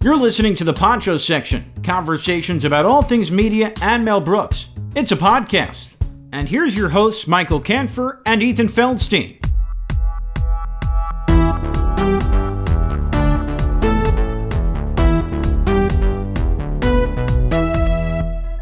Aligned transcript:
You're 0.00 0.16
listening 0.16 0.54
to 0.54 0.62
the 0.62 0.72
Poncho 0.72 1.16
section, 1.16 1.72
conversations 1.82 2.64
about 2.64 2.84
all 2.84 3.02
things 3.02 3.32
media 3.32 3.72
and 3.82 4.04
Mel 4.04 4.20
Brooks. 4.20 4.68
It's 4.94 5.10
a 5.10 5.16
podcast. 5.16 5.96
And 6.32 6.48
here's 6.48 6.76
your 6.76 6.90
hosts, 6.90 7.26
Michael 7.26 7.60
Canfer 7.60 8.22
and 8.24 8.40
Ethan 8.40 8.68
Feldstein. 8.68 9.44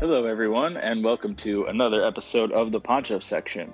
Hello, 0.00 0.25
everyone, 0.25 0.79
and 0.79 1.05
welcome 1.05 1.34
to 1.34 1.66
another 1.66 2.03
episode 2.03 2.50
of 2.53 2.73
the 2.73 2.80
Poncho 2.80 3.21
section. 3.21 3.71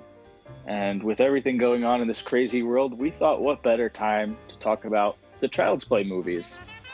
And 0.67 1.01
with 1.01 1.21
everything 1.21 1.57
going 1.57 1.85
on 1.85 2.01
in 2.01 2.09
this 2.09 2.21
crazy 2.21 2.61
world, 2.61 2.99
we 2.99 3.09
thought 3.09 3.39
what 3.39 3.63
better 3.63 3.87
time 3.87 4.35
to 4.49 4.57
talk 4.57 4.83
about 4.83 5.17
the 5.39 5.47
Child's 5.47 5.85
Play 5.85 6.03
movies 6.03 6.49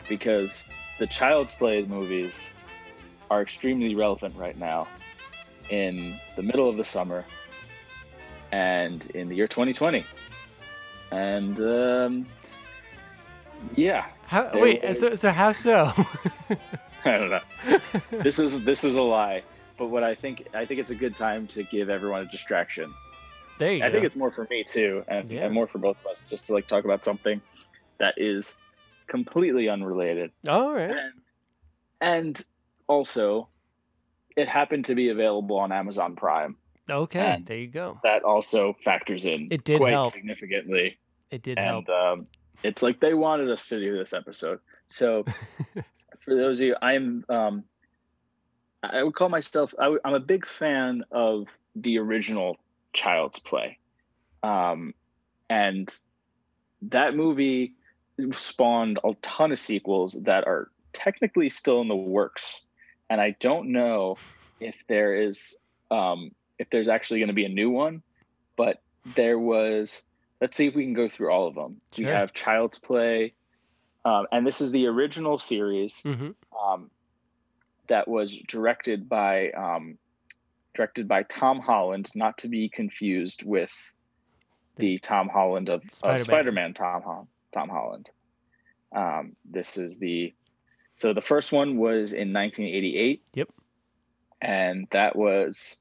because 0.10 0.64
the 0.98 1.08
Child's 1.08 1.54
Play 1.54 1.84
movies 1.86 2.38
are 3.32 3.42
extremely 3.42 3.96
relevant 3.96 4.36
right 4.36 4.58
now 4.58 4.88
in 5.70 6.16
the 6.36 6.42
middle 6.42 6.68
of 6.68 6.76
the 6.78 6.84
summer 6.84 7.24
and 8.52 9.06
in 9.12 9.30
the 9.30 9.36
year 9.36 9.48
2020. 9.48 10.04
And 11.12 11.60
um, 11.60 12.26
yeah. 13.76 14.06
How, 14.28 14.50
wait, 14.54 14.82
so, 14.96 15.16
so 15.16 15.30
how 15.30 15.52
so? 15.52 15.92
I 17.06 17.18
don't 17.18 17.30
know. 17.30 17.40
this 18.12 18.40
is 18.40 18.64
this 18.66 18.84
is 18.84 18.96
a 18.96 19.02
lie, 19.02 19.44
but 19.78 19.90
what 19.90 20.04
I 20.04 20.16
think 20.16 20.48
I 20.54 20.66
think 20.66 20.80
it's 20.80 20.90
a 20.92 20.96
good 20.96 21.16
time 21.16 21.48
to 21.48 21.64
give 21.64 21.90
everyone 21.90 22.22
a 22.22 22.26
distraction. 22.26 22.94
There 23.58 23.74
you 23.74 23.84
I 23.84 23.88
go. 23.88 23.94
think 23.94 24.06
it's 24.06 24.16
more 24.16 24.32
for 24.32 24.48
me 24.50 24.64
too, 24.64 25.04
and, 25.08 25.30
Yeah. 25.30 25.46
and 25.46 25.54
more 25.54 25.68
for 25.68 25.78
both 25.80 25.98
of 26.02 26.12
us, 26.12 26.26
just 26.30 26.48
to 26.48 26.54
like 26.54 26.68
talk 26.68 26.86
about 26.86 27.04
something 27.04 27.42
that 28.00 28.16
is 28.18 28.56
completely 29.10 29.68
unrelated, 29.70 30.32
All 30.48 30.72
right. 30.74 30.90
and, 30.92 31.14
and 32.02 32.46
also 32.88 33.50
it 34.38 34.48
happened 34.48 34.86
to 34.86 34.96
be 34.96 35.10
available 35.10 35.58
on 35.58 35.72
Amazon 35.72 36.16
Prime. 36.16 36.56
Okay, 36.90 37.20
and- 37.20 37.46
there 37.46 37.58
you 37.58 37.68
go. 37.68 38.00
That 38.04 38.24
also 38.24 38.76
factors 38.84 39.26
in 39.26 39.50
It 39.52 39.64
did 39.64 39.80
quite 39.80 39.92
help. 39.92 40.14
significantly, 40.14 40.98
It 41.32 41.42
did 41.44 41.60
help. 41.60 41.86
and 41.90 42.20
um, 42.22 42.28
it's 42.64 42.82
like 42.82 43.00
they 43.00 43.14
wanted 43.14 43.50
us 43.52 43.68
to 43.68 43.80
do 43.80 43.98
this 43.98 44.14
episode. 44.14 44.60
So 44.88 45.24
for 46.26 46.36
those 46.36 46.60
of 46.60 46.66
you, 46.66 46.76
I'm 46.82 47.26
um, 47.30 47.64
I 48.82 49.04
would 49.04 49.14
call 49.16 49.30
myself 49.30 49.74
I 49.78 49.84
w- 49.84 50.00
I'm 50.06 50.14
a 50.16 50.20
big 50.20 50.46
fan 50.48 51.04
of 51.12 51.48
the 51.76 52.00
original 52.00 52.58
Child's 52.94 53.38
Play, 53.40 53.78
um, 54.42 54.94
and 55.50 55.94
that 56.84 57.16
movie 57.16 57.74
spawned 58.32 59.00
a 59.04 59.14
ton 59.22 59.52
of 59.52 59.60
sequels 59.60 60.14
that 60.24 60.46
are 60.48 60.70
technically 60.94 61.50
still 61.50 61.82
in 61.82 61.88
the 61.88 61.96
works, 61.96 62.62
and 63.10 63.20
I 63.22 63.36
don't 63.40 63.72
know 63.72 64.18
if 64.60 64.84
there 64.88 65.16
is 65.16 65.56
um, 65.92 66.32
if 66.58 66.70
there's 66.70 66.90
actually 66.90 67.20
going 67.20 67.30
to 67.30 67.34
be 67.34 67.46
a 67.46 67.50
new 67.50 67.70
one, 67.70 68.02
but 68.56 68.82
there 69.16 69.40
was. 69.40 70.02
Let's 70.42 70.56
see 70.56 70.68
if 70.68 70.76
we 70.76 70.86
can 70.86 70.94
go 70.94 71.10
through 71.10 71.34
all 71.34 71.48
of 71.48 71.56
them. 71.56 71.82
Sure. 71.94 72.06
We 72.06 72.12
have 72.12 72.32
Child's 72.32 72.80
Play, 72.80 73.34
um, 74.06 74.26
and 74.32 74.48
this 74.48 74.62
is 74.62 74.72
the 74.72 74.88
original 74.88 75.38
series 75.38 76.00
hmm 76.00 76.30
um, 76.64 76.90
that 77.88 78.08
was 78.08 78.38
directed 78.48 79.10
by 79.10 79.50
um, 79.52 79.98
directed 80.74 81.08
by 81.08 81.24
Tom 81.24 81.60
Holland, 81.60 82.10
not 82.16 82.38
to 82.40 82.48
be 82.48 82.70
confused 82.70 83.44
with 83.44 83.74
the 84.78 84.98
Tom 85.00 85.28
Holland 85.28 85.70
of 85.70 85.84
Spider-Man. 85.92 86.26
Spider-Man, 86.26 86.74
Tom 86.74 87.02
Holland. 87.02 87.28
Tom 87.54 87.70
Holland. 87.70 88.10
Um, 88.96 89.36
this 89.46 89.78
is 89.78 89.98
the 90.00 90.34
so 90.96 91.14
the 91.14 91.22
first 91.22 91.52
one 91.52 91.78
was 91.78 92.12
in 92.12 92.34
1988. 92.34 93.24
Yep. 93.34 93.50
and 94.42 94.88
that 94.92 95.16
was 95.16 95.78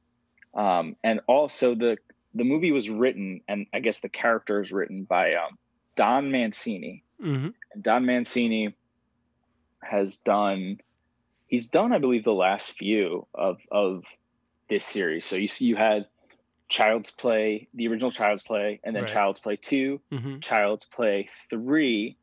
um, 0.55 0.97
and 1.03 1.21
also 1.27 1.75
the 1.75 1.99
the 2.35 2.45
movie 2.45 2.73
was 2.73 2.89
written 2.91 3.41
and 3.49 3.67
I 3.73 3.81
guess 3.81 4.01
the 4.01 4.09
character 4.09 4.63
is 4.63 4.71
written 4.73 5.05
by 5.05 5.35
um, 5.35 5.59
Don 5.97 6.31
Mancini. 6.31 7.03
hmm 7.21 7.49
And 7.73 7.83
Don 7.83 8.05
Mancini 8.07 8.75
has 9.83 10.19
done 10.19 10.79
he's 11.47 11.69
done 11.69 11.93
I 11.93 11.99
believe 11.99 12.25
the 12.25 12.33
last 12.33 12.73
few 12.73 13.27
of 13.35 13.59
of 13.71 14.05
this 14.69 14.85
series. 14.85 15.25
So 15.25 15.37
you 15.37 15.49
you 15.59 15.77
had 15.77 16.07
Child's 16.69 17.11
Play, 17.11 17.69
the 17.75 17.89
original 17.89 18.11
Child's 18.11 18.43
Play, 18.43 18.81
and 18.85 18.95
then 18.95 19.05
Right. 19.05 19.13
Child's 19.13 19.41
Play 19.41 19.57
2, 19.57 20.01
hmm 20.11 20.39
Child's 20.41 20.85
Play 20.87 21.29
3, 21.51 22.17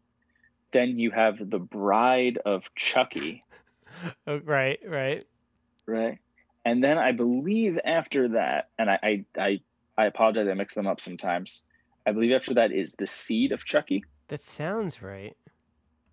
then 0.72 1.00
you 1.00 1.12
have 1.12 1.50
The 1.50 1.60
Bride 1.60 2.38
of 2.46 2.64
Chucky, 2.76 3.44
Oh, 4.28 4.38
right, 4.44 4.80
right. 4.86 5.24
right? 5.88 6.20
And 6.66 6.84
then 6.84 6.98
I 6.98 7.12
believe 7.12 7.80
after 7.86 8.30
that, 8.30 8.70
and 8.78 8.90
I 8.90 9.00
I 9.02 9.26
I, 9.38 9.60
I 9.98 10.06
apologize, 10.06 10.48
I 10.48 10.54
mix 10.54 10.74
them 10.74 10.88
up 10.88 11.00
sometimes. 11.00 11.64
I 12.06 12.12
believe 12.12 12.34
after 12.34 12.54
that 12.56 12.72
is 12.72 12.94
The 12.94 13.08
Seed 13.08 13.52
of 13.52 13.66
Chucky. 13.66 14.04
That 14.28 14.44
sounds 14.44 15.02
right. 15.02 15.36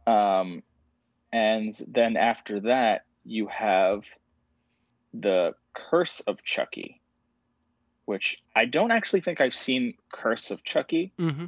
Um, 0.07 0.63
and 1.33 1.75
then 1.87 2.17
after 2.17 2.61
that, 2.61 3.03
you 3.25 3.47
have 3.49 4.05
the 5.15 5.55
Curse 5.75 6.21
of 6.21 6.43
Chucky, 6.43 7.01
which 8.13 8.37
I 8.55 8.67
don't 8.67 8.91
actually 8.91 9.23
think 9.23 9.41
I've 9.41 9.55
seen 9.55 9.95
Curse 10.13 10.51
of 10.51 10.63
Chucky. 10.65 11.13
hmm 11.19 11.47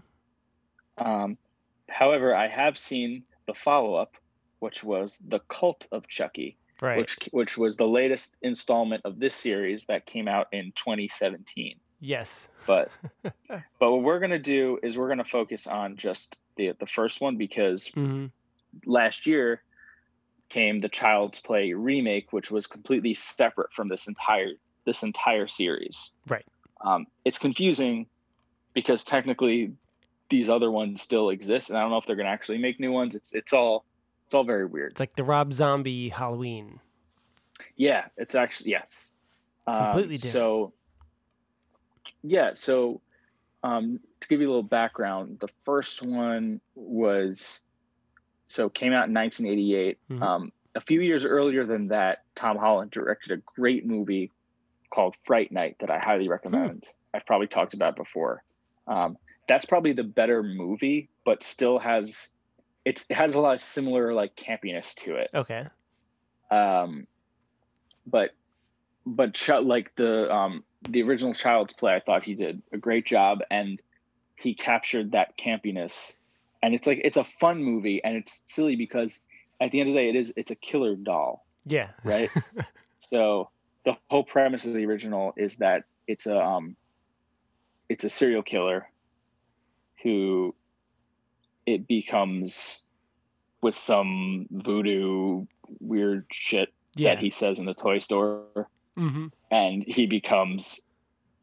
Um, 0.98 1.36
however, 1.88 2.34
I 2.34 2.48
have 2.48 2.78
seen 2.78 3.24
the 3.46 3.54
follow 3.54 3.94
up, 3.94 4.12
which 4.60 4.82
was 4.82 5.18
the 5.28 5.40
Cult 5.40 5.86
of 5.92 6.08
Chucky, 6.08 6.56
Right. 6.80 6.98
which 6.98 7.14
which 7.32 7.58
was 7.58 7.76
the 7.76 7.86
latest 7.86 8.34
installment 8.42 9.02
of 9.04 9.18
this 9.18 9.34
series 9.34 9.84
that 9.86 10.06
came 10.06 10.26
out 10.26 10.46
in 10.52 10.72
2017. 10.74 11.76
yes. 12.00 12.48
But 12.66 12.90
but 13.22 13.90
what 13.92 14.02
we're 14.02 14.18
gonna 14.20 14.38
do 14.38 14.78
is 14.82 14.96
we're 14.96 15.08
gonna 15.08 15.24
focus 15.40 15.66
on 15.66 15.96
just 15.96 16.40
the 16.56 16.72
the 16.80 16.86
first 16.86 17.20
one 17.20 17.36
because 17.36 17.86
hmm 17.88 18.26
last 18.86 19.26
year 19.26 19.62
came 20.48 20.78
the 20.80 20.88
Child's 20.88 21.40
Play 21.40 21.72
remake, 21.74 22.32
which 22.32 22.50
was 22.50 22.66
completely 22.66 23.14
separate 23.14 23.72
from 23.72 23.88
this 23.88 24.08
entire 24.08 24.52
this 24.86 25.02
entire 25.02 25.46
series. 25.48 25.96
Right. 26.28 26.46
Um, 26.84 27.06
it's 27.24 27.38
confusing 27.38 28.06
because 28.74 29.02
technically 29.04 29.72
these 30.28 30.48
other 30.48 30.70
ones 30.70 31.00
still 31.02 31.30
exist, 31.30 31.70
and 31.70 31.78
I 31.78 31.82
don't 31.82 31.90
know 31.90 31.96
if 31.96 32.06
they're 32.06 32.16
going 32.16 32.26
to 32.26 32.32
actually 32.32 32.58
make 32.58 32.78
new 32.78 32.92
ones. 32.92 33.14
It's 33.14 33.32
it's 33.32 33.52
all 33.52 33.84
it's 34.26 34.34
all 34.34 34.44
very 34.44 34.66
weird. 34.66 34.92
It's 34.92 35.00
like 35.00 35.16
the 35.16 35.24
Rob 35.24 35.52
Zombie 35.52 36.10
Halloween. 36.10 36.80
Yeah, 37.76 38.04
it's 38.16 38.34
actually 38.34 38.70
yes, 38.70 39.10
Um, 39.66 39.84
Completely 39.84 40.18
different. 40.18 40.32
So 40.34 40.72
yeah, 42.22 42.52
so 42.52 43.00
um, 43.62 44.00
to 44.20 44.28
give 44.28 44.40
you 44.40 44.48
a 44.48 44.50
little 44.50 44.62
background, 44.62 45.38
the 45.40 45.48
first 45.64 46.04
one 46.04 46.60
was 46.74 47.60
so 48.46 48.68
came 48.68 48.92
out 48.92 49.08
in 49.08 49.14
1988. 49.14 49.98
Mhm. 50.10 50.22
Um, 50.22 50.52
a 50.74 50.80
few 50.80 51.00
years 51.00 51.24
earlier 51.24 51.64
than 51.64 51.88
that, 51.88 52.24
Tom 52.34 52.58
Holland 52.58 52.90
directed 52.90 53.32
a 53.32 53.42
great 53.56 53.86
movie 53.86 54.30
called 54.94 55.16
Fright 55.24 55.50
Night 55.50 55.76
that 55.80 55.90
I 55.90 55.98
highly 55.98 56.28
recommend. 56.28 56.86
I've 57.12 57.26
probably 57.26 57.46
talked 57.48 57.74
about 57.74 57.96
before. 57.96 58.42
Um, 58.86 59.16
that's 59.48 59.64
probably 59.64 59.92
the 59.92 60.04
better 60.04 60.42
movie, 60.42 61.08
but 61.24 61.42
still 61.42 61.78
has 61.78 62.28
it's, 62.84 63.04
it 63.08 63.14
has 63.14 63.34
a 63.34 63.40
lot 63.40 63.54
of 63.54 63.60
similar 63.60 64.12
like 64.12 64.36
campiness 64.36 64.94
to 64.94 65.14
it 65.16 65.30
Okay. 65.34 65.64
um 66.50 67.06
but 68.06 68.30
but 69.06 69.32
Ch- 69.32 69.62
like 69.62 69.94
the 69.96 70.30
um 70.30 70.62
the 70.90 71.02
original 71.02 71.32
child's 71.32 71.72
play 71.72 71.94
i 71.94 72.00
thought 72.00 72.22
he 72.24 72.34
did 72.34 72.60
a 72.72 72.76
great 72.76 73.06
job 73.06 73.38
and 73.50 73.80
he 74.36 74.52
captured 74.54 75.12
that 75.12 75.38
campiness 75.38 76.12
and 76.62 76.74
it's 76.74 76.86
like 76.86 77.00
it's 77.04 77.16
a 77.16 77.24
fun 77.24 77.62
movie 77.64 78.02
and 78.04 78.16
it's 78.16 78.42
silly 78.44 78.76
because 78.76 79.18
at 79.62 79.70
the 79.70 79.80
end 79.80 79.88
of 79.88 79.94
the 79.94 80.00
day 80.00 80.10
it 80.10 80.16
is 80.16 80.34
it's 80.36 80.50
a 80.50 80.54
killer 80.56 80.94
doll 80.94 81.46
Yeah. 81.64 81.88
right 82.04 82.30
so 82.98 83.48
the 83.84 83.94
whole 84.10 84.24
premise 84.24 84.64
of 84.64 84.72
the 84.72 84.84
original 84.86 85.32
is 85.36 85.56
that 85.56 85.84
it's 86.06 86.26
a 86.26 86.38
um 86.38 86.76
it's 87.88 88.04
a 88.04 88.08
serial 88.10 88.42
killer 88.42 88.88
who 90.02 90.54
it 91.66 91.86
becomes 91.86 92.78
with 93.62 93.76
some 93.76 94.46
voodoo 94.50 95.46
weird 95.80 96.26
shit 96.30 96.68
Yeah. 96.96 97.14
that 97.14 97.22
he 97.22 97.30
says 97.30 97.58
in 97.58 97.64
the 97.66 97.74
toy 97.74 97.98
store. 97.98 98.68
Hmm 98.96 99.26
and 99.50 99.82
he 99.86 100.06
becomes 100.06 100.80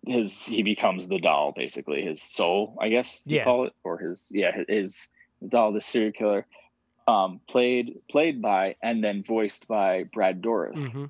his 0.06 0.42
he 0.44 0.64
becomes 0.64 1.08
the 1.08 1.20
doll 1.20 1.54
basically. 1.56 2.02
His 2.02 2.22
soul 2.22 2.78
i 2.80 2.90
guess 2.90 3.18
you 3.26 3.38
Yeah. 3.38 3.44
call 3.44 3.66
it 3.68 3.74
or 3.84 3.98
his 3.98 4.26
yeah 4.30 4.52
his 4.68 4.98
doll 5.48 5.72
the 5.74 5.82
serial 5.82 6.12
killer 6.12 6.46
um 7.08 7.40
played 7.50 7.96
played 8.10 8.42
by 8.42 8.76
and 8.82 9.04
then 9.04 9.24
voiced 9.24 9.68
by 9.68 10.04
brad 10.14 10.42
dourif. 10.42 10.74
Hmm 10.92 11.06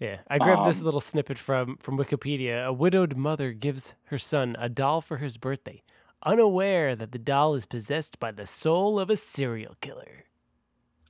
Yeah, 0.00 0.20
I 0.28 0.38
grabbed 0.38 0.66
this 0.66 0.80
Um, 0.80 0.86
little 0.86 1.00
snippet 1.02 1.38
from 1.38 1.76
from 1.76 1.98
Wikipedia. 1.98 2.66
A 2.66 2.72
widowed 2.72 3.16
mother 3.16 3.52
gives 3.52 3.92
her 4.04 4.18
son 4.18 4.56
a 4.58 4.68
doll 4.68 5.02
for 5.02 5.18
his 5.18 5.36
birthday, 5.36 5.82
unaware 6.22 6.96
that 6.96 7.12
the 7.12 7.18
doll 7.18 7.54
is 7.54 7.66
possessed 7.66 8.18
by 8.18 8.32
the 8.32 8.46
soul 8.46 8.98
of 8.98 9.10
a 9.10 9.16
serial 9.16 9.76
killer. 9.82 10.24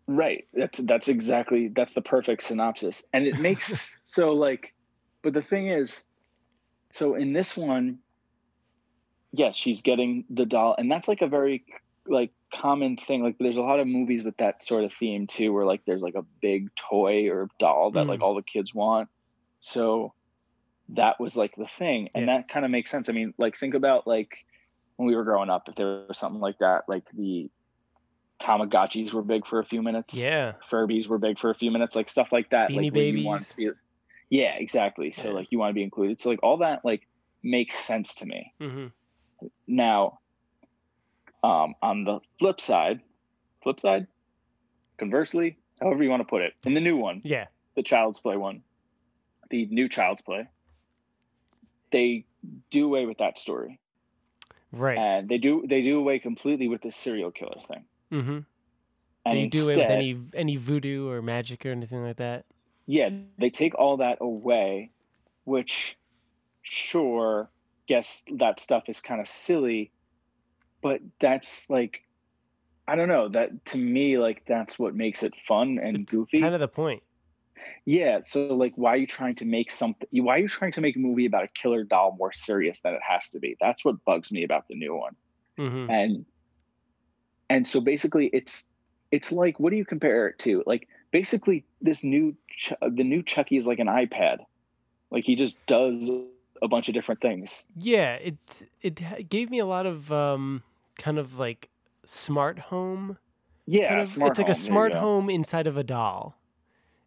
Right. 0.08 0.48
That's 0.52 0.78
that's 0.80 1.06
exactly 1.06 1.68
that's 1.68 1.92
the 1.94 2.02
perfect 2.02 2.42
synopsis. 2.42 3.04
And 3.12 3.26
it 3.26 3.38
makes 3.38 3.88
so 4.02 4.32
like 4.32 4.74
but 5.22 5.34
the 5.34 5.42
thing 5.42 5.68
is 5.68 6.00
so 6.90 7.14
in 7.14 7.32
this 7.32 7.56
one 7.56 7.98
yes, 9.32 9.54
she's 9.54 9.82
getting 9.82 10.24
the 10.30 10.44
doll 10.44 10.74
and 10.76 10.90
that's 10.90 11.06
like 11.06 11.22
a 11.22 11.28
very 11.28 11.64
like 12.08 12.32
common 12.52 12.96
thing 12.96 13.22
like 13.22 13.36
there's 13.38 13.56
a 13.56 13.62
lot 13.62 13.78
of 13.80 13.86
movies 13.86 14.24
with 14.24 14.36
that 14.38 14.62
sort 14.62 14.84
of 14.84 14.92
theme 14.92 15.26
too 15.26 15.52
where 15.52 15.64
like 15.64 15.82
there's 15.86 16.02
like 16.02 16.14
a 16.16 16.24
big 16.42 16.74
toy 16.74 17.28
or 17.30 17.48
doll 17.58 17.92
that 17.92 18.06
Mm. 18.06 18.08
like 18.08 18.20
all 18.20 18.34
the 18.34 18.42
kids 18.42 18.74
want. 18.74 19.08
So 19.60 20.14
that 20.90 21.20
was 21.20 21.36
like 21.36 21.54
the 21.56 21.66
thing 21.66 22.08
and 22.14 22.26
Yeah. 22.26 22.38
that 22.38 22.48
kind 22.48 22.64
of 22.64 22.70
makes 22.70 22.90
sense. 22.90 23.08
I 23.08 23.12
mean, 23.12 23.34
like 23.38 23.56
think 23.56 23.74
about 23.74 24.06
like 24.06 24.44
when 24.96 25.06
we 25.08 25.14
were 25.16 25.24
growing 25.24 25.48
up 25.50 25.68
if 25.68 25.74
there 25.76 26.04
was 26.08 26.18
something 26.18 26.40
like 26.40 26.58
that 26.58 26.88
like 26.88 27.04
the 27.14 27.48
Tamagotchis 28.40 29.12
were 29.12 29.22
big 29.22 29.46
for 29.46 29.58
a 29.60 29.64
few 29.64 29.82
minutes. 29.82 30.14
Yeah. 30.14 30.54
Furbies 30.68 31.06
were 31.08 31.18
big 31.18 31.38
for 31.38 31.50
a 31.50 31.54
few 31.54 31.70
minutes, 31.70 31.94
like 31.94 32.08
stuff 32.08 32.32
like 32.32 32.50
that. 32.50 32.70
Beanie 32.70 32.84
like 32.84 32.94
where 32.94 33.04
you 33.04 33.26
want 33.26 33.40
Babies. 33.42 33.50
to 33.50 33.56
be, 34.30 34.36
yeah, 34.38 34.54
exactly. 34.54 35.12
So 35.12 35.24
Yeah. 35.28 35.30
like 35.34 35.52
you 35.52 35.58
want 35.58 35.70
to 35.70 35.74
be 35.74 35.82
included. 35.82 36.20
So 36.20 36.30
like 36.30 36.40
all 36.42 36.56
that 36.58 36.84
like 36.84 37.06
makes 37.42 37.74
sense 37.84 38.14
to 38.16 38.26
me. 38.26 38.52
mm-hmm. 38.60 38.86
Now, 39.66 40.18
um, 41.42 41.74
on 41.82 42.04
the 42.04 42.20
flip 42.38 42.60
side, 42.60 43.00
flip 43.62 43.80
side, 43.80 44.06
conversely, 44.98 45.56
however 45.80 46.02
you 46.02 46.10
want 46.10 46.20
to 46.20 46.26
put 46.28 46.42
it, 46.42 46.54
in 46.64 46.74
the 46.74 46.80
new 46.80 46.96
one, 46.96 47.20
Yeah. 47.24 47.46
the 47.74 47.82
Child's 47.82 48.18
Play 48.18 48.36
one, 48.36 48.62
the 49.50 49.66
new 49.66 49.88
Child's 49.88 50.20
Play, 50.22 50.46
they 51.90 52.24
do 52.70 52.86
away 52.86 53.06
with 53.06 53.18
that 53.18 53.38
story, 53.38 53.78
Right. 54.72 54.96
and 54.98 55.28
they 55.28 55.38
do 55.38 55.64
they 55.66 55.82
do 55.82 55.98
away 55.98 56.18
completely 56.18 56.68
with 56.68 56.82
the 56.82 56.92
serial 56.92 57.30
killer 57.30 57.60
thing. 57.66 57.84
mm-hmm. 58.12 58.38
And 59.26 59.34
Do 59.34 59.38
you 59.38 59.50
do 59.50 59.70
it 59.70 59.76
with 59.76 59.90
any 59.90 60.16
any 60.34 60.56
voodoo 60.56 61.08
or 61.10 61.20
magic 61.20 61.66
or 61.66 61.70
anything 61.70 62.02
like 62.02 62.16
that? 62.16 62.44
yeah, 62.86 63.10
they 63.38 63.50
take 63.50 63.74
all 63.74 63.98
that 63.98 64.18
away, 64.20 64.90
which 65.44 65.96
sure, 66.62 67.50
guess 67.86 68.22
that 68.32 68.58
stuff 68.60 68.88
is 68.88 69.00
kind 69.00 69.20
of 69.20 69.28
silly, 69.28 69.90
but 70.82 71.00
that's 71.20 71.68
like 71.70 72.02
I 72.88 72.96
don't 72.96 73.08
know, 73.08 73.28
that 73.28 73.64
to 73.66 73.78
me 73.78 74.18
like 74.18 74.42
that's 74.46 74.78
what 74.78 74.94
makes 74.94 75.22
it 75.22 75.34
fun 75.46 75.78
and 75.82 75.98
It's 75.98 76.12
goofy. 76.12 76.40
Kind 76.40 76.54
of 76.54 76.60
the 76.60 76.68
point. 76.68 77.02
yeah, 77.86 78.20
so 78.24 78.54
like 78.54 78.72
why 78.76 78.90
are 78.94 78.96
you 78.96 79.06
trying 79.06 79.36
to 79.36 79.44
make 79.44 79.70
something 79.70 80.08
why 80.12 80.36
are 80.36 80.38
you 80.38 80.48
trying 80.48 80.72
to 80.72 80.80
make 80.80 80.96
a 80.96 80.98
movie 80.98 81.26
about 81.26 81.44
a 81.44 81.48
killer 81.48 81.84
doll 81.84 82.16
more 82.18 82.32
serious 82.32 82.80
than 82.80 82.94
it 82.94 83.00
has 83.06 83.28
to 83.30 83.38
be? 83.38 83.56
That's 83.60 83.84
what 83.84 84.04
bugs 84.04 84.32
me 84.32 84.42
about 84.44 84.66
the 84.68 84.74
new 84.74 84.96
one 84.96 85.14
hmm 85.56 85.90
and 85.90 86.24
and 87.48 87.66
so 87.66 87.80
basically 87.80 88.30
it's 88.32 88.64
it's 89.10 89.32
like 89.32 89.58
what 89.60 89.70
do 89.70 89.76
you 89.76 89.84
compare 89.84 90.28
it 90.28 90.38
to 90.38 90.62
like 90.66 90.88
basically 91.10 91.64
this 91.80 92.02
new 92.04 92.34
Ch- 92.56 92.72
the 92.80 93.04
new 93.04 93.22
chucky 93.22 93.56
is 93.56 93.66
like 93.66 93.78
an 93.78 93.88
ipad 93.88 94.38
like 95.10 95.24
he 95.24 95.34
just 95.36 95.58
does 95.66 96.08
a 96.62 96.68
bunch 96.68 96.88
of 96.88 96.94
different 96.94 97.20
things 97.20 97.64
Yeah. 97.76 98.14
It 98.14 98.66
it 98.82 99.28
gave 99.28 99.50
me 99.50 99.58
a 99.58 99.66
lot 99.66 99.86
of 99.86 100.12
um 100.12 100.62
kind 101.00 101.18
of 101.18 101.38
like 101.38 101.68
smart 102.04 102.58
home. 102.58 103.18
yeah 103.66 103.88
Kind 103.88 104.00
of, 104.02 104.08
smart 104.08 104.30
it's 104.32 104.38
like 104.38 104.48
a 104.48 104.54
home, 104.54 104.62
you 104.62 104.66
smart 104.66 104.92
home 104.94 105.30
inside 105.30 105.66
of 105.66 105.76
a 105.76 105.82
doll, 105.84 106.36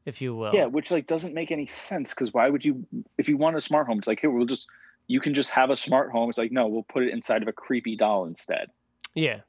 if 0.06 0.22
you 0.22 0.36
will. 0.36 0.54
yeah 0.54 0.66
which 0.66 0.92
like 0.92 1.08
doesn't 1.08 1.34
make 1.34 1.52
any 1.52 1.68
sense 1.68 2.10
because 2.10 2.34
why 2.34 2.50
would 2.50 2.66
you 2.66 2.86
if 3.18 3.28
you 3.30 3.38
want 3.38 3.56
a 3.56 3.62
smart 3.62 3.88
home 3.88 3.98
it's 3.98 4.08
like 4.08 4.20
here 4.20 4.30
we'll 4.30 4.46
just 4.46 4.68
you 5.08 5.20
can 5.20 5.34
just 5.34 5.50
have 5.50 5.70
a 5.70 5.78
smart 5.78 6.12
home 6.12 6.30
it's 6.30 6.38
like 6.38 6.52
no 6.52 6.68
we'll 6.68 6.84
put 6.84 7.04
it 7.04 7.10
inside 7.14 7.42
of 7.42 7.48
a 7.48 7.54
creepy 7.54 7.96
doll 7.96 8.26
instead 8.26 8.68
Yeah. 9.16 9.42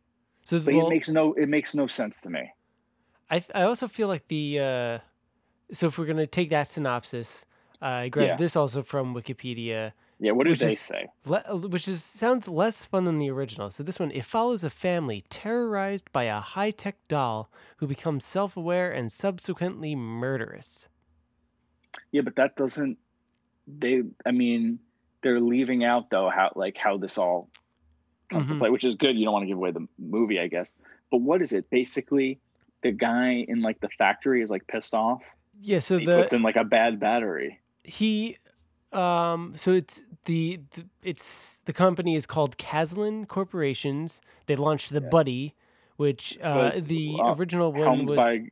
So 0.44 0.60
but 0.60 0.74
well, 0.74 0.86
it 0.86 0.90
makes 0.90 1.08
no 1.08 1.32
it 1.34 1.48
makes 1.48 1.74
no 1.74 1.86
sense 1.86 2.20
to 2.22 2.30
me 2.30 2.52
I 3.30 3.42
I 3.54 3.62
also 3.62 3.88
feel 3.88 4.08
like 4.08 4.28
the 4.28 4.58
uh, 4.60 4.98
so 5.72 5.86
if 5.86 5.98
we're 5.98 6.06
gonna 6.06 6.26
take 6.26 6.50
that 6.50 6.68
synopsis, 6.68 7.44
uh, 7.80 7.86
I 7.86 8.08
grabbed 8.08 8.32
Yeah. 8.32 8.36
this 8.36 8.54
also 8.56 8.82
from 8.82 9.14
Wikipedia, 9.14 9.92
yeah 10.24 10.32
what 10.32 10.46
do 10.46 10.54
they 10.56 10.72
is- 10.72 10.80
say 10.80 11.06
le- 11.24 11.42
which 11.74 11.86
is 11.86 12.02
sounds 12.02 12.48
less 12.48 12.84
fun 12.84 13.04
than 13.04 13.18
the 13.18 13.30
original. 13.30 13.70
So 13.70 13.82
this 13.82 13.98
one 13.98 14.10
it 14.10 14.24
follows 14.24 14.64
a 14.64 14.70
family 14.70 15.24
terrorized 15.28 16.10
by 16.12 16.24
a 16.24 16.40
high 16.40 16.70
tech 16.72 16.96
doll 17.08 17.50
who 17.78 17.86
becomes 17.86 18.24
self 18.24 18.56
aware 18.56 18.90
and 18.90 19.10
subsequently 19.12 19.94
murderous. 19.94 20.88
Yeah, 22.12 22.22
but 22.22 22.36
that 22.36 22.56
doesn't. 22.56 22.98
They, 23.66 24.02
I 24.26 24.30
mean, 24.32 24.78
they're 25.22 25.40
leaving 25.40 25.84
out 25.84 26.10
though 26.10 26.28
how 26.30 26.52
like 26.56 26.76
how 26.76 26.96
this 26.98 27.16
all 27.18 27.48
comes 28.30 28.48
Mhm. 28.48 28.54
to 28.54 28.58
play, 28.58 28.70
which 28.70 28.84
is 28.84 28.94
good. 28.94 29.16
You 29.16 29.24
don't 29.24 29.32
want 29.32 29.44
to 29.44 29.46
give 29.48 29.56
away 29.58 29.70
the 29.70 29.86
movie, 29.98 30.38
I 30.40 30.48
guess. 30.48 30.74
But 31.10 31.18
what 31.18 31.40
is 31.42 31.52
it? 31.52 31.68
Basically, 31.70 32.38
the 32.82 32.92
guy 32.92 33.44
in 33.48 33.62
like 33.62 33.80
the 33.80 33.88
factory 33.98 34.42
is 34.42 34.50
like 34.50 34.66
pissed 34.66 34.94
off. 34.94 35.22
Yeah. 35.60 35.78
So 35.78 35.98
he 35.98 36.04
the 36.06 36.18
puts 36.20 36.32
in 36.32 36.42
like 36.42 36.56
a 36.56 36.64
bad 36.64 36.98
battery. 37.00 37.60
he 37.84 38.36
um 38.94 39.54
so 39.56 39.72
it's 39.72 40.02
the, 40.24 40.60
the 40.72 40.86
it's 41.02 41.60
the 41.64 41.72
company 41.72 42.14
is 42.16 42.26
called 42.26 42.56
Kaslan 42.56 43.28
Corporations. 43.28 44.20
They 44.46 44.56
launched 44.56 44.90
the 44.90 45.02
Yeah. 45.02 45.08
Buddy, 45.08 45.54
which 45.96 46.38
uh, 46.42 46.70
the 46.70 47.18
uh, 47.20 47.34
original 47.34 47.72
one 47.72 48.06
was 48.06 48.16
by 48.16 48.48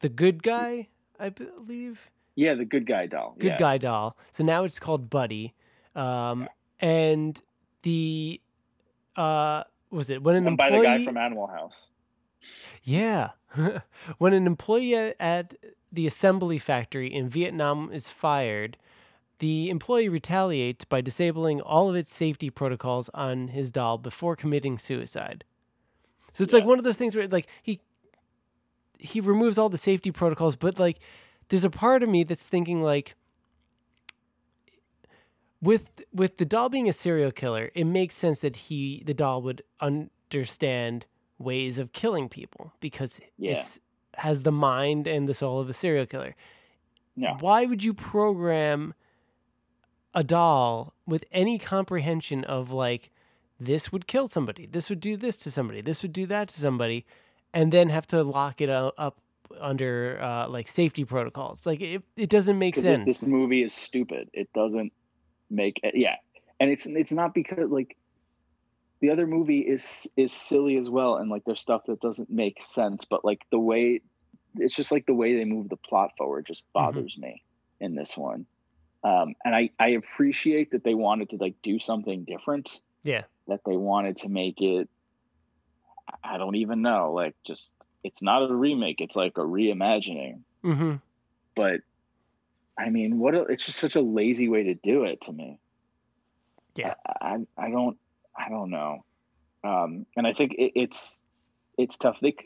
the 0.00 0.08
good 0.08 0.42
guy, 0.42 0.88
I 1.18 1.30
believe. 1.30 2.10
yeah, 2.36 2.54
the 2.54 2.64
good 2.64 2.86
guy 2.86 3.06
doll. 3.06 3.34
Good 3.38 3.48
yeah. 3.48 3.58
guy 3.58 3.78
doll. 3.78 4.16
So 4.30 4.44
now 4.44 4.64
it's 4.64 4.78
called 4.78 5.10
Buddy. 5.10 5.54
Um 5.94 6.48
and 6.80 7.40
the 7.82 8.40
uh 9.16 9.64
was 9.90 10.10
it 10.10 10.22
when 10.22 10.36
an 10.36 10.46
And 10.46 10.56
by 10.56 10.70
the 10.70 10.82
guy 10.82 11.04
from 11.04 11.16
Animal 11.16 11.46
House. 11.48 11.86
Yeah. 12.84 13.30
when 14.18 14.32
an 14.34 14.46
employee 14.46 15.14
at 15.18 15.54
the 15.90 16.06
assembly 16.06 16.58
factory 16.58 17.12
in 17.12 17.28
Vietnam 17.28 17.90
is 17.92 18.08
fired, 18.08 18.76
the 19.38 19.70
employee 19.70 20.08
retaliates 20.08 20.84
by 20.84 21.00
disabling 21.00 21.60
all 21.60 21.88
of 21.88 21.96
its 21.96 22.14
safety 22.14 22.50
protocols 22.50 23.08
on 23.14 23.48
his 23.48 23.70
doll 23.70 23.98
before 23.98 24.34
committing 24.36 24.78
suicide. 24.78 25.44
So 26.34 26.42
it's 26.44 26.52
like 26.52 26.64
one 26.64 26.78
of 26.78 26.84
those 26.84 26.96
things 26.96 27.14
where 27.16 27.28
like 27.28 27.46
he 27.62 27.80
he 28.98 29.20
removes 29.20 29.58
all 29.58 29.68
the 29.68 29.78
safety 29.78 30.10
protocols, 30.10 30.56
but 30.56 30.78
like 30.78 30.98
there's 31.48 31.64
a 31.64 31.70
part 31.70 32.02
of 32.02 32.08
me 32.08 32.24
that's 32.24 32.46
thinking 32.46 32.82
like 32.82 33.14
with 35.60 36.04
with 36.12 36.36
the 36.36 36.44
doll 36.44 36.68
being 36.68 36.88
a 36.88 36.92
serial 36.92 37.32
killer, 37.32 37.70
it 37.74 37.84
makes 37.84 38.14
sense 38.14 38.40
that 38.40 38.56
he 38.56 39.02
the 39.06 39.14
doll 39.14 39.42
would 39.42 39.62
understand 39.80 41.06
ways 41.38 41.78
of 41.78 41.92
killing 41.92 42.28
people 42.28 42.72
because 42.80 43.20
Yeah. 43.36 43.52
it's 43.52 43.80
has 44.14 44.42
the 44.42 44.52
mind 44.52 45.06
and 45.06 45.28
the 45.28 45.34
soul 45.34 45.60
of 45.60 45.68
a 45.68 45.72
serial 45.72 46.06
killer. 46.06 46.34
Yeah. 47.16 47.36
Why 47.40 47.64
would 47.66 47.84
you 47.84 47.94
program 47.94 48.94
a 50.14 50.24
doll 50.24 50.94
with 51.06 51.24
any 51.30 51.58
comprehension 51.58 52.44
of 52.44 52.72
like 52.72 53.10
this 53.60 53.92
would 53.92 54.06
kill 54.06 54.28
somebody, 54.28 54.66
this 54.66 54.88
would 54.88 55.00
do 55.00 55.16
this 55.16 55.36
to 55.38 55.50
somebody, 55.50 55.80
this 55.80 56.02
would 56.02 56.12
do 56.12 56.26
that 56.26 56.48
to 56.48 56.60
somebody, 56.60 57.04
and 57.52 57.72
then 57.72 57.88
have 57.88 58.06
to 58.08 58.22
lock 58.22 58.60
it 58.60 58.70
up 58.70 59.20
under 59.60 60.20
uh, 60.22 60.48
like 60.48 60.68
safety 60.68 61.04
protocols? 61.04 61.66
Like 61.66 61.80
it, 61.80 62.02
it 62.16 62.30
doesn't 62.30 62.58
make 62.58 62.76
sense. 62.76 63.04
this, 63.04 63.20
this 63.20 63.28
movie 63.28 63.62
is 63.62 63.74
stupid. 63.74 64.30
It 64.32 64.52
doesn't 64.54 64.92
make 65.50 65.80
it. 65.82 65.94
Yeah, 65.96 66.16
and 66.60 66.70
it's 66.70 66.86
it's 66.86 67.12
not 67.12 67.34
because 67.34 67.70
like 67.70 67.96
the 69.00 69.10
other 69.10 69.26
movie 69.26 69.60
is 69.60 70.06
is 70.16 70.32
silly 70.32 70.76
as 70.76 70.88
well, 70.88 71.16
and 71.16 71.30
like 71.30 71.44
there's 71.44 71.60
stuff 71.60 71.82
that 71.86 72.00
doesn't 72.00 72.30
make 72.30 72.62
sense. 72.62 73.04
But 73.04 73.24
like 73.24 73.42
the 73.50 73.58
way 73.58 74.02
it's 74.56 74.74
just 74.74 74.92
like 74.92 75.06
the 75.06 75.14
way 75.14 75.36
they 75.36 75.44
move 75.44 75.68
the 75.68 75.76
plot 75.76 76.12
forward 76.16 76.46
just 76.46 76.62
bothers 76.72 77.16
me 77.18 77.42
in 77.80 77.94
this 77.94 78.16
one. 78.16 78.46
Um, 79.04 79.34
and 79.44 79.54
I 79.54 79.70
I 79.78 79.90
appreciate 79.90 80.72
that 80.72 80.84
they 80.84 80.94
wanted 80.94 81.30
to 81.30 81.36
like 81.36 81.54
do 81.62 81.78
something 81.78 82.24
different. 82.24 82.80
Yeah. 83.02 83.22
That 83.46 83.60
they 83.64 83.76
wanted 83.76 84.16
to 84.18 84.28
make 84.28 84.60
it. 84.60 84.88
I 86.24 86.38
don't 86.38 86.56
even 86.56 86.82
know. 86.82 87.12
Like 87.12 87.34
just 87.46 87.70
it's 88.02 88.22
not 88.22 88.48
a 88.48 88.54
remake. 88.54 89.00
It's 89.00 89.16
like 89.16 89.36
a 89.36 89.42
reimagining 89.42 90.40
hmm 90.62 90.96
but 91.58 91.80
I 92.78 92.90
mean, 92.90 93.18
what? 93.18 93.34
A, 93.34 93.42
it's 93.42 93.66
just 93.66 93.78
such 93.78 93.96
a 93.96 94.00
lazy 94.00 94.48
way 94.48 94.62
to 94.62 94.74
do 94.74 95.02
it 95.02 95.22
to 95.22 95.32
me. 95.32 95.58
Yeah. 96.76 96.94
I, 97.04 97.44
I, 97.58 97.66
I 97.66 97.70
don't, 97.70 97.98
I 98.38 98.48
don't 98.48 98.70
know. 98.70 99.04
Um, 99.64 100.06
and 100.16 100.24
I 100.24 100.32
think 100.32 100.54
it, 100.54 100.72
it's, 100.76 101.20
it's 101.76 101.98
tough. 101.98 102.18
They, 102.22 102.36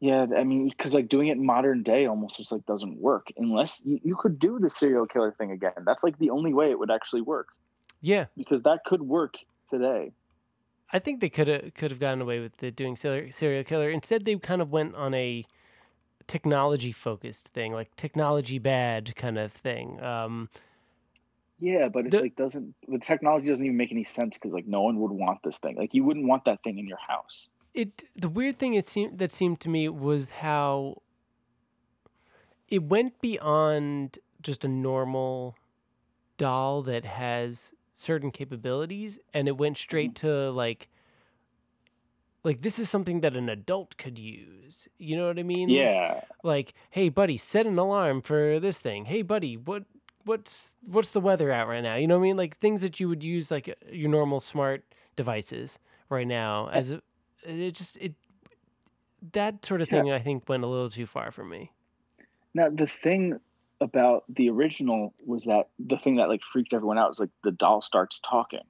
yeah, 0.00 0.26
I 0.36 0.44
mean, 0.44 0.68
because 0.68 0.94
like 0.94 1.08
doing 1.08 1.28
it 1.28 1.38
modern 1.38 1.82
day 1.82 2.06
almost 2.06 2.36
just 2.38 2.52
like 2.52 2.64
doesn't 2.66 2.96
work 2.98 3.28
unless 3.36 3.80
you, 3.84 4.00
you 4.02 4.16
could 4.16 4.38
do 4.38 4.58
the 4.58 4.68
serial 4.70 5.06
killer 5.06 5.32
thing 5.32 5.50
again. 5.50 5.72
That's 5.84 6.02
like 6.02 6.18
the 6.18 6.30
only 6.30 6.54
way 6.54 6.70
it 6.70 6.78
would 6.78 6.90
actually 6.90 7.22
work 7.22 7.48
Yeah. 8.00 8.26
because 8.36 8.62
that 8.62 8.80
could 8.86 9.02
work 9.02 9.34
today. 9.68 10.12
I 10.92 10.98
think 10.98 11.20
they 11.20 11.30
could 11.30 11.46
have 11.48 11.74
could 11.74 11.90
have 11.90 12.00
gotten 12.00 12.20
away 12.20 12.40
with 12.40 12.56
the 12.58 12.70
doing 12.70 12.96
serial 12.96 13.30
serial 13.32 13.64
killer. 13.64 13.90
Instead, 13.90 14.24
they 14.24 14.36
kind 14.36 14.60
of 14.60 14.70
went 14.70 14.96
on 14.96 15.14
a 15.14 15.44
technology 16.28 16.92
focused 16.92 17.48
thing, 17.48 17.72
like 17.72 17.96
technology 17.96 18.58
bad 18.58 19.16
kind 19.16 19.38
of 19.38 19.52
thing. 19.52 20.02
Um, 20.02 20.50
Yeah, 21.58 21.88
but 21.88 22.06
it's 22.06 22.12
The- 22.12 22.22
like 22.22 22.36
doesn't 22.36 22.74
the 22.88 22.98
technology 22.98 23.48
doesn't 23.48 23.64
even 23.64 23.76
make 23.76 23.92
any 23.92 24.04
sense 24.04 24.34
because 24.36 24.52
like 24.54 24.66
no 24.66 24.82
one 24.82 24.98
would 25.00 25.12
want 25.12 25.42
this 25.44 25.58
thing. 25.58 25.76
Like 25.76 25.94
you 25.94 26.04
wouldn't 26.04 26.26
want 26.26 26.44
that 26.46 26.62
thing 26.64 26.78
in 26.78 26.86
your 26.88 26.98
house. 26.98 27.49
It 27.74 28.04
the 28.16 28.28
weird 28.28 28.58
thing 28.58 28.74
it 28.74 28.86
seemed 28.86 29.18
that 29.18 29.30
seemed 29.30 29.60
to 29.60 29.68
me 29.68 29.88
was 29.88 30.30
how 30.30 31.02
it 32.68 32.82
went 32.82 33.20
beyond 33.20 34.18
just 34.42 34.64
a 34.64 34.68
normal 34.68 35.56
doll 36.38 36.82
that 36.82 37.04
has 37.04 37.72
certain 37.94 38.30
capabilities 38.30 39.18
and 39.34 39.46
it 39.46 39.56
went 39.58 39.76
straight 39.76 40.14
to 40.14 40.50
like 40.50 40.88
like 42.42 42.62
this 42.62 42.78
is 42.78 42.88
something 42.88 43.20
that 43.20 43.36
an 43.36 43.50
adult 43.50 43.98
could 43.98 44.18
use. 44.18 44.88
You 44.98 45.16
know 45.16 45.26
what 45.26 45.38
i 45.38 45.42
mean? 45.42 45.68
Yeah. 45.68 46.22
like 46.42 46.74
hey 46.90 47.08
buddy 47.08 47.36
set 47.36 47.66
an 47.66 47.78
alarm 47.78 48.22
for 48.22 48.58
this 48.58 48.80
thing. 48.80 49.04
Hey 49.04 49.22
buddy 49.22 49.56
what 49.56 49.84
what's 50.24 50.76
what's 50.86 51.10
the 51.10 51.20
weather 51.20 51.52
out 51.52 51.68
right 51.68 51.82
now? 51.82 51.96
You 51.96 52.06
know 52.06 52.16
what 52.18 52.24
i 52.24 52.28
mean? 52.28 52.36
Like 52.36 52.56
things 52.56 52.80
that 52.82 52.98
you 53.00 53.08
would 53.08 53.22
use 53.22 53.50
like 53.50 53.68
uh, 53.68 53.74
your 53.92 54.08
normal 54.08 54.40
smart 54.40 54.84
devices 55.16 55.78
right 56.08 56.26
now 56.26 56.68
as 56.72 56.92
a, 56.92 57.02
it 57.44 57.72
just 57.72 57.96
it 57.98 58.14
that 59.32 59.64
sort 59.64 59.80
of 59.80 59.88
Yeah. 59.90 60.02
thing 60.02 60.12
i 60.12 60.18
think 60.18 60.48
went 60.48 60.64
a 60.64 60.66
little 60.66 60.90
too 60.90 61.06
far 61.06 61.30
for 61.30 61.44
me 61.44 61.70
Now 62.54 62.68
the 62.70 62.86
thing 62.86 63.38
about 63.80 64.24
the 64.28 64.50
original 64.50 65.14
was 65.24 65.44
that 65.44 65.68
the 65.78 65.96
thing 65.98 66.16
that 66.16 66.28
like 66.28 66.42
freaked 66.52 66.74
everyone 66.74 66.98
out 66.98 67.08
was 67.08 67.18
like 67.20 67.30
the 67.44 67.52
doll 67.52 67.80
starts 67.80 68.20
talking. 68.28 68.60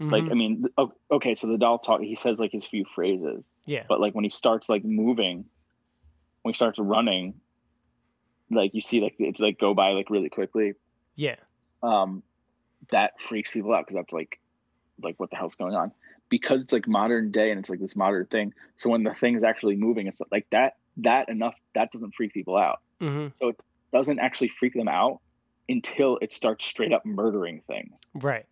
Like 0.00 0.24
Mhm. 0.24 0.30
I 0.30 0.34
mean, 0.34 0.64
okay, 1.10 1.34
so 1.34 1.46
the 1.46 1.56
doll 1.58 1.78
talk. 1.78 2.00
He 2.00 2.16
says 2.16 2.38
like 2.40 2.52
his 2.52 2.64
few 2.64 2.84
phrases, 2.84 3.44
yeah 3.66 3.84
but 3.88 4.00
like 4.00 4.14
when 4.14 4.24
he 4.24 4.30
starts 4.30 4.68
like 4.68 4.84
moving, 4.84 5.44
when 6.42 6.52
he 6.52 6.56
starts 6.56 6.78
running, 6.78 7.40
like 8.50 8.74
you 8.74 8.80
see 8.80 9.00
like 9.00 9.14
it's 9.18 9.40
like 9.40 9.58
go 9.58 9.74
by 9.74 9.90
like 9.92 10.10
really 10.10 10.28
quickly. 10.28 10.74
yeah 11.14 11.36
Um, 11.82 12.22
that 12.90 13.20
freaks 13.22 13.50
people 13.52 13.72
out 13.72 13.86
because 13.86 13.94
that's 13.96 14.12
like, 14.12 14.40
like 15.02 15.18
what 15.20 15.30
the 15.30 15.36
hell's 15.36 15.54
going 15.54 15.74
on? 15.74 15.92
Because 16.28 16.62
it's 16.62 16.72
like 16.72 16.88
modern 16.88 17.30
day 17.30 17.50
and 17.50 17.58
it's 17.60 17.70
like 17.70 17.80
this 17.80 17.96
modern 17.96 18.26
thing. 18.26 18.52
So 18.76 18.90
when 18.90 19.04
the 19.04 19.14
thing's 19.14 19.44
actually 19.44 19.76
moving, 19.76 20.06
it's 20.06 20.20
like 20.32 20.46
that. 20.50 20.74
That 20.98 21.28
enough. 21.28 21.54
That 21.74 21.92
doesn't 21.92 22.14
freak 22.14 22.32
people 22.32 22.56
out. 22.56 22.78
hmm 23.00 23.28
So 23.40 23.48
it 23.50 23.62
doesn't 23.92 24.18
actually 24.18 24.48
freak 24.48 24.74
them 24.74 24.88
out 24.88 25.20
until 25.68 26.18
it 26.22 26.32
starts 26.32 26.64
straight 26.64 26.92
up 26.92 27.04
murdering 27.04 27.62
things. 27.68 28.00
right 28.14 28.46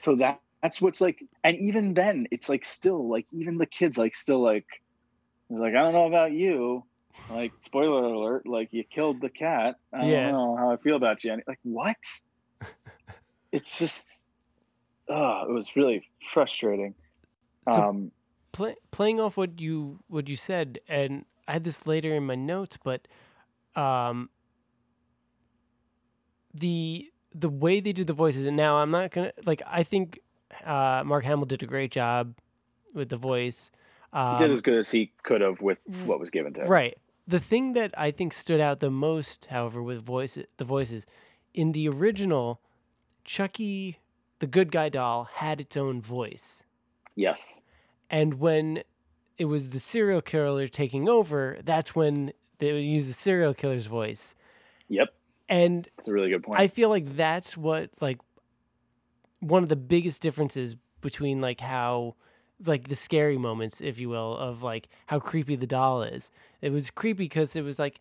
So 0.00 0.16
that 0.16 0.40
that's 0.62 0.80
what's 0.80 1.00
like, 1.00 1.20
and 1.44 1.56
even 1.58 1.94
then, 1.94 2.26
it's 2.30 2.48
like 2.48 2.64
still 2.64 3.08
like 3.08 3.26
even 3.32 3.58
the 3.58 3.66
kids 3.66 3.98
like 3.98 4.14
still 4.14 4.40
like, 4.42 4.66
it's 5.50 5.58
like 5.60 5.74
I 5.74 5.82
don't 5.82 5.92
know 5.92 6.06
about 6.06 6.32
you, 6.32 6.86
like 7.28 7.54
spoiler 7.58 8.04
alert, 8.04 8.46
like 8.46 8.68
you 8.72 8.84
killed 8.84 9.20
the 9.20 9.30
cat. 9.30 9.76
I 9.92 9.98
Yeah. 10.06 10.30
don't 10.30 10.32
know 10.32 10.56
how 10.56 10.70
I 10.72 10.76
feel 10.78 10.96
about 10.96 11.24
you. 11.24 11.32
And 11.32 11.42
like 11.48 11.58
what? 11.62 11.96
it's 13.52 13.76
just, 13.78 14.21
oh, 15.08 15.44
it 15.48 15.52
was 15.52 15.74
really 15.76 16.08
frustrating. 16.32 16.94
So- 17.68 17.80
um, 17.80 18.12
Play, 18.52 18.74
playing 18.90 19.18
off 19.18 19.38
what 19.38 19.58
you 19.60 20.00
what 20.08 20.28
you 20.28 20.36
said 20.36 20.78
and 20.86 21.24
i 21.48 21.52
had 21.52 21.64
this 21.64 21.86
later 21.86 22.14
in 22.14 22.26
my 22.26 22.34
notes 22.34 22.76
but 22.84 23.08
um 23.74 24.28
the 26.52 27.10
the 27.34 27.48
way 27.48 27.80
they 27.80 27.92
did 27.94 28.06
the 28.06 28.12
voices 28.12 28.44
and 28.44 28.54
now 28.54 28.76
i'm 28.76 28.90
not 28.90 29.10
gonna 29.10 29.32
like 29.46 29.62
i 29.66 29.82
think 29.82 30.20
uh 30.66 31.02
mark 31.02 31.24
hamill 31.24 31.46
did 31.46 31.62
a 31.62 31.66
great 31.66 31.90
job 31.90 32.34
with 32.92 33.08
the 33.08 33.16
voice 33.16 33.70
um, 34.12 34.36
he 34.36 34.44
did 34.44 34.50
as 34.50 34.60
good 34.60 34.74
as 34.74 34.90
he 34.90 35.10
could 35.22 35.40
have 35.40 35.62
with 35.62 35.78
what 36.04 36.20
was 36.20 36.28
given 36.28 36.52
to 36.52 36.62
him. 36.62 36.68
Right. 36.68 36.98
The 37.26 37.38
thing 37.38 37.72
that 37.72 37.94
I 37.96 38.10
think 38.10 38.34
stood 38.34 38.60
out 38.60 38.80
the 38.80 38.90
most, 38.90 39.46
however, 39.46 39.82
with 39.82 40.02
voice 40.04 40.36
the 40.58 40.64
voices 40.64 41.06
in 41.54 41.72
the 41.72 41.88
original, 41.88 42.60
Chucky, 43.24 43.98
the 44.42 44.46
good 44.48 44.72
guy 44.72 44.88
doll, 44.88 45.28
had 45.34 45.60
its 45.60 45.76
own 45.76 46.02
voice, 46.02 46.64
Yes. 47.14 47.60
and 48.10 48.34
when 48.40 48.82
it 49.38 49.44
was 49.44 49.68
the 49.68 49.78
serial 49.78 50.20
killer 50.20 50.66
taking 50.66 51.08
over, 51.08 51.58
that's 51.62 51.94
when 51.94 52.32
they 52.58 52.72
would 52.72 52.82
use 52.82 53.06
the 53.06 53.12
serial 53.12 53.54
killer's 53.54 53.86
voice, 53.86 54.34
Yep. 54.88 55.14
and 55.48 55.88
That's 55.96 56.08
a 56.08 56.12
really 56.12 56.28
good 56.28 56.42
point. 56.42 56.58
I 56.60 56.66
feel 56.66 56.88
like 56.88 57.14
that's 57.16 57.56
what 57.56 57.90
like 58.00 58.18
one 59.38 59.62
of 59.62 59.68
the 59.68 59.76
biggest 59.76 60.22
differences 60.22 60.74
between 61.00 61.40
like 61.40 61.60
how 61.60 62.16
like 62.64 62.88
the 62.88 62.96
scary 62.96 63.38
moments, 63.38 63.80
if 63.80 63.98
you 64.00 64.08
will, 64.08 64.36
of 64.36 64.62
like 64.64 64.88
how 65.06 65.18
creepy 65.20 65.54
the 65.56 65.66
doll 65.68 66.02
is. 66.02 66.30
It 66.60 66.70
was 66.70 66.90
creepy 66.90 67.24
because 67.24 67.54
it 67.56 67.62
was 67.62 67.78
like 67.78 68.00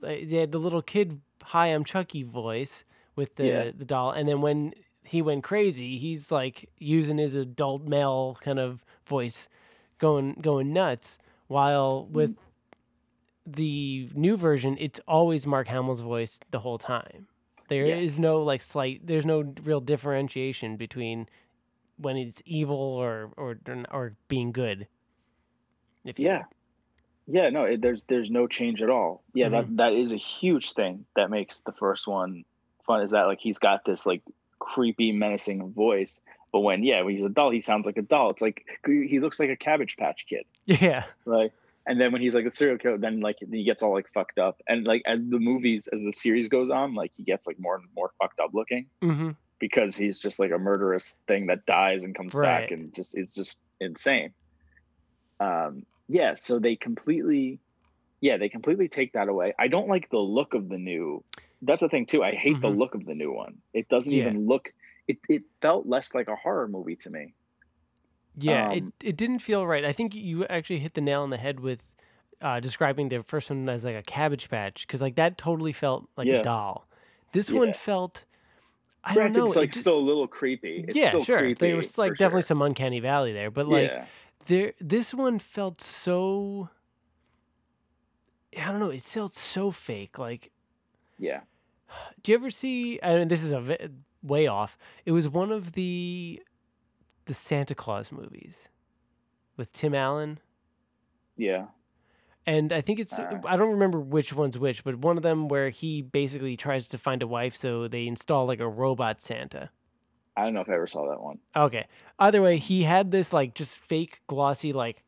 they 0.00 0.24
had 0.40 0.52
the 0.52 0.58
little 0.58 0.82
kid 0.82 1.20
"Hi, 1.42 1.66
I'm 1.66 1.84
Chucky" 1.84 2.22
voice 2.22 2.84
with 3.14 3.36
the 3.36 3.46
Yeah. 3.46 3.70
the 3.76 3.84
doll, 3.84 4.10
and 4.10 4.26
then 4.28 4.40
when 4.40 4.72
he 5.04 5.22
went 5.22 5.44
crazy, 5.44 5.96
he's 5.98 6.30
like 6.32 6.68
using 6.78 7.18
his 7.18 7.34
adult 7.34 7.82
male 7.84 8.38
kind 8.40 8.58
of 8.58 8.84
voice, 9.06 9.48
going 9.98 10.34
going 10.40 10.72
nuts. 10.72 11.18
While 11.48 12.06
with 12.06 12.36
the 13.46 14.08
new 14.14 14.36
version, 14.36 14.76
it's 14.78 15.00
always 15.08 15.46
Mark 15.46 15.68
Hamill's 15.68 16.00
voice 16.00 16.38
the 16.50 16.60
whole 16.60 16.78
time. 16.78 17.26
There 17.68 17.86
is 17.86 18.16
Yes. 18.16 18.18
no 18.18 18.42
like 18.42 18.60
slight. 18.62 19.06
There's 19.06 19.26
no 19.26 19.52
real 19.64 19.80
differentiation 19.80 20.76
between 20.76 21.28
when 21.96 22.16
it's 22.16 22.42
evil 22.46 22.76
or 22.76 23.32
or 23.36 23.58
or 23.90 24.16
being 24.28 24.52
good. 24.52 24.86
If 26.04 26.18
you 26.18 26.26
yeah 26.26 26.44
yeah 27.26 27.48
no 27.50 27.64
it, 27.64 27.80
there's 27.80 28.02
there's 28.04 28.30
no 28.30 28.46
change 28.46 28.82
at 28.82 28.90
all 28.90 29.22
yeah 29.34 29.48
Mm-hmm. 29.48 29.76
that 29.76 29.92
that 29.92 29.92
is 29.92 30.12
a 30.12 30.16
huge 30.16 30.72
thing 30.72 31.06
that 31.16 31.30
makes 31.30 31.60
the 31.60 31.72
first 31.72 32.06
one 32.06 32.44
fun 32.86 33.02
is 33.02 33.12
that 33.12 33.24
like 33.24 33.38
he's 33.40 33.58
got 33.58 33.84
this 33.84 34.06
like 34.06 34.22
creepy 34.62 35.10
menacing 35.12 35.72
voice 35.72 36.20
but 36.52 36.60
when 36.60 36.84
yeah 36.84 37.02
when 37.02 37.14
he's 37.14 37.24
a 37.24 37.28
doll 37.28 37.50
he 37.50 37.60
sounds 37.60 37.84
like 37.84 37.96
a 37.96 38.02
doll 38.02 38.30
it's 38.30 38.42
like 38.42 38.64
he 38.86 39.18
looks 39.18 39.40
like 39.40 39.50
a 39.50 39.56
cabbage 39.56 39.96
patch 39.96 40.24
kid 40.28 40.44
yeah 40.66 41.04
right 41.24 41.52
and 41.84 42.00
then 42.00 42.12
when 42.12 42.22
he's 42.22 42.34
like 42.34 42.46
a 42.46 42.50
serial 42.50 42.78
killer 42.78 42.96
then 42.96 43.20
like 43.20 43.36
he 43.40 43.64
gets 43.64 43.82
all 43.82 43.92
like 43.92 44.06
fucked 44.14 44.38
up 44.38 44.62
and 44.68 44.86
like 44.86 45.02
as 45.04 45.26
the 45.26 45.38
movies 45.40 45.88
as 45.92 46.00
the 46.00 46.12
series 46.12 46.48
goes 46.48 46.70
on 46.70 46.94
like 46.94 47.10
he 47.16 47.24
gets 47.24 47.46
like 47.46 47.58
more 47.58 47.74
and 47.74 47.84
more 47.96 48.12
fucked 48.20 48.38
up 48.40 48.50
looking 48.54 48.86
hmm 49.02 49.30
because 49.58 49.94
he's 49.94 50.18
just 50.18 50.40
like 50.40 50.50
a 50.50 50.58
murderous 50.58 51.14
thing 51.28 51.46
that 51.46 51.64
dies 51.66 52.02
and 52.04 52.16
comes 52.16 52.34
Right. 52.34 52.62
back 52.62 52.70
and 52.72 52.92
just 52.92 53.14
it's 53.14 53.32
just 53.32 53.56
insane. 53.80 54.32
Um 55.38 55.86
yeah, 56.08 56.34
so 56.34 56.58
they 56.58 56.76
completely 56.76 57.60
yeah, 58.20 58.36
they 58.38 58.48
completely 58.48 58.88
take 58.88 59.12
that 59.14 59.28
away. 59.28 59.54
I 59.58 59.68
don't 59.68 59.88
like 59.88 60.08
the 60.10 60.18
look 60.18 60.54
of 60.54 60.68
the 60.68 60.78
new. 60.78 61.24
That's 61.62 61.80
the 61.80 61.88
thing 61.88 62.06
too. 62.06 62.22
I 62.24 62.32
hate 62.32 62.60
the 62.60 62.68
Mhm. 62.68 62.78
look 62.78 62.94
of 62.94 63.04
the 63.06 63.14
new 63.14 63.32
one. 63.32 63.58
It 63.72 63.88
doesn't 63.88 64.12
Yeah. 64.12 64.24
even 64.24 64.46
look 64.46 64.72
it 65.08 65.18
it 65.28 65.42
felt 65.60 65.86
less 65.86 66.14
like 66.14 66.28
a 66.28 66.36
horror 66.36 66.68
movie 66.68 66.94
to 66.96 67.10
me. 67.10 67.34
Yeah, 68.36 68.72
it 68.72 68.82
Um, 68.84 68.92
it 69.02 69.16
didn't 69.16 69.40
feel 69.40 69.66
right. 69.66 69.84
I 69.84 69.92
think 69.92 70.14
you 70.14 70.44
actually 70.46 70.78
hit 70.78 70.94
the 70.94 71.00
nail 71.00 71.22
on 71.22 71.30
the 71.30 71.36
head 71.38 71.60
with 71.60 71.90
uh, 72.40 72.58
describing 72.58 73.08
the 73.08 73.22
first 73.22 73.50
one 73.50 73.68
as 73.68 73.84
like 73.84 73.94
a 73.94 74.02
cabbage 74.02 74.48
patch 74.50 74.84
because 74.86 75.00
like 75.00 75.14
that 75.14 75.38
totally 75.38 75.72
felt 75.72 76.08
like 76.16 76.26
Yeah. 76.26 76.40
a 76.40 76.42
doll. 76.42 76.88
This 77.32 77.48
Yeah. 77.50 77.58
one 77.60 77.72
felt. 77.72 78.24
I 79.04 79.14
Granted, 79.14 79.34
don't 79.34 79.42
know. 79.44 79.46
it's 79.48 79.56
it 79.56 79.58
like 79.60 79.70
just- 79.72 79.80
still 79.84 79.98
a 79.98 80.06
little 80.10 80.26
creepy. 80.28 80.84
It's 80.88 80.96
yeah, 80.96 81.08
still 81.10 81.24
sure. 81.24 81.38
creepy 81.38 81.66
There 81.66 81.76
was 81.76 81.98
like 81.98 82.12
definitely 82.12 82.42
sure. 82.42 82.46
some 82.46 82.62
uncanny 82.62 83.00
valley 83.00 83.32
there, 83.32 83.50
but 83.50 83.68
like 83.68 83.92
there, 84.46 84.74
this 84.80 85.12
one 85.14 85.38
felt 85.38 85.80
so. 85.80 86.68
I 88.58 88.70
don't 88.70 88.80
know. 88.80 88.90
It 88.90 89.02
felt 89.02 89.32
so 89.34 89.70
fake. 89.70 90.18
Like 90.18 90.50
Yeah. 91.18 91.40
Do 92.22 92.32
you 92.32 92.38
ever 92.38 92.50
see? 92.50 93.00
I 93.02 93.10
And 93.12 93.30
this 93.30 93.42
is 93.42 93.52
a 93.52 93.90
way 94.22 94.46
off. 94.46 94.78
It 95.04 95.12
was 95.12 95.28
one 95.28 95.50
of 95.52 95.72
the 95.72 96.42
the 97.26 97.34
Santa 97.34 97.74
Claus 97.74 98.10
movies 98.12 98.68
with 99.56 99.72
Tim 99.72 99.94
Allen, 99.94 100.40
Yeah. 101.36 101.66
and 102.46 102.72
I 102.72 102.80
think 102.80 102.98
it's 102.98 103.16
Uh. 103.18 103.40
I 103.46 103.56
don't 103.56 103.70
remember 103.72 104.00
which 104.00 104.32
one's 104.32 104.58
which, 104.58 104.82
but 104.82 104.96
one 104.96 105.16
of 105.16 105.22
them 105.22 105.46
where 105.48 105.70
he 105.70 106.02
basically 106.02 106.56
tries 106.56 106.88
to 106.88 106.98
find 106.98 107.22
a 107.22 107.26
wife, 107.26 107.54
so 107.54 107.86
they 107.88 108.06
install 108.06 108.46
like 108.46 108.60
a 108.60 108.68
robot 108.68 109.20
Santa. 109.20 109.70
I 110.36 110.44
don't 110.44 110.54
know 110.54 110.62
if 110.62 110.68
I 110.68 110.74
ever 110.74 110.86
saw 110.86 111.08
that 111.10 111.20
one. 111.20 111.38
Okay. 111.54 111.86
Either 112.18 112.40
way, 112.42 112.56
he 112.56 112.82
had 112.84 113.10
this 113.10 113.32
like 113.32 113.54
just 113.54 113.76
fake 113.76 114.22
glossy 114.26 114.72
like 114.72 115.04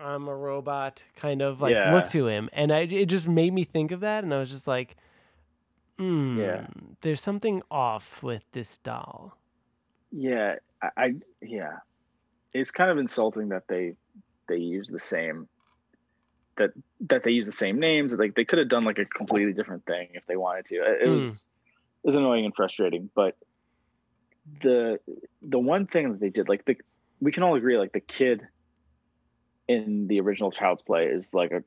I'm 0.00 0.28
a 0.28 0.34
robot 0.34 1.02
kind 1.14 1.42
of 1.42 1.60
like 1.60 1.74
Yeah. 1.74 1.94
look 1.94 2.08
to 2.08 2.26
him, 2.26 2.48
and 2.52 2.72
I 2.72 2.80
it 2.80 3.06
just 3.06 3.28
made 3.28 3.52
me 3.52 3.64
think 3.64 3.92
of 3.92 4.00
that, 4.00 4.24
and 4.24 4.32
I 4.34 4.38
was 4.38 4.50
just 4.50 4.66
like, 4.66 4.96
hmm, 6.00 6.94
there's 7.02 7.20
something 7.20 7.62
off 7.70 8.22
with 8.22 8.44
this 8.52 8.78
doll. 8.78 9.36
Yeah, 10.12 10.56
I, 10.82 10.88
I 10.96 11.14
yeah, 11.42 11.78
it's 12.54 12.70
kind 12.70 12.90
of 12.90 12.98
insulting 12.98 13.50
that 13.50 13.64
they 13.68 13.94
they 14.48 14.56
use 14.56 14.88
the 14.88 14.98
same 14.98 15.48
that 16.56 16.70
that 17.08 17.22
they 17.22 17.32
use 17.32 17.46
the 17.46 17.52
same 17.52 17.78
names. 17.78 18.14
Like 18.14 18.34
they 18.34 18.44
could 18.44 18.58
have 18.58 18.68
done 18.68 18.84
like 18.84 18.98
a 18.98 19.04
completely 19.04 19.52
different 19.52 19.84
thing 19.86 20.08
if 20.14 20.26
they 20.26 20.36
wanted 20.36 20.66
to. 20.66 20.76
It, 20.76 21.02
it 21.02 21.08
was 21.08 21.24
Hmm. 21.24 21.28
it 21.28 22.04
was 22.04 22.16
annoying 22.16 22.44
and 22.44 22.54
frustrating. 22.54 23.10
But 23.14 23.36
the 24.62 25.00
the 25.42 25.58
one 25.58 25.86
thing 25.86 26.12
that 26.12 26.20
they 26.20 26.30
did, 26.30 26.48
like 26.48 26.64
the 26.64 26.76
we 27.20 27.32
can 27.32 27.42
all 27.42 27.56
agree, 27.56 27.78
like 27.78 27.92
the 27.92 28.00
kid 28.00 28.46
in 29.68 30.08
the 30.08 30.20
original 30.20 30.50
Child's 30.50 30.82
Play 30.82 31.06
is 31.06 31.34
like 31.34 31.52
a 31.52 31.62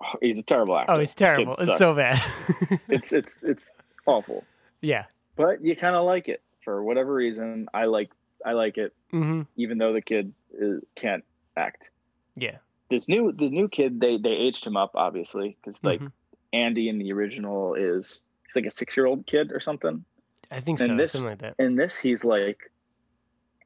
he's 0.20 0.38
a 0.38 0.42
terrible 0.42 0.76
actor. 0.78 0.92
Oh, 0.92 0.98
he's 0.98 1.14
terrible. 1.14 1.54
It's 1.58 1.78
so 1.78 1.94
bad. 1.94 2.20
It's 2.88 3.12
it's 3.12 3.42
it's 3.42 3.74
awful. 4.06 4.44
yeah. 4.80 5.04
But 5.36 5.64
you 5.64 5.74
kind 5.76 5.96
of 5.96 6.04
like 6.04 6.28
it 6.28 6.42
for 6.64 6.82
whatever 6.82 7.12
reason. 7.14 7.68
I 7.74 7.84
like 7.86 8.10
I 8.44 8.52
like 8.52 8.76
it 8.78 8.92
hmm 9.10 9.42
even 9.56 9.78
though 9.78 9.92
the 9.92 10.02
kid 10.02 10.32
uh, 10.60 10.80
can't 10.96 11.24
act. 11.56 11.90
Yeah. 12.36 12.58
This 12.90 13.08
new 13.08 13.32
the 13.32 13.48
new 13.48 13.68
kid 13.68 14.00
they 14.00 14.16
they 14.18 14.30
aged 14.30 14.64
him 14.66 14.76
up 14.76 14.92
obviously 14.94 15.56
because 15.60 15.82
like 15.84 16.00
Mhm. 16.00 16.12
Andy 16.52 16.88
in 16.88 16.98
the 16.98 17.12
original 17.12 17.74
is 17.74 18.20
he's 18.46 18.56
like 18.56 18.66
a 18.66 18.70
six 18.70 18.96
year 18.96 19.06
old 19.06 19.26
kid 19.26 19.52
or 19.52 19.60
something. 19.60 20.04
I 20.50 20.60
think 20.60 20.80
And 20.80 20.90
so. 20.90 20.96
this- 20.96 21.12
something 21.12 21.30
like 21.30 21.38
that. 21.38 21.54
In 21.58 21.76
this 21.76 21.96
he's 21.96 22.24
like, 22.24 22.70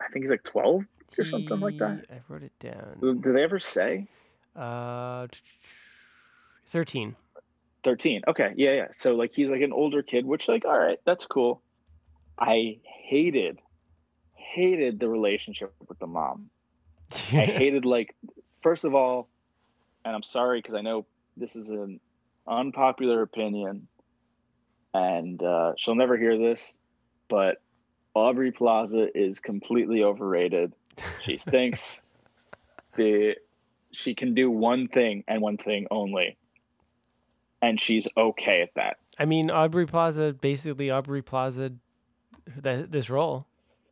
I 0.01 0.09
think 0.09 0.25
he's 0.25 0.31
like 0.31 0.45
twelve 0.45 0.85
or 1.19 1.25
something 1.27 1.59
like 1.61 1.79
that. 1.79 2.05
I 2.11 2.21
wrote 2.29 2.43
it 2.45 2.53
down. 2.61 2.99
Do 3.01 3.15
do 3.15 3.33
they 3.33 3.43
ever 3.43 3.59
say 3.59 4.07
Uh, 4.55 5.27
13. 6.67 7.17
thirteen? 7.85 8.23
Okay, 8.27 8.53
yeah, 8.57 8.73
yeah. 8.73 8.87
So 8.93 9.15
like 9.15 9.33
he's 9.35 9.51
like 9.51 9.63
an 9.63 9.73
older 9.73 10.03
kid, 10.03 10.27
which 10.27 10.49
like 10.49 10.65
all 10.65 10.79
right, 10.79 10.99
that's 11.05 11.27
cool. 11.27 11.63
I 12.39 12.79
hated 12.83 13.61
hated 14.35 14.99
the 14.99 15.09
relationship 15.09 15.73
with 15.89 15.99
the 15.99 16.07
mom. 16.07 16.51
I 17.13 17.17
hated 17.47 17.85
like 17.85 18.15
first 18.63 18.85
of 18.85 18.95
all, 18.95 19.29
and 20.05 20.15
I'm 20.15 20.23
sorry 20.23 20.61
because 20.61 20.75
I 20.75 20.81
know 20.81 21.07
this 21.37 21.55
is 21.55 21.69
an 21.69 22.01
unpopular 22.47 23.23
opinion, 23.23 23.87
and 24.95 25.43
uh, 25.43 25.73
she'll 25.77 25.95
never 25.95 26.17
hear 26.17 26.39
this, 26.39 26.73
but 27.29 27.59
Aubrey 28.15 28.51
Plaza 28.51 29.07
is 29.15 29.39
completely 29.41 30.03
overrated. 30.03 30.73
She 31.25 31.37
stinks. 31.47 32.01
the 32.97 33.37
she 33.93 34.15
can 34.15 34.35
do 34.35 34.51
one 34.51 34.89
thing 34.89 35.25
and 35.29 35.41
one 35.43 35.59
thing 35.59 35.87
only, 35.91 36.37
and 37.67 37.81
she's 37.81 38.07
okay 38.17 38.63
at 38.63 38.73
that. 38.77 38.99
I 39.19 39.25
mean, 39.25 39.51
Aubrey 39.51 39.87
Plaza, 39.87 40.33
basically 40.41 40.91
Aubrey 40.91 41.23
Plaza, 41.23 41.73
that 42.59 42.93
this 42.93 43.11
role. 43.11 43.47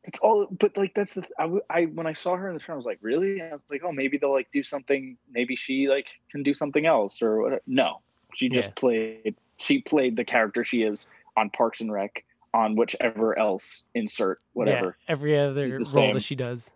It's 0.04 0.18
all, 0.18 0.46
but 0.50 0.76
like 0.76 0.94
that's 0.94 1.14
the 1.14 1.22
th- 1.22 1.32
I, 1.38 1.42
w- 1.44 1.62
I 1.70 1.84
when 1.86 2.06
I 2.06 2.12
saw 2.12 2.36
her 2.36 2.48
in 2.48 2.54
the 2.54 2.60
show, 2.60 2.74
I 2.74 2.76
was 2.76 2.84
like, 2.84 2.98
really? 3.00 3.40
I 3.42 3.50
was 3.52 3.62
like, 3.70 3.82
oh, 3.84 3.90
maybe 3.90 4.18
they'll 4.18 4.32
like 4.32 4.50
do 4.52 4.62
something. 4.62 5.16
Maybe 5.32 5.56
she 5.56 5.88
like 5.88 6.06
can 6.30 6.42
do 6.42 6.54
something 6.54 6.86
else 6.86 7.20
or 7.22 7.40
whatever. 7.40 7.62
No, 7.66 8.00
she 8.34 8.48
just 8.48 8.68
Yeah. 8.68 8.74
played. 8.76 9.34
She 9.56 9.80
played 9.80 10.16
the 10.16 10.24
character 10.24 10.62
she 10.62 10.82
is 10.82 11.06
on 11.36 11.50
Parks 11.50 11.80
and 11.80 11.90
Rec, 11.90 12.22
on 12.52 12.76
whichever 12.76 13.36
else 13.38 13.82
insert 13.94 14.40
whatever. 14.52 14.96
Yeah, 15.08 15.12
every 15.12 15.38
other 15.38 15.68
role 15.78 15.84
same. 15.84 16.14
that 16.14 16.22
she 16.22 16.36
does. 16.36 16.70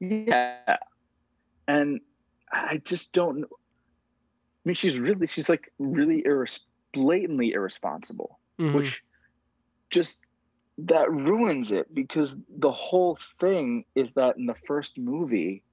Yeah. 0.00 0.76
And 1.66 2.00
I 2.52 2.80
just 2.84 3.12
don't 3.12 3.44
I 3.44 3.48
mean 4.68 4.74
she's 4.74 4.98
really 4.98 5.26
she's 5.26 5.48
like 5.48 5.72
really 5.78 6.22
irres- 6.22 6.60
blatantly 6.92 7.52
irresponsible, 7.52 8.38
Mhm. 8.60 8.74
which 8.74 9.02
just 9.90 10.20
that 10.78 11.10
ruins 11.10 11.72
it 11.72 11.92
because 11.92 12.36
the 12.48 12.70
whole 12.70 13.18
thing 13.40 13.84
is 13.94 14.12
that 14.12 14.36
in 14.36 14.46
the 14.46 14.54
first 14.66 14.96
movie 14.96 15.64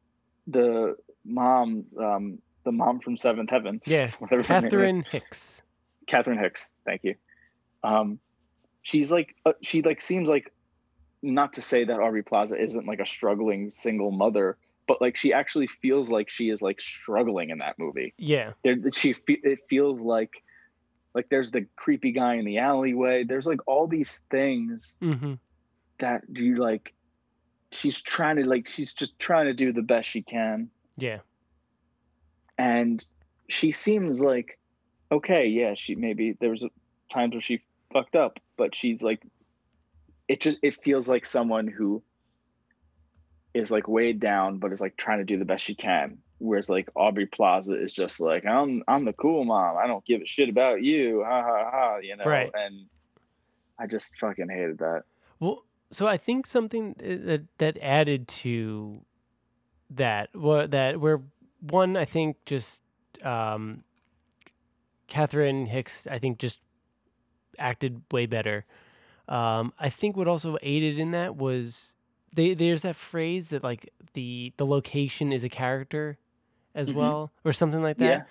the 0.48 0.96
mom 1.24 1.86
um 2.00 2.40
the 2.64 2.72
mom 2.72 3.00
from 3.00 3.16
Seventh 3.18 3.50
Heaven 3.50 3.82
yeah, 3.86 4.10
whatever 4.20 4.42
her 4.42 4.54
name 4.56 4.66
is, 4.66 4.72
Catherine 4.72 5.06
Hicks. 5.12 5.62
Catherine 6.08 6.38
Hicks, 6.40 6.74
thank 6.86 7.04
you. 7.04 7.16
Um, 7.84 8.20
she's 8.82 9.12
like, 9.12 9.36
uh, 9.46 9.54
she 9.62 9.82
like 9.84 10.02
seems 10.02 10.28
like, 10.30 10.52
not 11.22 11.54
to 11.54 11.62
say 11.62 11.84
that 11.84 12.00
Aubrey 12.00 12.24
Plaza 12.24 12.60
isn't 12.62 12.86
like 12.88 13.00
a 13.00 13.06
struggling 13.06 13.70
single 13.70 14.12
mother, 14.12 14.58
but 14.88 15.02
like 15.02 15.16
she 15.16 15.34
actually 15.34 15.68
feels 15.82 16.10
like 16.10 16.30
she 16.30 16.50
is 16.50 16.62
like 16.62 16.80
struggling 16.80 17.50
in 17.50 17.60
that 17.60 17.78
movie. 17.80 18.14
Yeah, 18.18 18.54
There, 18.64 18.78
she 18.94 19.16
it 19.28 19.60
feels 19.70 20.02
like, 20.02 20.32
like 21.14 21.30
there's 21.30 21.52
the 21.52 21.68
creepy 21.76 22.12
guy 22.12 22.36
in 22.36 22.46
the 22.46 22.60
alleyway. 22.60 23.24
There's 23.24 23.46
like 23.46 23.60
all 23.68 23.88
these 23.88 24.22
things 24.30 24.96
hmm 25.02 25.34
that 26.00 26.24
you 26.30 26.58
like. 26.58 26.94
She's 27.72 28.02
trying 28.02 28.38
to 28.38 28.46
like 28.46 28.68
she's 28.70 28.94
just 28.94 29.20
trying 29.20 29.46
to 29.46 29.54
do 29.54 29.74
the 29.74 29.82
best 29.82 30.10
she 30.10 30.22
can 30.22 30.70
yeah, 30.98 31.20
and 32.58 33.04
she 33.50 33.72
seems 33.72 34.22
like 34.22 34.60
okay 35.12 35.48
yeah 35.48 35.74
she 35.76 35.96
maybe 35.96 36.38
there 36.40 36.50
was 36.50 36.64
a 36.64 36.70
times 37.12 37.34
where 37.34 37.42
she 37.42 37.62
fucked 37.94 38.16
up 38.16 38.40
but 38.58 38.74
she's 38.74 39.02
like 39.02 39.22
it 40.28 40.42
just 40.42 40.58
it 40.64 40.76
feels 40.76 41.08
like 41.08 41.26
someone 41.26 41.68
who 41.68 42.02
is 43.56 43.72
like 43.72 43.88
weighed 43.88 44.20
down 44.20 44.58
but 44.60 44.72
is 44.72 44.82
like 44.82 44.98
trying 44.98 45.20
to 45.20 45.24
do 45.26 45.40
the 45.40 45.46
best 45.46 45.64
she 45.64 45.76
can. 45.76 46.20
Whereas 46.38 46.70
like 46.70 46.90
aubrey 46.96 47.26
plaza 47.26 47.82
is 47.82 47.94
just 47.94 48.20
like 48.20 48.46
i'm 48.46 48.84
i'm 48.88 49.06
the 49.06 49.14
cool 49.14 49.46
mom. 49.46 49.78
I 49.78 49.88
don't 49.88 50.06
give 50.06 50.22
a 50.22 50.28
shit 50.28 50.50
about 50.50 50.84
you. 50.84 51.24
Ha 51.26 51.42
ha 51.42 51.70
ha 51.72 51.98
you 51.98 52.16
know? 52.18 52.26
Right. 52.26 52.52
and 52.54 52.86
i 53.80 53.88
just 53.88 54.08
fucking 54.20 54.50
hated 54.50 54.80
that. 54.80 55.04
Well, 55.40 55.64
so 55.92 56.08
I 56.08 56.18
think 56.18 56.46
something 56.46 56.96
that 57.00 57.46
that 57.58 57.78
added 57.82 58.28
to 58.28 59.02
that 59.92 60.36
was 60.36 60.70
that 60.72 61.00
where 61.00 61.22
one 61.62 61.96
I 61.96 62.06
think 62.06 62.38
just 62.46 62.80
um, 63.24 63.84
Catherine 65.08 65.66
Hicks 65.66 66.08
I 66.08 66.20
think 66.20 66.40
just 66.40 66.60
acted 67.58 68.02
way 68.12 68.26
better. 68.26 68.66
Um, 69.28 69.74
I 69.80 69.90
think 69.90 70.16
what 70.16 70.28
also 70.28 70.58
aided 70.62 71.00
in 71.00 71.12
that 71.12 71.36
was 71.36 71.94
they, 72.34 72.54
there's 72.54 72.82
that 72.84 72.96
phrase 72.96 73.50
that 73.50 73.64
like 73.64 73.90
the 74.14 74.54
the 74.58 74.66
location 74.66 75.32
is 75.32 75.44
a 75.44 75.50
character 75.50 76.18
as 76.74 76.92
Mhm. 76.92 76.96
well 76.96 77.32
or 77.44 77.54
something 77.54 77.82
like 77.82 77.98
that. 77.98 78.06
Yeah. 78.06 78.24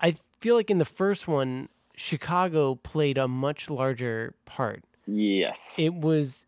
I 0.00 0.16
feel 0.40 0.54
like 0.56 0.70
in 0.70 0.78
the 0.78 0.84
first 0.84 1.26
one 1.28 1.68
Chicago 1.94 2.74
played 2.76 3.16
a 3.18 3.26
much 3.28 3.70
larger 3.70 4.34
part. 4.44 4.84
yes 5.06 5.74
it 5.78 5.94
was 5.94 6.44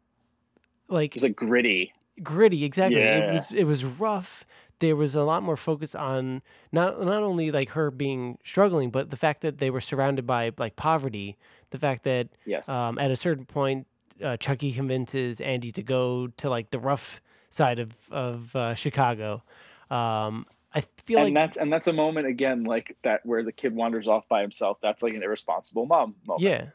like 0.89 1.13
It 1.15 1.17
was 1.17 1.23
like 1.25 1.37
gritty 1.37 1.93
gritty 2.23 2.65
exactly 2.65 3.01
it 3.01 3.33
was 3.33 3.53
it 3.53 3.65
was 3.65 3.85
rough 3.85 4.45
there 4.81 4.97
was 4.97 5.15
a 5.15 5.23
lot 5.23 5.43
more 5.45 5.57
focus 5.57 5.95
on 5.95 6.43
not 6.73 7.01
not 7.01 7.23
only 7.23 7.51
like 7.53 7.71
her 7.71 7.91
being 7.93 8.37
struggling 8.45 8.91
but 8.91 9.11
the 9.11 9.17
fact 9.17 9.41
that 9.43 9.59
they 9.59 9.71
were 9.71 9.81
surrounded 9.81 10.27
by 10.27 10.51
like 10.59 10.75
poverty 10.77 11.37
the 11.71 11.79
fact 11.79 12.03
that 12.05 12.29
yes 12.45 12.69
um, 12.69 12.99
at 12.99 13.11
a 13.13 13.17
certain 13.17 13.45
point 13.47 13.87
uh, 14.23 14.37
chucky 14.37 14.73
convinces 14.73 15.41
andy 15.41 15.73
to 15.73 15.83
go 15.83 16.27
to 16.37 16.51
like 16.51 16.71
the 16.71 16.79
rough 16.79 17.21
side 17.51 17.79
of 17.79 17.93
of 18.11 18.55
uh, 18.57 18.75
chicago 18.75 19.43
um, 19.91 20.45
i 20.75 20.83
feel 21.09 21.19
and 21.19 21.27
like 21.27 21.35
that's 21.35 21.57
and 21.57 21.73
that's 21.73 21.87
a 21.87 21.93
moment 21.93 22.27
again 22.27 22.65
like 22.65 22.97
that 23.03 23.25
where 23.25 23.43
the 23.43 23.53
kid 23.53 23.75
wanders 23.75 24.07
off 24.07 24.29
by 24.29 24.43
himself 24.43 24.79
that's 24.83 25.03
like 25.03 25.13
an 25.13 25.23
irresponsible 25.23 25.87
mom 25.87 26.15
moment. 26.27 26.43
Yeah. 26.43 26.67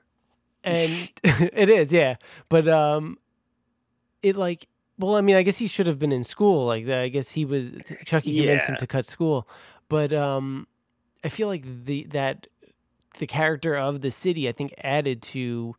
And 0.64 1.10
it 1.24 1.70
is, 1.70 1.92
yeah. 1.94 2.16
But 2.50 2.68
um 2.68 3.18
it 4.22 4.36
like 4.36 4.68
well, 5.00 5.16
I 5.16 5.22
mean, 5.22 5.36
I 5.36 5.42
guess 5.42 5.58
he 5.58 5.66
should 5.68 5.88
have 5.88 5.98
been 5.98 6.12
in 6.12 6.24
school. 6.24 6.66
Like 6.66 6.88
I 6.88 7.10
guess 7.10 7.30
he 7.30 7.46
was 7.46 7.74
Chucky 8.06 8.36
convinced 8.36 8.70
him 8.70 8.78
to 8.78 8.88
cut 8.88 9.06
school. 9.06 9.48
But 9.90 10.14
um 10.14 10.68
I 11.24 11.30
feel 11.30 11.48
like 11.48 11.64
the 11.86 12.06
that 12.12 12.48
the 13.20 13.28
character 13.28 13.76
of 13.76 14.02
the 14.02 14.12
city 14.12 14.50
I 14.50 14.52
think 14.52 14.74
added 14.80 15.22
to 15.22 15.76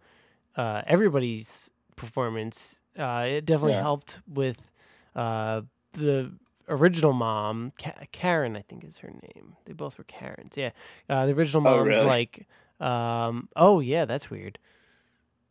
uh 0.56 0.82
everybody's 0.86 1.70
performance. 1.96 2.76
Uh 2.98 3.24
it 3.28 3.44
definitely 3.44 3.72
Yeah. 3.72 3.82
helped 3.82 4.18
with 4.32 4.70
uh 5.16 5.62
the 5.92 6.32
original 6.68 7.12
mom, 7.12 7.72
Ka- 7.78 7.92
Karen, 8.12 8.56
I 8.56 8.62
think 8.62 8.84
is 8.84 8.98
her 8.98 9.10
name. 9.10 9.56
They 9.66 9.72
both 9.74 9.98
were 9.98 10.04
Karens. 10.04 10.56
Yeah. 10.56 10.70
Uh 11.08 11.26
the 11.26 11.32
original 11.32 11.66
Oh, 11.66 11.76
mom's 11.76 11.88
really? 11.96 12.06
like 12.06 12.46
um 12.80 13.48
oh 13.56 13.80
yeah, 13.80 14.04
that's 14.04 14.30
weird. 14.30 14.58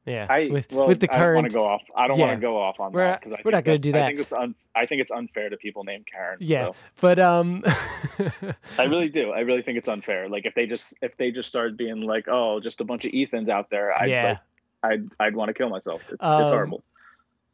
Yeah. 0.06 0.28
I 0.30 0.50
with 0.52 0.70
well, 0.72 0.88
with 0.88 1.00
the 1.00 1.14
I 1.14 1.18
don't 1.18 1.36
want 1.36 1.48
to 1.50 1.54
go 1.54 1.66
off. 1.66 1.82
I 1.96 2.08
don't 2.08 2.20
Yeah. 2.20 2.26
want 2.28 2.38
to 2.40 2.42
go 2.42 2.58
off 2.62 2.80
on 2.80 2.92
We're- 2.92 3.08
that 3.08 3.22
because 3.24 3.40
we're 3.46 3.52
not 3.52 3.64
gonna 3.64 3.78
do 3.78 3.90
I 3.90 3.94
that. 3.94 4.08
think 4.08 4.20
it's 4.20 4.34
un, 4.34 4.54
I 4.76 4.86
think 4.86 5.02
it's 5.02 5.12
unfair 5.12 5.50
to 5.50 5.56
people 5.58 5.84
named 5.86 6.08
Karen. 6.12 6.38
Yeah. 6.42 6.68
so. 6.68 6.76
but 7.00 7.20
um 7.20 7.64
I 8.78 8.84
really 8.84 9.10
do. 9.10 9.32
I 9.32 9.40
really 9.42 9.62
think 9.62 9.78
it's 9.78 9.88
unfair. 9.90 10.28
Like 10.30 10.46
if 10.46 10.56
they 10.56 10.66
just 10.66 10.94
if 11.02 11.16
they 11.18 11.32
just 11.32 11.48
started 11.50 11.78
being 11.78 12.02
like, 12.02 12.28
oh, 12.28 12.60
just 12.60 12.82
a 12.82 12.84
bunch 12.84 13.06
of 13.06 13.12
Ethans 13.14 13.48
out 13.50 13.70
there, 13.70 13.94
I'd 13.98 14.10
Yeah. 14.10 14.30
like, 14.30 14.38
I'd 14.84 15.10
I'd 15.20 15.36
want 15.36 15.50
to 15.50 15.54
kill 15.54 15.70
myself. 15.70 16.02
It's 16.12 16.24
Um, 16.24 16.42
it's 16.42 16.52
horrible. 16.52 16.84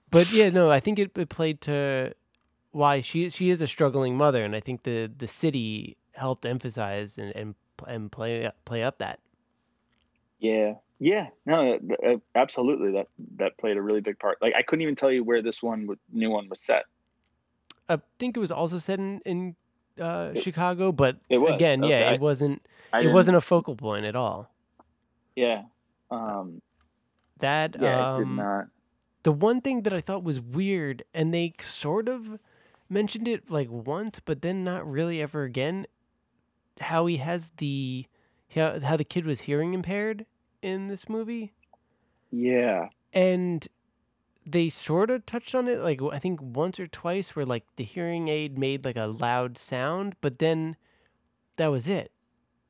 but 0.10 0.32
yeah, 0.32 0.50
no, 0.50 0.70
I 0.70 0.80
think 0.80 1.00
it, 1.00 1.18
it 1.18 1.30
played 1.30 1.62
to 1.62 2.14
why 2.72 3.02
she 3.02 3.30
she 3.30 3.50
is 3.50 3.62
a 3.62 3.68
struggling 3.68 4.18
mother, 4.18 4.44
and 4.44 4.56
I 4.56 4.60
think 4.60 4.84
the 4.84 5.12
the 5.16 5.28
city 5.28 5.98
helped 6.14 6.46
emphasize 6.46 7.18
and 7.18 7.36
and, 7.36 7.56
and 7.88 8.12
play 8.12 8.50
play 8.66 8.84
up 8.84 8.98
that. 9.00 9.20
Yeah. 10.40 10.76
Yeah. 11.00 11.28
No, 11.46 11.80
uh, 12.06 12.16
absolutely. 12.36 12.92
That 12.92 13.08
that 13.38 13.58
played 13.58 13.78
a 13.78 13.82
really 13.82 14.02
big 14.02 14.20
part. 14.20 14.38
Like 14.42 14.54
I 14.58 14.62
couldn't 14.64 14.82
even 14.82 14.96
tell 14.96 15.12
you 15.12 15.24
where 15.24 15.42
this 15.42 15.64
one 15.64 15.88
new 16.12 16.30
one 16.30 16.50
was 16.50 16.60
set. 16.60 16.86
I 17.88 18.00
think 18.20 18.38
it 18.38 18.40
was 18.40 18.52
also 18.52 18.78
set 18.78 19.00
in 19.00 19.22
in 19.26 19.56
uh, 20.00 20.34
Chicago, 20.36 20.92
but 20.92 21.18
It 21.30 21.38
was, 21.38 21.54
again, 21.54 21.84
yeah, 21.84 22.12
it 22.12 22.22
wasn't 22.22 22.62
I 22.94 23.02
it 23.02 23.14
wasn't 23.14 23.38
a 23.38 23.42
focal 23.42 23.76
point 23.76 24.06
at 24.06 24.16
all. 24.16 24.52
Yeah. 25.36 25.64
Um. 26.12 26.62
That 27.40 27.76
Yeah. 27.80 28.14
it 28.14 28.18
did 28.18 28.24
um, 28.28 28.36
not. 28.36 28.68
the 29.24 29.32
one 29.32 29.62
thing 29.62 29.82
that 29.84 29.94
I 29.94 30.02
thought 30.02 30.24
was 30.24 30.40
weird, 30.40 31.04
and 31.14 31.34
they 31.34 31.54
sort 31.60 32.08
of 32.08 32.40
mentioned 32.90 33.28
it 33.28 33.50
like 33.50 33.70
once, 33.70 34.20
but 34.20 34.42
then 34.42 34.64
not 34.64 34.90
really 34.90 35.22
ever 35.22 35.44
again. 35.44 35.86
How 36.82 37.06
he 37.08 37.18
has 37.18 37.50
the 37.58 38.06
how, 38.56 38.80
how 38.80 38.98
the 38.98 39.04
kid 39.04 39.26
was 39.26 39.42
hearing 39.42 39.74
impaired 39.74 40.26
in 40.62 40.88
this 40.88 41.08
movie, 41.10 41.54
Yeah. 42.32 42.90
and 43.14 43.68
they 44.46 44.70
sort 44.70 45.10
of 45.12 45.26
touched 45.26 45.54
on 45.54 45.68
it 45.68 45.80
like 45.80 46.02
I 46.02 46.18
think 46.18 46.42
once 46.42 46.80
or 46.80 46.88
twice 46.88 47.36
where 47.36 47.46
like 47.46 47.66
the 47.76 47.84
hearing 47.84 48.28
aid 48.30 48.58
made 48.58 48.84
like 48.86 48.96
a 48.98 49.06
loud 49.06 49.58
sound, 49.58 50.16
but 50.22 50.40
then 50.40 50.76
that 51.58 51.68
was 51.68 51.88
it. 51.88 52.12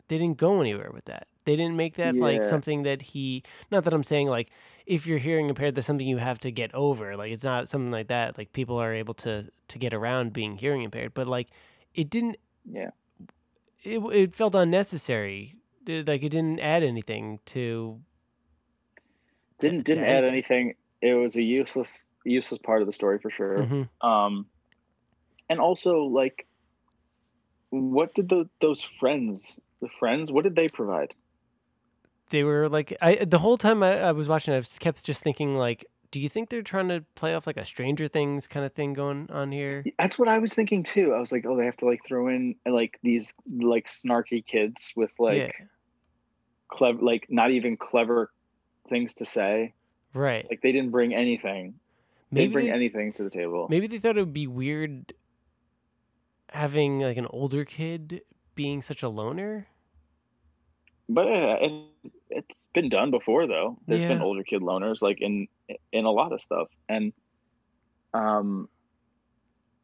They 0.10 0.18
didn't 0.18 0.38
go 0.38 0.60
anywhere 0.60 0.90
with 0.92 1.06
that. 1.06 1.28
They 1.50 1.56
didn't 1.56 1.78
make 1.78 1.96
that 1.96 2.14
like 2.16 2.44
something 2.44 2.84
that 2.84 3.02
he 3.02 3.42
not 3.72 3.84
that 3.86 3.94
I'm 3.94 4.04
saying 4.04 4.28
like 4.28 4.52
if 4.86 5.08
you're 5.08 5.18
hearing 5.18 5.50
impaired 5.50 5.74
that's 5.74 5.88
something 5.88 6.08
you 6.08 6.18
have 6.18 6.38
to 6.42 6.52
get 6.52 6.70
over. 6.76 7.18
Like 7.18 7.32
it's 7.32 7.44
not 7.44 7.68
something 7.68 7.90
like 7.90 8.10
that. 8.10 8.38
Like 8.38 8.54
people 8.54 8.78
are 8.78 8.94
able 8.94 9.16
to 9.26 9.50
to 9.68 9.80
get 9.80 9.92
around 9.92 10.32
being 10.32 10.58
hearing 10.58 10.84
impaired, 10.84 11.16
but 11.16 11.26
like 11.26 11.48
it 11.96 12.12
didn't 12.12 12.38
Yeah. 12.72 12.92
it 13.84 13.98
it 14.22 14.36
felt 14.36 14.54
unnecessary. 14.54 15.56
It- 15.88 16.08
like 16.08 16.22
it 16.22 16.30
didn't 16.30 16.60
add 16.60 16.84
anything 16.84 17.40
to 17.48 18.00
to- 19.60 19.70
Didn't 19.70 19.86
to 19.86 19.94
didn't 19.94 20.06
add 20.06 20.24
anything. 20.24 20.76
It 21.02 21.16
was 21.16 21.36
a 21.36 21.42
useless 21.42 22.10
useless 22.26 22.60
part 22.62 22.82
of 22.84 22.86
the 22.86 22.94
story 22.94 23.18
for 23.18 23.32
sure. 23.32 23.58
Mhm. 23.66 23.90
Um, 24.08 24.46
and 25.50 25.60
also 25.60 26.04
like, 26.04 26.46
what 27.72 28.14
did 28.14 28.30
the 28.30 28.48
those 28.62 28.84
friends, 29.00 29.60
the 29.82 29.90
friends, 30.00 30.32
what 30.32 30.44
did 30.44 30.56
they 30.56 30.68
provide? 30.68 31.16
They 32.30 32.44
were 32.44 32.70
like 32.70 32.96
I 33.02 33.26
the 33.26 33.40
whole 33.40 33.58
time 33.58 33.84
I, 33.84 34.00
I 34.00 34.12
was 34.12 34.28
watching, 34.28 34.54
I 34.54 34.58
was 34.58 34.78
kept 34.80 35.04
just 35.04 35.22
thinking 35.22 35.56
like, 35.56 35.86
do 36.12 36.20
you 36.20 36.30
think 36.30 36.50
they're 36.50 36.62
trying 36.62 36.90
to 36.90 37.04
play 37.16 37.36
off 37.36 37.46
like 37.46 37.58
a 37.58 37.66
Stranger 37.66 38.08
Things 38.08 38.48
kind 38.48 38.66
of 38.66 38.74
thing 38.74 38.94
going 38.94 39.30
on 39.32 39.52
here? 39.52 39.84
That's 39.98 40.18
what 40.18 40.28
I 40.28 40.40
was 40.40 40.54
thinking 40.54 40.84
too. 40.84 41.14
I 41.14 41.20
was 41.20 41.32
like, 41.32 41.46
oh, 41.46 41.56
they 41.56 41.66
have 41.66 41.78
to 41.78 41.86
like 41.86 42.02
throw 42.06 42.28
in 42.28 42.56
like 42.66 43.00
these 43.04 43.32
like 43.60 43.88
snarky 43.88 44.46
kids 44.46 44.94
with 44.96 45.12
like 45.20 45.38
yeah, 45.38 45.66
clever, 46.70 47.00
like 47.02 47.28
not 47.30 47.52
even 47.52 47.78
clever 47.78 48.32
things 48.90 49.14
to 49.16 49.26
say. 49.26 49.74
right. 50.14 50.46
Like 50.50 50.62
they 50.62 50.72
didn't 50.72 50.92
bring 50.92 51.14
anything. 51.14 51.76
They 52.32 52.42
didn't 52.42 52.54
bring 52.54 52.68
they, 52.68 52.72
anything 52.72 53.12
to 53.14 53.24
the 53.24 53.30
table. 53.32 53.68
maybe 53.70 53.88
they 53.88 53.98
thought 53.98 54.16
it 54.16 54.20
would 54.20 54.34
be 54.34 54.46
weird 54.46 55.14
having 56.52 57.00
like 57.00 57.18
an 57.18 57.26
older 57.28 57.66
kid 57.66 58.22
being 58.56 58.82
such 58.82 59.04
a 59.04 59.10
loner. 59.10 59.68
But 61.10 61.28
uh, 61.28 61.58
it, 61.60 62.12
it's 62.30 62.68
been 62.74 62.88
done 62.88 63.10
before 63.10 63.48
though. 63.48 63.78
There's 63.88 64.06
been 64.06 64.22
older 64.22 64.44
kid 64.44 64.62
loners 64.62 65.02
like 65.02 65.20
in 65.22 65.48
in 65.92 66.06
a 66.06 66.12
lot 66.12 66.32
of 66.32 66.40
stuff, 66.40 66.68
and 66.88 67.12
um, 68.14 68.70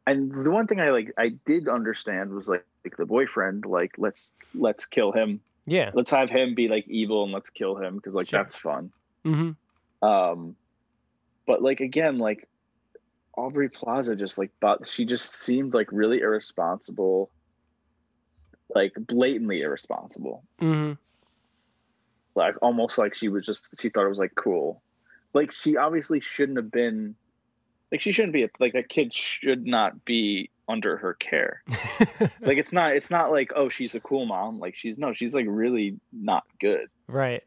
and 0.06 0.44
the 0.44 0.50
one 0.50 0.66
thing 0.66 0.80
I 0.80 0.90
like 0.90 1.12
I 1.18 1.30
did 1.44 1.68
understand 1.68 2.30
was 2.30 2.48
like, 2.48 2.64
like 2.84 2.96
the 2.96 3.06
boyfriend 3.06 3.66
like 3.66 3.94
let's 3.98 4.34
let's 4.54 4.86
kill 4.86 5.12
him. 5.12 5.40
Yeah. 5.66 5.90
Let's 5.92 6.10
have 6.12 6.30
him 6.30 6.54
be 6.54 6.68
like 6.68 6.86
evil 6.86 7.24
and 7.24 7.32
let's 7.32 7.50
kill 7.50 7.76
him 7.76 7.96
because 7.96 8.14
like 8.14 8.28
Sure. 8.28 8.42
that's 8.42 8.54
fun. 8.54 8.92
Mm-hmm. 9.24 10.06
Um, 10.06 10.54
but 11.44 11.60
like 11.60 11.80
again, 11.80 12.18
like 12.18 12.48
Aubrey 13.36 13.68
Plaza 13.68 14.14
just 14.14 14.38
like 14.38 14.52
thought 14.60 14.86
she 14.86 15.04
just 15.04 15.40
seemed 15.40 15.74
like 15.74 15.88
really 15.90 16.20
irresponsible, 16.20 17.30
like 18.72 18.92
blatantly 18.96 19.62
irresponsible. 19.62 20.44
Mm-hmm. 20.60 20.92
Like 22.36 22.54
almost 22.62 22.98
like 22.98 23.14
she 23.14 23.28
was 23.28 23.44
just 23.44 23.74
she 23.80 23.88
thought 23.88 24.04
it 24.04 24.08
was 24.08 24.18
like 24.18 24.34
cool. 24.34 24.82
Like 25.34 25.52
she 25.52 25.76
obviously 25.76 26.20
shouldn't 26.20 26.58
have 26.58 26.70
been 26.70 27.14
like 27.90 28.00
she 28.00 28.12
shouldn't 28.12 28.32
be 28.32 28.44
a, 28.44 28.48
like 28.60 28.74
a 28.74 28.82
kid 28.82 29.12
should 29.14 29.66
not 29.66 30.04
be 30.04 30.50
under 30.68 30.96
her 30.96 31.14
care. 31.14 31.62
Like 32.40 32.58
it's 32.58 32.72
not 32.72 32.94
it's 32.96 33.10
not 33.10 33.30
like 33.30 33.52
oh 33.56 33.68
she's 33.68 33.94
a 33.94 34.00
cool 34.00 34.26
mom. 34.26 34.58
Like 34.58 34.76
she's 34.76 34.98
no 34.98 35.12
she's 35.14 35.34
like 35.34 35.46
really 35.48 35.98
not 36.12 36.44
good. 36.60 36.88
Right. 37.06 37.42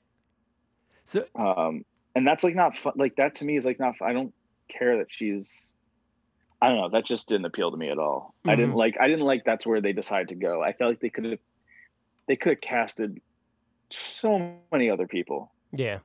So 1.05 1.25
um 1.35 1.85
and 2.15 2.25
that's 2.27 2.43
like 2.43 2.55
not 2.55 2.77
fun 2.77 2.93
like 2.95 3.15
that 3.17 3.35
to 3.35 3.45
me 3.45 3.55
is 3.57 3.65
like 3.65 3.79
not 3.79 3.95
i 4.01 4.13
don't 4.13 4.33
care 4.67 4.97
that 4.97 5.07
she's 5.09 5.73
i 6.61 6.67
don't 6.67 6.77
know 6.77 6.89
that 6.89 7.05
just 7.05 7.27
didn't 7.27 7.45
appeal 7.45 7.71
to 7.71 7.77
me 7.77 7.89
at 7.89 7.97
all. 7.99 8.33
I 8.45 8.55
didn't 8.55 8.73
Mhm. 8.73 8.77
like 8.77 8.97
i 8.99 9.07
didn't 9.07 9.25
like 9.25 9.43
that's 9.45 9.65
where 9.65 9.81
they 9.81 9.93
decided 9.93 10.29
to 10.29 10.35
go. 10.35 10.61
I 10.63 10.73
felt 10.73 10.89
like 10.91 10.99
they 10.99 11.09
could 11.09 11.25
have 11.25 11.39
they 12.27 12.35
could 12.35 12.53
have 12.53 12.61
casted 12.61 13.21
so 13.89 14.53
many 14.71 14.89
other 14.89 15.07
people 15.07 15.51
yeah, 15.71 15.99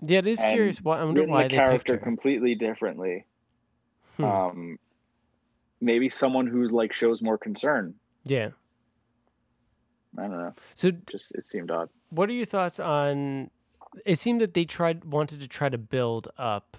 yeah. 0.00 0.18
It 0.18 0.26
is 0.26 0.40
and 0.40 0.52
curious. 0.54 0.80
Why 0.80 1.00
I 1.00 1.04
wonder 1.04 1.24
why 1.26 1.44
the 1.44 1.50
character 1.50 1.98
completely 1.98 2.54
differently. 2.54 3.26
Hmm. 4.16 4.24
Um, 4.24 4.78
maybe 5.80 6.08
someone 6.08 6.46
who 6.46 6.68
like 6.68 6.92
shows 6.92 7.22
more 7.22 7.38
concern. 7.38 7.94
yeah. 8.24 8.50
I 10.18 10.22
don't 10.22 10.38
know. 10.38 10.54
So 10.74 10.90
Just 10.90 11.32
it 11.36 11.46
seemed 11.46 11.70
odd. 11.70 11.88
What 12.08 12.28
are 12.28 12.32
your 12.32 12.46
thoughts 12.46 12.80
on? 12.80 13.48
It 14.04 14.18
seemed 14.18 14.40
that 14.40 14.54
they 14.54 14.64
tried 14.64 15.04
wanted 15.04 15.40
to 15.40 15.46
try 15.46 15.68
to 15.68 15.78
build 15.78 16.28
up 16.36 16.76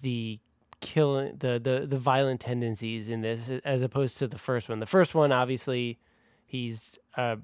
the 0.00 0.40
killing 0.80 1.36
the 1.36 1.60
the 1.62 1.86
the 1.86 1.98
violent 1.98 2.40
tendencies 2.40 3.10
in 3.10 3.20
this 3.20 3.50
as 3.66 3.82
opposed 3.82 4.16
to 4.18 4.28
the 4.28 4.38
first 4.38 4.70
one. 4.70 4.80
The 4.80 4.86
first 4.86 5.14
one, 5.14 5.30
obviously, 5.30 5.98
he's 6.46 6.98
a 7.18 7.36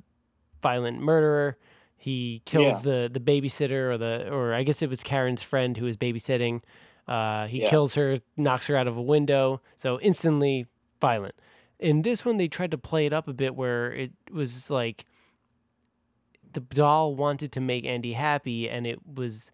violent 0.62 1.00
murderer. 1.00 1.56
He 1.96 2.42
kills 2.44 2.84
Yeah. 2.84 2.92
the 3.08 3.10
the 3.12 3.20
babysitter 3.20 3.90
or 3.92 3.98
the 3.98 4.28
or 4.30 4.54
I 4.54 4.62
guess 4.62 4.82
it 4.82 4.88
was 4.90 5.02
Karen's 5.02 5.42
friend 5.42 5.76
who 5.76 5.84
was 5.86 5.96
babysitting. 5.96 6.62
Uh, 7.08 7.46
he 7.46 7.60
Yeah. 7.62 7.70
kills 7.70 7.94
her, 7.94 8.18
knocks 8.36 8.66
her 8.66 8.76
out 8.76 8.86
of 8.88 8.96
a 8.96 9.02
window. 9.02 9.60
So 9.76 10.00
instantly 10.00 10.66
violent. 11.00 11.34
In 11.78 12.02
this 12.02 12.24
one, 12.24 12.36
they 12.36 12.48
tried 12.48 12.70
to 12.72 12.78
play 12.78 13.06
it 13.06 13.12
up 13.12 13.28
a 13.28 13.32
bit 13.32 13.54
where 13.54 13.92
it 13.92 14.12
was 14.30 14.70
like 14.70 15.04
the 16.52 16.60
doll 16.60 17.14
wanted 17.14 17.52
to 17.52 17.60
make 17.60 17.84
Andy 17.84 18.12
happy, 18.14 18.68
and 18.68 18.86
it 18.86 18.98
was 19.06 19.52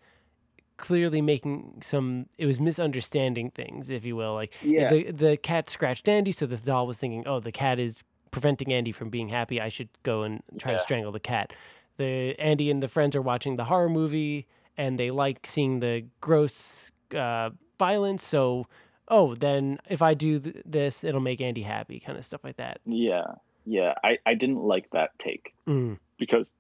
clearly 0.77 1.21
making 1.21 1.83
some. 1.83 2.27
It 2.39 2.47
was 2.47 2.61
misunderstanding 2.61 3.51
things, 3.51 3.91
if 3.91 4.05
you 4.05 4.15
will. 4.17 4.35
Like 4.35 4.55
Yeah. 4.63 4.89
the 4.89 5.11
the 5.11 5.37
cat 5.37 5.69
scratched 5.69 6.09
Andy, 6.09 6.33
so 6.33 6.47
the 6.47 6.57
doll 6.57 6.87
was 6.87 6.99
thinking, 6.99 7.27
"Oh, 7.27 7.41
the 7.41 7.53
cat 7.53 7.79
is 7.79 8.05
preventing 8.33 8.73
Andy 8.73 8.91
from 8.91 9.09
being 9.11 9.29
happy. 9.29 9.61
I 9.61 9.69
should 9.69 9.89
go 10.03 10.23
and 10.25 10.43
try 10.59 10.73
Yeah. 10.73 10.79
to 10.79 10.83
strangle 10.83 11.13
the 11.13 11.21
cat." 11.21 11.53
The 11.99 12.35
Andy 12.41 12.71
and 12.71 12.83
the 12.83 12.89
friends 12.89 13.15
are 13.15 13.23
watching 13.23 13.57
the 13.57 13.65
horror 13.65 13.89
movie, 13.89 14.47
and 14.77 14.99
they 14.99 15.11
like 15.11 15.47
seeing 15.47 15.79
the 15.81 16.05
gross 16.21 16.91
uh, 17.15 17.51
violence. 17.79 18.27
So, 18.27 18.67
oh, 19.09 19.35
then 19.35 19.79
if 19.89 20.01
I 20.03 20.15
do 20.15 20.41
th- 20.41 20.57
this, 20.65 21.05
it'll 21.05 21.21
make 21.21 21.41
Andy 21.41 21.63
happy, 21.63 22.01
kind 22.01 22.17
of 22.19 22.25
stuff 22.25 22.43
like 22.43 22.57
that. 22.57 22.81
Yeah, 22.87 23.27
yeah. 23.67 23.95
I 24.03 24.19
I 24.27 24.35
didn't 24.35 24.63
like 24.65 24.89
that 24.91 25.11
take 25.19 25.55
Mm. 25.69 25.99
because 26.19 26.55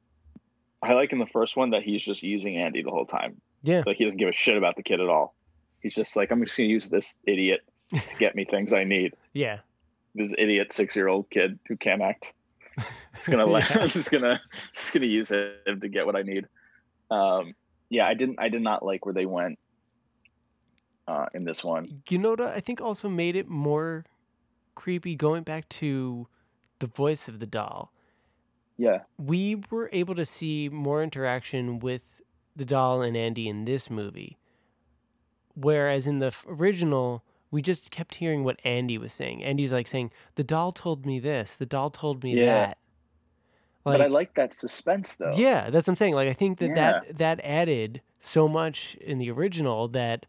I 0.82 0.92
like 0.92 1.12
in 1.12 1.18
the 1.18 1.26
first 1.32 1.56
one 1.56 1.70
that 1.70 1.82
he's 1.82 2.02
just 2.02 2.22
using 2.22 2.56
Andy 2.58 2.82
the 2.82 2.90
whole 2.90 3.06
time. 3.06 3.40
Yeah, 3.62 3.85
Like 3.87 3.96
he 3.96 4.04
doesn't 4.04 4.18
give 4.18 4.28
a 4.28 4.32
shit 4.32 4.56
about 4.56 4.74
the 4.76 4.82
kid 4.82 5.00
at 5.00 5.08
all. 5.08 5.35
He's 5.80 5.94
just 5.94 6.14
like 6.16 6.30
I'm 6.30 6.42
just 6.44 6.56
gonna 6.56 6.68
use 6.68 6.88
this 6.88 7.14
idiot 7.24 7.61
to 7.92 8.00
get 8.18 8.35
me 8.35 8.44
things 8.44 8.72
I 8.74 8.85
need. 8.85 9.14
yeah, 9.32 9.61
This 10.14 10.35
idiot 10.37 10.72
six 10.72 10.94
year 10.94 11.09
old 11.09 11.31
kid 11.31 11.59
who 11.68 11.77
can't 11.77 12.03
act. 12.03 12.33
Just 13.14 13.27
gonna 13.27 13.46
let 13.46 13.68
Yeah. 13.70 13.81
I'm 13.81 13.88
just 13.88 14.11
gonna 14.11 14.40
just 14.75 14.92
gonna 14.92 15.07
use 15.07 15.31
him 15.31 15.81
to 15.81 15.88
get 15.88 16.07
what 16.07 16.16
I 16.16 16.22
need. 16.22 16.46
Um, 17.11 17.55
yeah, 17.90 18.07
I 18.07 18.14
didn't 18.14 18.38
I 18.38 18.48
did 18.48 18.62
not 18.62 18.85
like 18.85 19.05
where 19.05 19.14
they 19.14 19.27
went 19.27 19.59
uh, 21.07 21.27
in 21.35 21.44
this 21.44 21.62
one. 21.62 22.03
You 22.09 22.18
know 22.18 22.31
what 22.31 22.40
I 22.40 22.61
think 22.61 22.81
also 22.81 23.09
made 23.09 23.37
it 23.37 23.48
more 23.48 24.05
creepy 24.75 25.14
going 25.14 25.42
back 25.42 25.68
to 25.68 26.29
the 26.79 26.87
voice 26.87 27.29
of 27.29 27.38
the 27.38 27.46
doll. 27.46 27.92
Yeah, 28.79 29.01
We 29.18 29.62
were 29.70 29.90
able 29.92 30.14
to 30.14 30.25
see 30.25 30.68
more 30.68 31.03
interaction 31.03 31.79
with 31.79 32.22
the 32.57 32.64
doll 32.64 33.03
and 33.03 33.16
Andy 33.16 33.48
in 33.48 33.64
this 33.64 33.90
movie. 33.90 34.38
Whereas 35.55 36.07
in 36.07 36.18
the 36.18 36.35
original, 36.48 37.22
we 37.52 37.62
just 37.62 37.92
kept 37.92 38.16
hearing 38.16 38.42
what 38.42 38.58
Andy 38.64 38.98
was 38.98 39.12
saying. 39.12 39.44
Andy's 39.44 39.72
like 39.72 39.86
saying, 39.86 40.10
"The 40.34 40.42
doll 40.42 40.72
told 40.72 41.06
me 41.06 41.20
this. 41.20 41.54
The 41.54 41.66
doll 41.66 41.90
told 41.90 42.24
me 42.24 42.36
Yeah. 42.40 42.46
that." 42.46 42.78
but 43.84 44.00
I 44.00 44.06
like 44.06 44.34
that 44.34 44.54
suspense 44.54 45.16
though. 45.16 45.32
Yeah, 45.36 45.68
that's 45.70 45.86
what 45.86 45.92
I'm 45.92 45.96
saying. 45.96 46.14
Like 46.14 46.28
I 46.28 46.32
think 46.34 46.58
that 46.58 46.68
Yeah. 46.70 46.74
that 46.76 47.18
that 47.18 47.40
added 47.44 48.00
so 48.20 48.48
much 48.48 48.94
in 49.00 49.18
the 49.18 49.30
original 49.30 49.88
that 49.88 50.26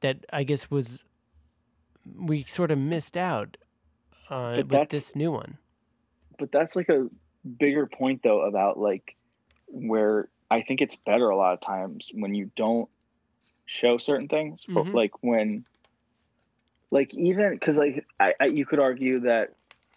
that 0.00 0.24
I 0.32 0.44
guess 0.44 0.70
was 0.70 1.04
we 2.18 2.44
sort 2.44 2.70
of 2.70 2.78
missed 2.78 3.16
out 3.16 3.56
uh, 4.30 4.62
But 4.62 4.80
with 4.80 4.88
this 4.90 5.14
new 5.16 5.30
one. 5.32 5.58
but 6.38 6.50
that's 6.52 6.74
like 6.76 6.88
a 6.88 7.08
bigger 7.58 7.86
point 7.86 8.22
though 8.22 8.42
about 8.42 8.78
like 8.78 9.14
where 9.66 10.28
I 10.50 10.62
think 10.62 10.80
it's 10.80 10.96
better 10.96 11.28
a 11.28 11.36
lot 11.36 11.52
of 11.54 11.60
times 11.60 12.10
when 12.14 12.34
you 12.34 12.50
don't 12.56 12.88
show 13.66 13.98
certain 13.98 14.28
things, 14.28 14.64
but 14.68 14.84
Mhm. 14.86 14.94
like 14.94 15.22
when, 15.22 15.64
like 16.96 17.12
even 17.14 17.50
because 17.50 17.76
like 17.76 18.06
I, 18.18 18.32
I 18.40 18.46
you 18.46 18.64
could 18.64 18.80
argue 18.80 19.20
that 19.20 19.52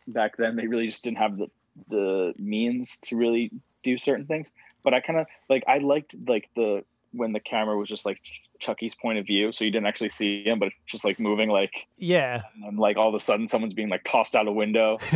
back 0.05 0.35
then 0.35 0.57
they 0.57 0.67
really 0.67 0.87
just 0.87 1.01
didn't 1.01 1.19
have 1.19 1.37
the 1.37 1.47
the 1.87 2.33
means 2.37 2.97
to 3.03 3.15
really 3.15 3.51
do 3.83 3.97
certain 3.97 4.25
things, 4.25 4.51
but 4.83 4.93
I 4.93 4.99
kind 4.99 5.17
of 5.19 5.27
like 5.49 5.63
I 5.65 5.77
liked 5.77 6.13
like 6.27 6.49
the 6.57 6.83
when 7.13 7.31
the 7.31 7.39
camera 7.39 7.77
was 7.77 7.87
just 7.87 8.05
like 8.05 8.19
Chucky's 8.59 8.93
point 8.93 9.17
of 9.17 9.25
view, 9.25 9.53
so 9.53 9.63
you 9.63 9.71
didn't 9.71 9.87
actually 9.87 10.09
see 10.09 10.43
him, 10.43 10.59
but 10.59 10.67
it's 10.67 10.75
just 10.85 11.05
like 11.05 11.19
moving 11.21 11.49
like 11.49 11.87
Yeah, 11.97 12.41
and 12.53 12.63
then 12.63 12.75
like 12.75 12.97
all 12.97 13.07
of 13.07 13.15
a 13.15 13.19
sudden 13.19 13.47
someone's 13.47 13.73
being 13.73 13.89
like 13.89 14.03
tossed 14.03 14.35
out 14.35 14.47
a 14.47 14.51
window. 14.51 14.97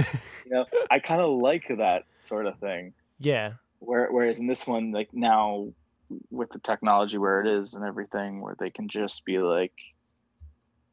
you 0.45 0.51
know, 0.51 0.65
I 0.89 0.99
kind 0.99 1.19
of 1.19 1.31
like 1.41 1.65
that 1.77 2.05
sort 2.19 2.45
of 2.45 2.57
thing. 2.59 2.93
yeah, 3.19 3.53
Where, 3.79 4.07
whereas 4.09 4.39
in 4.39 4.47
this 4.47 4.65
one, 4.65 4.91
like 4.93 5.13
now 5.13 5.67
with 6.31 6.49
the 6.51 6.59
technology 6.59 7.17
where 7.17 7.41
it 7.41 7.47
is 7.47 7.73
and 7.73 7.83
everything, 7.83 8.39
where 8.39 8.55
they 8.57 8.69
can 8.69 8.87
just 8.87 9.25
be 9.25 9.39
like, 9.39 9.73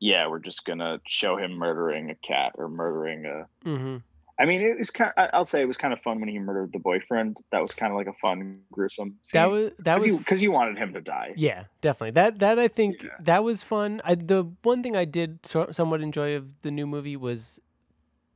yeah, 0.00 0.26
we're 0.28 0.38
just 0.40 0.64
gonna 0.64 1.00
show 1.06 1.36
him 1.36 1.52
murdering 1.52 2.10
a 2.10 2.14
cat 2.16 2.52
or 2.56 2.68
murdering 2.68 3.26
a. 3.26 3.46
Mm-hmm. 3.68 3.96
I 4.38 4.46
mean, 4.46 4.62
it 4.62 4.78
was 4.78 4.88
kind. 4.88 5.12
I 5.18 5.28
I'll 5.34 5.44
say 5.44 5.60
it 5.60 5.66
was 5.66 5.76
kind 5.76 5.92
of 5.92 6.00
fun 6.00 6.18
when 6.18 6.28
he 6.30 6.38
murdered 6.38 6.72
the 6.72 6.78
boyfriend. 6.78 7.36
That 7.52 7.60
was 7.60 7.72
kind 7.72 7.92
of 7.92 7.98
like 7.98 8.06
a 8.06 8.14
fun, 8.14 8.60
gruesome. 8.72 9.18
That 9.34 9.50
was 9.50 9.72
that 9.80 10.00
was 10.00 10.16
because 10.16 10.42
you 10.42 10.50
wanted 10.50 10.78
him 10.78 10.94
to 10.94 11.00
die. 11.02 11.34
Yeah, 11.36 11.64
definitely. 11.82 12.12
That 12.12 12.38
that 12.38 12.58
I 12.58 12.66
think 12.68 13.02
Yeah. 13.02 13.10
that 13.20 13.44
was 13.44 13.62
fun. 13.62 14.00
I, 14.02 14.14
the 14.14 14.50
one 14.62 14.82
thing 14.82 14.96
I 14.96 15.04
did 15.04 15.44
so, 15.44 15.68
somewhat 15.72 16.00
enjoy 16.00 16.36
of 16.36 16.62
the 16.62 16.70
new 16.70 16.86
movie 16.86 17.16
was 17.18 17.60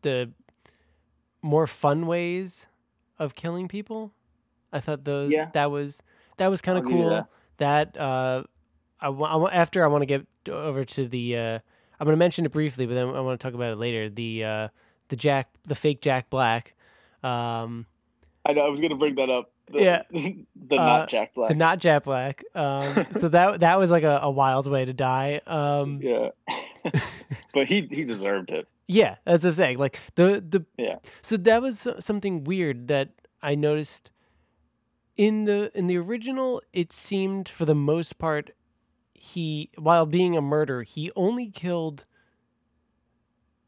the 0.03 0.31
more 1.41 1.67
fun 1.67 2.07
ways 2.07 2.67
of 3.19 3.35
killing 3.35 3.69
people. 3.69 4.13
I 4.73 4.81
thought 4.81 5.05
those 5.05 5.33
Yeah. 5.33 5.49
that 5.55 5.71
was 5.71 6.03
that 6.37 6.49
was 6.49 6.61
kind 6.61 6.77
of 6.77 6.85
cool. 6.85 7.27
That 7.57 7.97
uh, 7.97 8.43
I, 9.01 9.09
wa- 9.09 9.47
I 9.47 9.55
after 9.55 9.83
I 9.83 9.87
want 9.87 10.03
to 10.03 10.07
get 10.07 10.27
over 10.49 10.85
to 10.85 11.07
the 11.07 11.37
uh, 11.37 11.59
I'm 12.01 12.05
going 12.05 12.15
to 12.15 12.19
mention 12.19 12.45
it 12.45 12.53
briefly, 12.53 12.87
but 12.87 12.95
then 12.95 13.09
I 13.09 13.21
want 13.21 13.39
to 13.39 13.45
talk 13.45 13.55
about 13.55 13.73
it 13.73 13.77
later. 13.77 14.09
The 14.09 14.45
uh, 14.45 14.69
the 15.09 15.17
Jack 15.17 15.49
the 15.67 15.75
fake 15.75 16.01
Jack 16.01 16.31
Black. 16.31 16.75
Um, 17.23 17.87
I 18.45 18.53
know. 18.53 18.63
I 18.63 18.69
was 18.69 18.81
gonna 18.81 18.97
bring 18.97 19.15
that 19.15 19.31
up. 19.31 19.51
The, 19.73 19.81
Yeah. 19.83 20.03
the 20.11 20.77
Uh, 20.77 20.85
not 20.85 21.09
Jack 21.09 21.35
Black. 21.35 21.49
the 21.49 21.55
not 21.55 21.79
Jack 21.79 22.05
Black. 22.05 22.45
Um, 22.55 23.07
so 23.13 23.29
that 23.29 23.61
that 23.61 23.79
was 23.79 23.91
like 23.91 24.03
a, 24.03 24.21
a 24.23 24.31
wild 24.31 24.71
way 24.71 24.85
to 24.85 24.93
die. 24.93 25.41
Um, 25.47 26.01
yeah. 26.03 26.31
but 27.55 27.67
he 27.67 27.89
he 27.91 28.05
deserved 28.05 28.51
it. 28.51 28.69
Yeah, 28.87 29.17
as 29.25 29.45
I'm 29.47 29.53
saying, 29.53 29.79
like 29.79 29.99
the 30.17 30.45
the 30.47 30.65
Yeah. 30.77 30.97
So 31.23 31.37
that 31.39 31.63
was 31.63 31.87
uh, 31.87 32.01
something 32.01 32.45
weird 32.45 32.89
that 32.89 33.09
I 33.43 33.55
noticed 33.55 34.11
in 35.17 35.45
the 35.45 35.71
in 35.75 35.87
the 35.87 35.97
original. 35.97 36.61
It 36.73 36.93
seemed 36.93 37.49
for 37.49 37.65
the 37.65 37.75
most 37.75 38.19
part, 38.19 38.51
he 39.33 39.71
while 39.77 40.07
being 40.07 40.37
a 40.37 40.41
murderer, 40.43 40.83
he 40.83 41.11
only 41.17 41.49
killed 41.51 42.05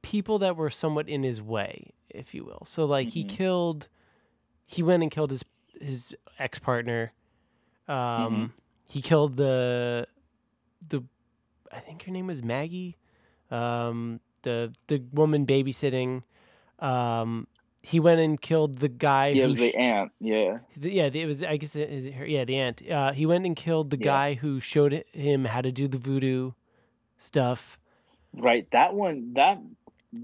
people 0.02 0.38
that 0.38 0.56
were 0.56 0.70
somewhat 0.70 1.08
in 1.08 1.22
his 1.22 1.42
way, 1.42 1.90
if 2.10 2.34
you 2.34 2.44
will. 2.44 2.64
So 2.66 2.84
like 2.84 3.08
he 3.08 3.24
Mhm. 3.24 3.28
killed, 3.28 3.88
he 4.66 4.82
went 4.82 5.02
and 5.02 5.10
killed 5.10 5.30
his 5.30 5.44
his 5.80 6.14
ex 6.38 6.58
partner. 6.58 7.12
Um, 7.88 8.52
he 8.84 9.00
killed 9.02 9.36
the 9.36 10.06
the 10.88 11.02
I 11.72 11.80
think 11.80 12.02
her 12.04 12.12
name 12.12 12.26
was 12.26 12.42
Maggie. 12.42 12.96
Um, 13.50 14.20
the 14.42 14.72
the 14.88 14.98
woman 15.12 15.46
babysitting. 15.46 16.22
Um, 16.78 17.46
he 17.88 18.00
went 18.00 18.18
and 18.20 18.40
killed 18.40 18.78
the 18.80 18.88
guy. 18.88 19.28
Yeah, 19.28 19.44
it 19.44 19.46
was 19.46 19.58
the 19.58 19.74
ant. 19.76 20.10
Yeah. 20.18 20.58
the- 20.76 20.90
yeah, 20.92 21.04
it 21.12 21.26
was. 21.26 21.44
I 21.44 21.56
guess 21.56 21.76
it 21.76 21.88
is. 21.88 22.06
Yeah, 22.06 22.44
the 22.44 22.56
ant. 22.56 22.90
Uh, 22.90 23.12
he 23.12 23.26
went 23.26 23.46
and 23.46 23.54
killed 23.54 23.90
the 23.90 23.98
Yeah. 23.98 24.04
guy 24.04 24.34
who 24.34 24.58
showed 24.58 25.04
him 25.12 25.44
how 25.44 25.60
to 25.60 25.70
do 25.70 25.86
the 25.86 25.98
voodoo 25.98 26.50
stuff. 27.18 27.78
Right. 28.34 28.68
That 28.72 28.94
one. 28.94 29.34
That 29.34 29.58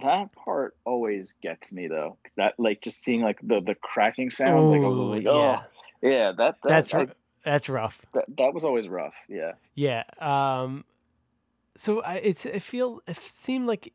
that 0.01 0.33
part 0.33 0.77
always 0.85 1.35
gets 1.43 1.71
me 1.73 1.87
though. 1.87 2.17
That 2.37 2.55
like 2.59 2.81
just 2.83 3.03
seeing 3.05 3.23
like 3.23 3.39
the 3.43 3.61
the 3.61 3.75
cracking 3.77 4.31
sounds. 4.31 4.71
like 4.71 4.81
I 4.81 4.85
was 4.89 4.99
Ooh, 4.99 5.15
like, 5.15 5.25
yeah. 5.25 5.31
oh 5.63 6.09
yeah. 6.09 6.33
That, 6.33 6.57
that 6.63 6.69
that's 6.69 6.95
I- 6.95 7.07
that's 7.45 7.69
rough. 7.69 8.05
that 8.15 8.25
that 8.39 8.55
was 8.55 8.65
always 8.65 8.89
rough. 8.89 9.15
Yeah. 9.29 9.53
Yeah. 9.75 10.03
Um. 10.21 10.85
So 11.77 12.01
I, 12.03 12.15
it's 12.17 12.45
I 12.45 12.59
feel 12.59 13.01
it 13.07 13.17
seemed 13.17 13.67
like 13.67 13.93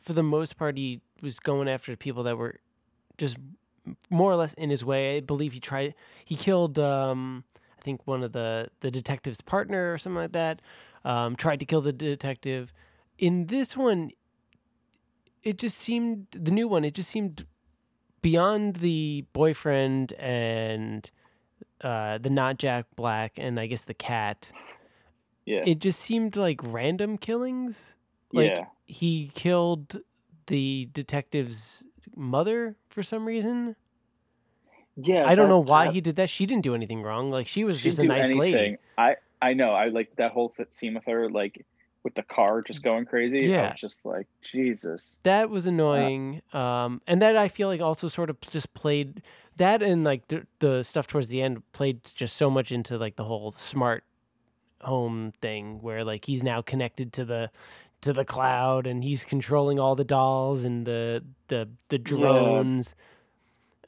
for 0.00 0.12
the 0.12 0.22
most 0.22 0.56
part 0.56 0.76
he 0.78 1.00
was 1.20 1.38
going 1.40 1.68
after 1.68 1.94
people 1.96 2.22
that 2.24 2.36
were 2.38 2.60
just 3.18 3.36
more 4.10 4.30
or 4.32 4.36
less 4.36 4.54
in 4.54 4.70
his 4.70 4.84
way. 4.84 5.16
I 5.16 5.20
believe 5.20 5.52
he 5.52 5.60
tried 5.60 5.94
he 6.24 6.36
killed 6.36 6.78
um 6.78 7.44
I 7.78 7.82
think 7.82 8.06
one 8.06 8.22
of 8.22 8.32
the 8.32 8.68
the 8.80 8.90
detective's 8.90 9.40
partner 9.40 9.92
or 9.92 9.98
something 9.98 10.22
like 10.22 10.32
that. 10.32 10.62
Um, 11.04 11.36
tried 11.36 11.60
to 11.60 11.66
kill 11.66 11.80
the 11.80 11.92
detective. 11.92 12.72
In 13.18 13.46
this 13.46 13.76
one, 13.76 14.10
it 15.42 15.56
just 15.58 15.78
seemed 15.78 16.26
the 16.32 16.50
new 16.50 16.66
one. 16.68 16.84
It 16.84 16.94
just 16.94 17.08
seemed 17.10 17.46
beyond 18.20 18.76
the 18.76 19.24
boyfriend 19.32 20.12
and 20.14 21.08
uh, 21.80 22.18
the 22.18 22.30
not 22.30 22.58
Jack 22.58 22.86
Black 22.96 23.34
and 23.38 23.60
I 23.60 23.66
guess 23.68 23.84
the 23.84 23.94
cat 23.94 24.50
Yeah. 25.46 25.62
it 25.64 25.78
just 25.78 26.00
seemed 26.00 26.36
like 26.36 26.60
random 26.62 27.16
killings. 27.16 27.94
Like 28.32 28.50
yeah. 28.56 28.64
he 28.84 29.30
killed 29.34 30.00
the 30.48 30.88
detective's 30.92 31.82
mother 32.18 32.76
for 32.90 33.02
some 33.02 33.24
reason. 33.26 33.76
Yeah. 34.96 35.24
I 35.26 35.34
don't 35.34 35.46
that- 35.46 35.54
know 35.54 35.58
why 35.60 35.86
that- 35.86 35.94
he 35.94 36.00
did 36.00 36.16
that. 36.16 36.28
She 36.30 36.44
didn't 36.46 36.64
do 36.64 36.74
anything 36.74 37.02
wrong. 37.02 37.30
Like 37.30 37.46
she 37.48 37.64
was 37.64 37.80
just 37.80 37.98
a 37.98 38.04
nice 38.04 38.32
lady. 38.32 38.76
I 38.96 39.16
I 39.40 39.54
know. 39.54 39.70
I 39.70 39.88
like 39.88 40.16
that 40.16 40.32
whole 40.32 40.48
fit 40.56 40.74
scene 40.74 40.94
with 40.94 41.04
her, 41.04 41.30
like 41.30 41.64
with 42.02 42.14
the 42.14 42.22
car 42.24 42.62
just 42.62 42.82
going 42.82 43.04
crazy. 43.06 43.44
I 43.54 43.56
Yeah. 43.56 43.70
was 43.72 43.80
just 43.80 44.04
like 44.04 44.26
Jesus. 44.52 45.18
That 45.22 45.50
was 45.50 45.66
annoying. 45.66 46.42
um, 46.52 47.00
and 47.06 47.22
that 47.22 47.36
I 47.36 47.48
feel 47.48 47.68
like 47.68 47.80
also 47.80 48.08
sort 48.08 48.30
of 48.30 48.40
just 48.40 48.74
played 48.74 49.22
that 49.56 49.82
and 49.82 50.02
like 50.04 50.26
the, 50.28 50.46
the 50.60 50.82
stuff 50.82 51.06
towards 51.06 51.28
the 51.28 51.42
end 51.42 51.62
played 51.72 52.00
just 52.14 52.36
so 52.36 52.50
much 52.50 52.72
into 52.72 52.96
like 52.98 53.16
the 53.16 53.24
whole 53.24 53.50
smart 53.52 54.04
home 54.82 55.32
thing 55.40 55.80
where 55.82 56.04
like 56.04 56.24
he's 56.24 56.42
now 56.44 56.62
connected 56.62 57.12
to 57.12 57.24
the 57.24 57.50
to 58.02 58.12
the 58.12 58.24
cloud 58.24 58.86
and 58.86 59.02
he's 59.02 59.24
controlling 59.24 59.78
all 59.80 59.94
the 59.94 60.04
dolls 60.04 60.64
and 60.64 60.86
the 60.86 61.24
the 61.48 61.68
the 61.88 61.98
drones. 61.98 62.94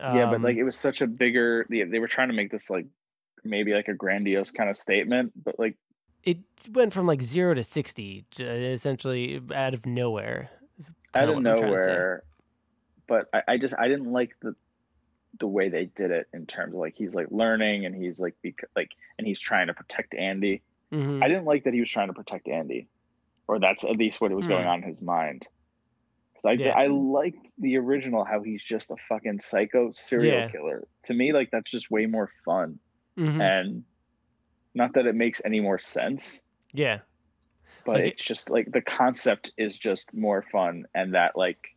yeah, 0.01 0.27
but 0.31 0.41
like 0.41 0.55
Um, 0.55 0.61
it 0.61 0.65
was 0.65 0.77
such 0.77 1.01
a 1.01 1.07
bigger. 1.07 1.67
They, 1.69 1.85
they 1.85 1.99
were 1.99 2.09
trying 2.09 2.29
to 2.29 2.35
make 2.35 2.51
this 2.51 2.71
like 2.71 2.87
maybe 3.45 3.73
like 3.73 3.89
a 3.89 3.95
grandiose 3.95 4.51
kind 4.51 4.69
of 4.71 4.77
statement, 4.77 5.33
but 5.45 5.59
like 5.59 5.77
it 6.25 6.39
went 6.73 6.93
from 6.93 7.07
like 7.07 7.23
zero 7.23 7.55
to 7.55 7.65
sixty, 7.65 8.25
essentially 8.39 9.41
out 9.55 9.75
of 9.75 9.87
nowhere. 9.87 10.51
out 11.15 11.27
kinda 11.29 11.35
I'm 11.37 11.43
trying 11.45 11.57
to 11.57 11.61
say. 11.61 11.67
nowhere. 11.87 12.23
But 13.07 13.29
I, 13.33 13.43
I 13.49 13.59
just 13.59 13.75
I 13.79 13.89
didn't 13.89 14.13
like 14.13 14.37
the 14.41 14.55
the 15.39 15.47
way 15.47 15.69
they 15.69 15.87
did 15.87 16.11
it 16.11 16.27
in 16.35 16.45
terms 16.47 16.75
of 16.75 16.81
like 16.81 16.95
he's 16.97 17.15
like 17.15 17.29
learning 17.31 17.87
and 17.87 17.95
he's 17.95 18.19
like 18.21 18.35
bec- 18.43 18.69
like 18.77 18.91
and 19.19 19.27
he's 19.27 19.39
trying 19.41 19.69
to 19.69 19.75
protect 19.75 20.15
Andy. 20.15 20.63
Mhm. 20.93 21.23
I 21.23 21.29
didn't 21.29 21.45
like 21.45 21.65
that 21.65 21.73
he 21.75 21.81
was 21.81 21.89
trying 21.91 22.09
to 22.09 22.13
protect 22.15 22.49
Andy, 22.49 22.89
or 23.51 23.59
that's 23.59 23.83
at 23.85 23.97
least 23.97 24.21
what 24.21 24.31
it 24.31 24.37
was 24.37 24.47
going 24.47 24.65
Hmm. 24.65 24.71
on 24.71 24.83
in 24.83 24.89
his 24.89 25.03
mind. 25.03 25.47
'Cause 26.35 26.45
I, 26.47 26.53
Yeah. 26.53 26.71
I 26.71 26.87
liked 26.87 27.49
the 27.59 27.77
original 27.77 28.25
how 28.25 28.43
he's 28.43 28.63
just 28.63 28.91
a 28.91 28.97
fucking 29.09 29.41
psycho 29.41 29.91
serial 29.93 30.41
Yeah. 30.43 30.49
killer. 30.49 30.87
To 31.05 31.15
me, 31.15 31.33
like 31.33 31.51
that's 31.51 31.71
just 31.71 31.91
way 31.91 32.07
more 32.07 32.31
fun, 32.45 32.79
Mhm. 33.19 33.41
and 33.41 33.85
not 34.75 34.95
that 34.95 35.07
it 35.07 35.15
makes 35.15 35.43
any 35.45 35.61
more 35.61 35.79
sense, 35.81 36.41
Yeah. 36.73 37.01
but 37.85 37.97
Like 37.97 38.07
it's 38.15 38.25
just 38.25 38.49
like 38.49 38.71
the 38.71 38.81
concept 38.81 39.53
is 39.59 39.77
just 39.77 40.15
more 40.15 40.43
fun, 40.43 40.87
and 40.95 41.15
that 41.15 41.37
like 41.37 41.77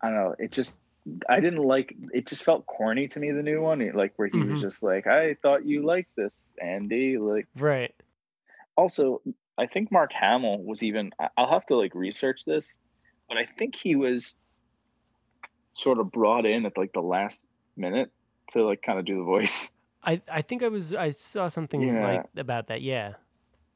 I 0.00 0.06
don't 0.08 0.16
know, 0.16 0.34
it 0.38 0.52
just 0.52 0.80
I 1.28 1.40
didn't 1.40 1.62
like 1.62 1.94
it. 2.12 2.26
Just 2.26 2.44
felt 2.44 2.66
corny 2.66 3.08
to 3.08 3.20
me. 3.20 3.30
The 3.32 3.42
new 3.42 3.60
one, 3.60 3.80
like 3.92 4.12
where 4.16 4.28
he 4.28 4.38
Mhm. 4.38 4.52
was 4.52 4.60
just 4.60 4.82
like, 4.82 5.06
"I 5.06 5.34
thought 5.34 5.66
you 5.66 5.82
liked 5.82 6.14
this, 6.16 6.46
Andy." 6.62 7.18
Like 7.18 7.48
Right. 7.56 7.94
also 8.76 9.20
i 9.58 9.66
think 9.66 9.90
mark 9.92 10.12
hamill 10.12 10.62
was 10.62 10.82
even 10.82 11.10
i'll 11.36 11.50
have 11.50 11.66
to 11.66 11.76
like 11.76 11.94
research 11.94 12.44
this 12.46 12.76
but 13.28 13.36
i 13.36 13.46
think 13.58 13.74
he 13.76 13.96
was 13.96 14.34
sort 15.74 15.98
of 15.98 16.10
brought 16.10 16.46
in 16.46 16.66
at 16.66 16.76
like 16.76 16.92
the 16.92 17.00
last 17.00 17.42
minute 17.76 18.10
to 18.50 18.64
like 18.64 18.82
kind 18.82 18.98
of 18.98 19.04
do 19.04 19.16
the 19.18 19.24
voice 19.24 19.70
I 20.02 20.22
I 20.32 20.40
think 20.40 20.62
I 20.62 20.68
was 20.68 20.94
I 20.94 21.10
saw 21.10 21.48
something 21.48 21.82
Yeah. 21.82 22.06
like 22.06 22.24
about 22.34 22.68
that. 22.68 22.80
Yeah. 22.80 23.14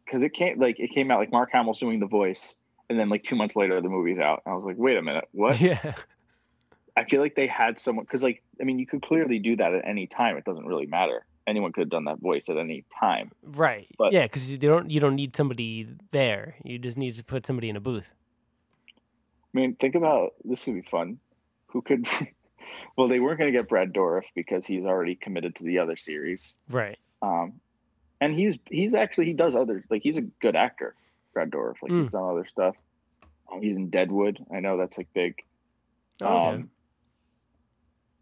because 0.06 0.22
it 0.22 0.32
came 0.32 0.58
like 0.58 0.80
it 0.80 0.90
came 0.90 1.10
out 1.10 1.18
like 1.18 1.30
mark 1.30 1.50
hamill's 1.52 1.78
doing 1.78 2.00
the 2.00 2.06
voice 2.06 2.56
and 2.88 2.98
then 2.98 3.10
like 3.10 3.24
two 3.24 3.36
months 3.36 3.56
later 3.56 3.78
the 3.82 3.90
movie's 3.90 4.18
out 4.18 4.40
and 4.46 4.52
i 4.52 4.56
was 4.56 4.64
like 4.64 4.76
wait 4.78 4.96
a 4.96 5.02
minute 5.02 5.26
what 5.32 5.60
Yeah. 5.68 5.92
i 6.96 7.04
feel 7.04 7.20
like 7.20 7.34
they 7.34 7.46
had 7.46 7.78
someone 7.78 8.04
because 8.06 8.22
like 8.22 8.42
i 8.60 8.64
mean 8.64 8.78
you 8.78 8.86
could 8.86 9.02
clearly 9.02 9.38
do 9.38 9.54
that 9.56 9.74
at 9.74 9.86
any 9.86 10.06
time 10.06 10.36
it 10.38 10.44
doesn't 10.46 10.64
really 10.66 10.86
matter 10.86 11.26
anyone 11.46 11.72
could 11.72 11.82
have 11.82 11.90
done 11.90 12.04
that 12.04 12.18
voice 12.20 12.48
at 12.48 12.56
any 12.56 12.84
time 13.00 13.30
Right. 13.42 13.86
But- 13.98 14.12
yeah, 14.12 14.22
because 14.24 14.50
you 14.50 14.56
don't 14.58 14.90
you 14.90 15.00
don't 15.00 15.14
need 15.14 15.36
somebody 15.36 15.86
there. 16.10 16.54
You 16.64 16.78
just 16.78 16.96
need 16.98 17.14
to 17.16 17.24
put 17.24 17.44
somebody 17.46 17.68
in 17.68 17.76
a 17.76 17.80
booth. 17.80 18.10
I 19.54 19.58
mean, 19.58 19.76
think 19.76 19.94
about 19.94 20.34
this 20.44 20.66
would 20.66 20.74
be 20.74 20.82
fun. 20.82 21.18
Who 21.68 21.80
could? 21.82 22.06
well, 22.96 23.08
they 23.08 23.20
weren't 23.20 23.38
going 23.38 23.52
to 23.52 23.56
get 23.58 23.68
Brad 23.68 23.92
Dourif 23.92 24.24
because 24.34 24.66
he's 24.66 24.84
already 24.84 25.14
committed 25.14 25.54
to 25.56 25.64
the 25.64 25.78
other 25.78 25.96
series. 25.96 26.54
Right. 26.68 26.98
Um, 27.22 27.60
and 28.20 28.34
he's 28.34 28.58
he's 28.68 28.94
actually 28.94 29.26
he 29.26 29.32
does 29.34 29.54
others 29.54 29.84
like 29.90 30.02
he's 30.02 30.16
a 30.18 30.22
good 30.22 30.56
actor, 30.56 30.94
Brad 31.32 31.50
Dourif. 31.50 31.76
Like 31.82 31.92
Mm. 31.92 32.02
he's 32.02 32.10
done 32.10 32.24
other 32.28 32.46
stuff. 32.46 32.74
Um, 33.52 33.60
he's 33.62 33.76
in 33.76 33.90
Deadwood. 33.90 34.44
I 34.52 34.60
know 34.60 34.76
that's 34.76 34.96
like 34.98 35.12
big. 35.14 35.42
Oh, 36.22 36.26
okay. 36.26 36.54
Um, 36.56 36.70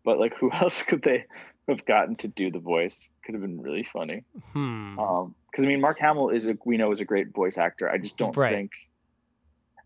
but 0.04 0.18
like, 0.18 0.36
who 0.36 0.50
else 0.52 0.82
could 0.82 1.02
they 1.02 1.24
have 1.68 1.84
gotten 1.86 2.16
to 2.16 2.28
do 2.28 2.50
the 2.50 2.58
voice? 2.58 3.08
Could 3.24 3.34
have 3.34 3.42
been 3.42 3.60
really 3.60 3.84
funny. 3.84 4.24
hmm. 4.52 4.98
Um, 4.98 5.34
because 5.50 5.64
I 5.66 5.68
mean, 5.68 5.80
Mark 5.82 5.98
Hamill 5.98 6.30
is 6.30 6.46
a 6.46 6.56
we 6.64 6.76
know 6.78 6.92
is 6.92 7.00
a 7.00 7.04
great 7.04 7.32
voice 7.34 7.58
actor. 7.58 7.90
I 7.90 7.98
just 7.98 8.16
don't 8.16 8.36
Right. 8.36 8.54
think. 8.54 8.72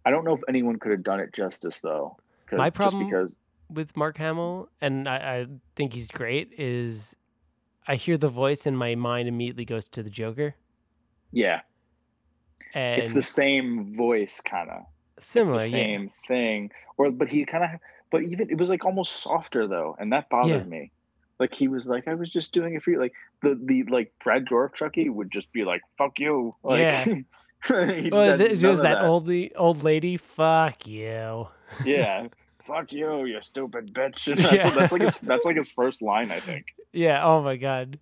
I 0.04 0.10
don't 0.10 0.24
know 0.24 0.34
if 0.34 0.40
anyone 0.48 0.78
could 0.78 0.92
have 0.92 1.02
done 1.02 1.18
it 1.20 1.32
justice 1.34 1.80
though. 1.80 2.16
My 2.52 2.70
problem- 2.70 3.04
because 3.06 3.34
With 3.68 3.96
Mark 3.96 4.16
Hamill, 4.18 4.68
and 4.80 5.08
I, 5.08 5.16
I 5.16 5.46
think 5.74 5.92
he's 5.92 6.06
great. 6.06 6.52
Is 6.56 7.16
I 7.88 7.96
hear 7.96 8.16
the 8.16 8.28
voice 8.28 8.64
and 8.66 8.78
my 8.78 8.94
mind 8.94 9.26
immediately 9.28 9.64
goes 9.64 9.88
to 9.88 10.02
the 10.04 10.10
Joker. 10.10 10.54
Yeah, 11.32 11.60
And 12.72 13.02
it's 13.02 13.12
the 13.14 13.22
same 13.22 13.96
voice, 13.96 14.40
kind 14.40 14.70
of. 14.70 14.84
similar, 15.18 15.58
the 15.60 15.68
yeah. 15.68 15.74
same 15.74 16.10
thing 16.28 16.70
or 16.98 17.10
but 17.10 17.28
he 17.28 17.44
kind 17.44 17.64
of 17.64 17.70
but 18.10 18.22
even 18.22 18.48
it 18.50 18.56
was 18.58 18.70
like 18.70 18.84
almost 18.84 19.22
softer 19.22 19.66
though 19.66 19.96
and 19.98 20.12
that 20.12 20.30
bothered 20.30 20.62
Yeah. 20.62 20.68
me 20.68 20.92
like 21.38 21.54
he 21.54 21.68
was 21.68 21.86
like 21.86 22.08
i 22.08 22.14
was 22.14 22.30
just 22.30 22.52
doing 22.52 22.74
it 22.74 22.82
for 22.82 22.90
you 22.90 22.98
like 23.00 23.12
the 23.42 23.58
the 23.64 23.82
like 23.84 24.12
Brad 24.22 24.46
Dourif 24.46 24.74
chucky 24.74 25.08
would 25.08 25.30
just 25.30 25.50
be 25.52 25.64
like 25.64 25.82
fuck 25.98 26.18
you 26.18 26.54
like 26.62 26.80
Yeah. 26.80 27.04
Oh, 27.68 28.36
th- 28.36 28.40
it 28.62 28.66
was 28.66 28.78
of 28.78 28.82
that, 28.82 29.02
old 29.04 29.26
le- 29.26 29.48
old 29.56 29.82
lady. 29.82 30.16
Fuck 30.18 30.86
you. 30.86 31.48
yeah 31.84 32.28
fuck 32.62 32.92
you 32.92 33.24
you 33.24 33.40
stupid 33.42 33.92
bitch 33.94 34.24
that's, 34.36 34.52
Yeah. 34.52 34.70
that's 34.70 34.92
like 34.92 35.02
his 35.02 35.16
that's 35.18 35.44
like 35.44 35.56
his 35.56 35.68
first 35.68 36.02
line 36.02 36.30
i 36.30 36.38
think 36.40 36.66
Yeah. 36.92 37.24
Oh 37.24 37.42
my 37.42 37.56
god. 37.56 37.98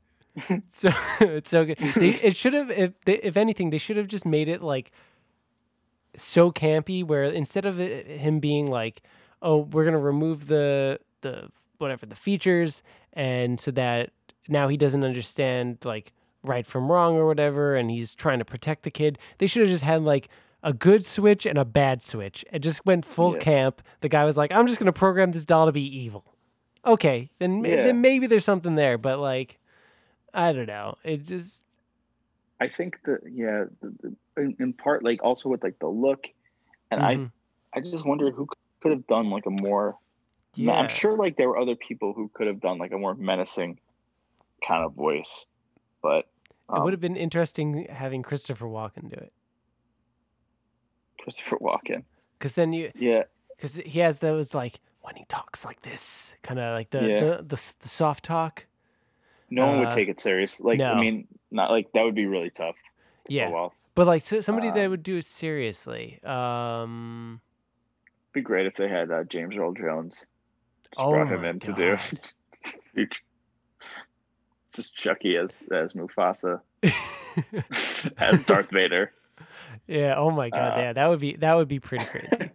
so 0.69 0.91
it's 1.21 1.49
so 1.51 1.65
good. 1.65 1.79
They, 1.79 2.09
it 2.11 2.37
should 2.37 2.55
have, 2.55 2.69
if 2.71 3.01
they, 3.03 3.15
if 3.19 3.37
anything, 3.37 3.71
they 3.71 3.79
should 3.79 3.97
have 3.97 4.09
just 4.09 4.27
made 4.27 4.49
it 4.49 4.63
like 4.63 4.91
so 6.17 6.51
campy, 6.51 7.05
where 7.05 7.25
instead 7.25 7.65
of 7.65 7.79
it, 7.81 8.07
him 8.07 8.41
being 8.41 8.67
like, 8.69 9.03
"Oh, 9.43 9.59
we're 9.59 9.85
gonna 9.85 9.99
remove 9.99 10.47
the 10.47 10.99
the 11.21 11.49
whatever 11.79 12.07
the 12.07 12.15
features," 12.15 12.83
and 13.13 13.59
so 13.59 13.71
that 13.73 14.11
now 14.49 14.69
he 14.69 14.77
doesn't 14.77 15.05
understand 15.05 15.79
like 15.85 16.13
right 16.43 16.67
from 16.67 16.91
wrong 16.91 17.17
or 17.17 17.27
whatever, 17.27 17.75
and 17.75 17.91
he's 17.91 18.15
trying 18.15 18.39
to 18.39 18.45
protect 18.45 18.83
the 18.83 18.91
kid. 18.91 19.19
They 19.39 19.47
should 19.47 19.61
have 19.63 19.71
just 19.71 19.85
had 19.85 20.03
like 20.03 20.29
a 20.63 20.73
good 20.73 21.05
switch 21.05 21.45
and 21.47 21.59
a 21.59 21.65
bad 21.65 22.03
switch. 22.03 22.45
It 22.53 22.61
just 22.61 22.85
went 22.87 23.05
full 23.05 23.35
Yeah. 23.35 23.39
camp. 23.41 23.83
The 24.01 24.09
guy 24.09 24.25
was 24.25 24.37
like, 24.37 24.53
"I'm 24.53 24.67
just 24.67 24.79
gonna 24.79 24.93
program 24.93 25.33
this 25.33 25.45
doll 25.45 25.67
to 25.67 25.73
be 25.73 25.83
evil." 25.83 26.25
Okay, 26.87 27.31
then 27.39 27.65
Yeah. 27.65 27.83
then 27.83 28.01
maybe 28.01 28.27
there's 28.27 28.45
something 28.45 28.75
there, 28.75 28.99
but 28.99 29.19
like, 29.19 29.59
I 30.33 30.53
don't 30.53 30.67
know. 30.67 30.97
It 31.05 31.25
just 31.25 31.61
i 32.61 32.69
think 32.69 32.99
that 33.05 33.19
yeah 33.31 33.65
the, 33.83 34.15
the, 34.37 34.43
in, 34.43 34.57
in 34.61 34.73
part 34.73 35.03
like 35.03 35.23
also 35.25 35.49
with 35.49 35.63
like 35.63 35.79
the 35.81 35.89
look 35.89 36.27
and 36.91 37.01
mhm. 37.01 37.31
i 37.75 37.79
i 37.79 37.81
just 37.81 38.07
wonder 38.07 38.31
who 38.31 38.47
could 38.81 38.93
have 38.93 39.07
done 39.09 39.29
like 39.29 39.45
a 39.47 39.63
more 39.63 39.99
yeah. 40.57 40.73
I'm 40.73 40.89
sure 40.89 41.17
like 41.17 41.37
there 41.37 41.49
were 41.49 41.59
other 41.59 41.77
people 41.77 42.13
who 42.13 42.29
could 42.35 42.47
have 42.47 42.61
done 42.61 42.79
like 42.79 42.93
a 42.93 42.99
more 42.99 43.15
menacing 43.15 43.79
kind 44.67 44.85
of 44.85 44.95
voice, 44.95 45.47
but 46.03 46.19
it 46.21 46.27
um, 46.69 46.83
would 46.85 46.93
have 46.93 47.01
been 47.01 47.17
interesting 47.17 47.87
having 47.91 48.23
Christopher 48.23 48.67
Walken 48.67 49.11
do 49.11 49.17
it, 49.17 49.33
Christopher 51.21 51.57
Walken. 51.59 52.05
because 52.39 52.55
then 52.55 52.73
you 52.73 52.91
Yeah, 52.95 53.25
because 53.57 53.77
he 53.77 54.01
has 54.01 54.19
those 54.19 54.55
like 54.55 54.81
when 55.03 55.17
he 55.17 55.25
talks 55.29 55.65
like 55.65 55.83
this, 55.83 56.35
kind 56.43 56.59
of 56.59 56.73
like 56.75 56.91
the, 56.91 57.07
Yeah. 57.07 57.19
the 57.21 57.37
the 57.43 57.75
the 57.81 57.89
soft 57.89 58.25
talk. 58.25 58.67
no 59.51 59.67
one 59.67 59.79
would 59.81 59.89
Uh, 59.89 59.95
take 59.95 60.09
it 60.09 60.21
serious. 60.21 60.61
Like 60.61 60.79
no. 60.79 60.93
I 60.93 61.01
mean, 61.01 61.27
not 61.51 61.71
like 61.71 61.93
that 61.93 62.03
would 62.05 62.15
be 62.15 62.27
really 62.27 62.51
tough. 62.51 62.77
Yeah, 63.29 63.51
well, 63.51 63.73
but 63.95 64.07
like 64.07 64.25
so, 64.25 64.41
somebody 64.41 64.71
that 64.71 64.85
Um, 64.87 64.91
would 64.91 65.03
do 65.03 65.17
it 65.19 65.25
seriously. 65.25 66.23
Um, 66.25 67.41
be 68.33 68.41
great 68.43 68.67
if 68.67 68.75
they 68.75 68.89
had 68.89 69.11
uh, 69.11 69.25
James 69.25 69.57
Earl 69.57 69.73
Jones. 69.75 70.27
Oh 70.97 71.13
brought 71.13 71.33
him 71.33 71.45
in 71.45 71.61
to 71.61 71.73
do 71.73 71.97
just 74.75 74.95
Chucky 74.95 75.37
as 75.37 75.61
as 75.73 75.95
Mufasa 75.95 76.61
as 78.19 78.45
Darth 78.45 78.71
Vader. 78.71 79.13
yeah. 79.87 80.15
Oh 80.17 80.31
my 80.31 80.51
god. 80.51 80.79
Uh, 80.79 80.81
yeah, 80.83 80.93
that 80.93 81.09
would 81.09 81.21
be 81.21 81.37
that 81.37 81.55
would 81.55 81.69
be 81.69 81.81
pretty 81.81 82.05
crazy. 82.05 82.51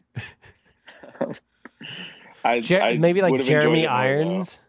I, 2.44 2.62
Jer- 2.62 2.82
I 2.82 2.98
maybe 2.98 3.22
like 3.22 3.32
would 3.32 3.42
have 3.42 3.48
enjoyed 3.48 3.62
Jeremy 3.62 3.84
it 3.84 3.90
more. 3.90 3.98
Irons. 3.98 4.60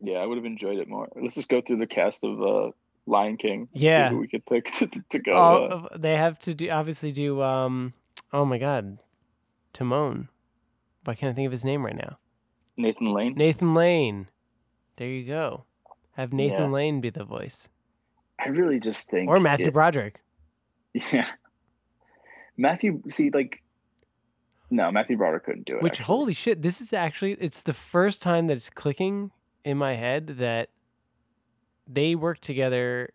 Yeah, 0.00 0.18
I 0.18 0.26
would 0.26 0.36
have 0.36 0.44
enjoyed 0.44 0.78
it 0.78 0.88
more. 0.88 1.08
Let's 1.14 1.34
just 1.36 1.48
go 1.48 1.60
through 1.60 1.78
the 1.78 1.86
cast 1.86 2.24
of 2.24 2.42
uh, 2.42 2.70
Lion 3.06 3.36
King. 3.36 3.68
see 3.74 3.84
Yeah. 3.84 4.10
who 4.10 4.18
we 4.18 4.28
could 4.28 4.44
pick 4.44 4.72
to, 4.74 4.86
to, 4.88 5.18
go. 5.20 5.32
Oh, 5.32 5.88
uh, 5.92 5.96
they 5.96 6.16
have 6.16 6.38
to 6.40 6.54
do 6.54 6.68
obviously 6.70 7.12
do. 7.12 7.40
Um, 7.42 7.94
oh 8.32 8.44
my 8.44 8.58
god, 8.58 8.98
Timon. 9.72 10.28
Why 11.04 11.14
can't 11.14 11.30
I 11.30 11.34
think 11.34 11.46
of 11.46 11.52
his 11.52 11.64
name 11.64 11.84
right 11.84 11.96
now? 11.96 12.18
Nathan 12.76 13.12
Lane. 13.12 13.34
Nathan 13.36 13.74
Lane. 13.74 14.28
There 14.96 15.08
you 15.08 15.24
go. 15.26 15.64
Have 16.12 16.32
Nathan 16.32 16.58
Yeah. 16.64 16.68
Lane 16.70 17.00
be 17.00 17.10
the 17.10 17.24
voice, 17.24 17.68
I 18.38 18.48
really 18.48 18.78
just 18.80 19.08
think, 19.10 19.28
or 19.28 19.40
Matthew 19.40 19.66
it- 19.68 19.72
Broderick. 19.74 20.20
yeah, 21.12 21.26
Matthew. 22.56 23.02
See, 23.10 23.30
like, 23.30 23.62
no, 24.70 24.90
Matthew 24.92 25.16
Broderick 25.16 25.44
couldn't 25.44 25.66
do 25.66 25.76
it. 25.76 25.82
Which 25.82 25.94
actually. 26.00 26.04
holy 26.06 26.34
shit! 26.34 26.62
This 26.62 26.80
is 26.80 26.92
actually 26.92 27.32
it's 27.34 27.62
the 27.62 27.72
first 27.74 28.22
time 28.22 28.46
that 28.46 28.56
it's 28.56 28.70
clicking 28.70 29.30
in 29.64 29.76
my 29.78 29.94
head 29.94 30.26
that 30.38 30.68
they 31.86 32.14
worked 32.14 32.42
together 32.42 33.10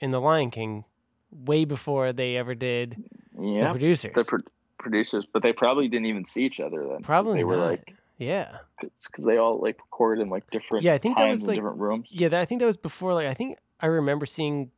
in 0.00 0.10
The 0.10 0.20
Lion 0.20 0.50
King 0.50 0.84
way 1.30 1.64
before 1.64 2.12
they 2.12 2.36
ever 2.36 2.54
did 2.54 2.96
the 3.36 3.46
yeah, 3.46 3.70
producers. 3.70 4.12
the 4.14 4.24
pro- 4.24 4.38
producers, 4.78 5.26
but 5.32 5.42
they 5.42 5.52
probably 5.52 5.88
didn't 5.88 6.06
even 6.06 6.24
see 6.24 6.44
each 6.44 6.60
other 6.60 6.86
then. 6.88 7.02
Probably 7.02 7.38
they 7.38 7.44
were 7.44 7.56
not. 7.56 7.70
like, 7.70 7.94
yeah, 8.18 8.58
because 8.80 9.24
they 9.24 9.36
all 9.36 9.58
like 9.60 9.78
recorded 9.78 10.22
in 10.22 10.30
like 10.30 10.50
different. 10.50 10.84
Yeah, 10.84 10.94
I 10.94 10.98
think 10.98 11.16
that 11.18 11.28
was, 11.28 11.42
in 11.42 11.48
like- 11.48 11.56
different 11.56 11.78
rooms. 11.78 12.08
yeah. 12.10 12.28
That, 12.28 12.40
I 12.40 12.44
think 12.44 12.60
that 12.60 12.66
was 12.66 12.76
before. 12.76 13.14
Like 13.14 13.26
I 13.26 13.34
think 13.34 13.58
I 13.80 13.86
remember 13.86 14.26
seeing 14.26 14.70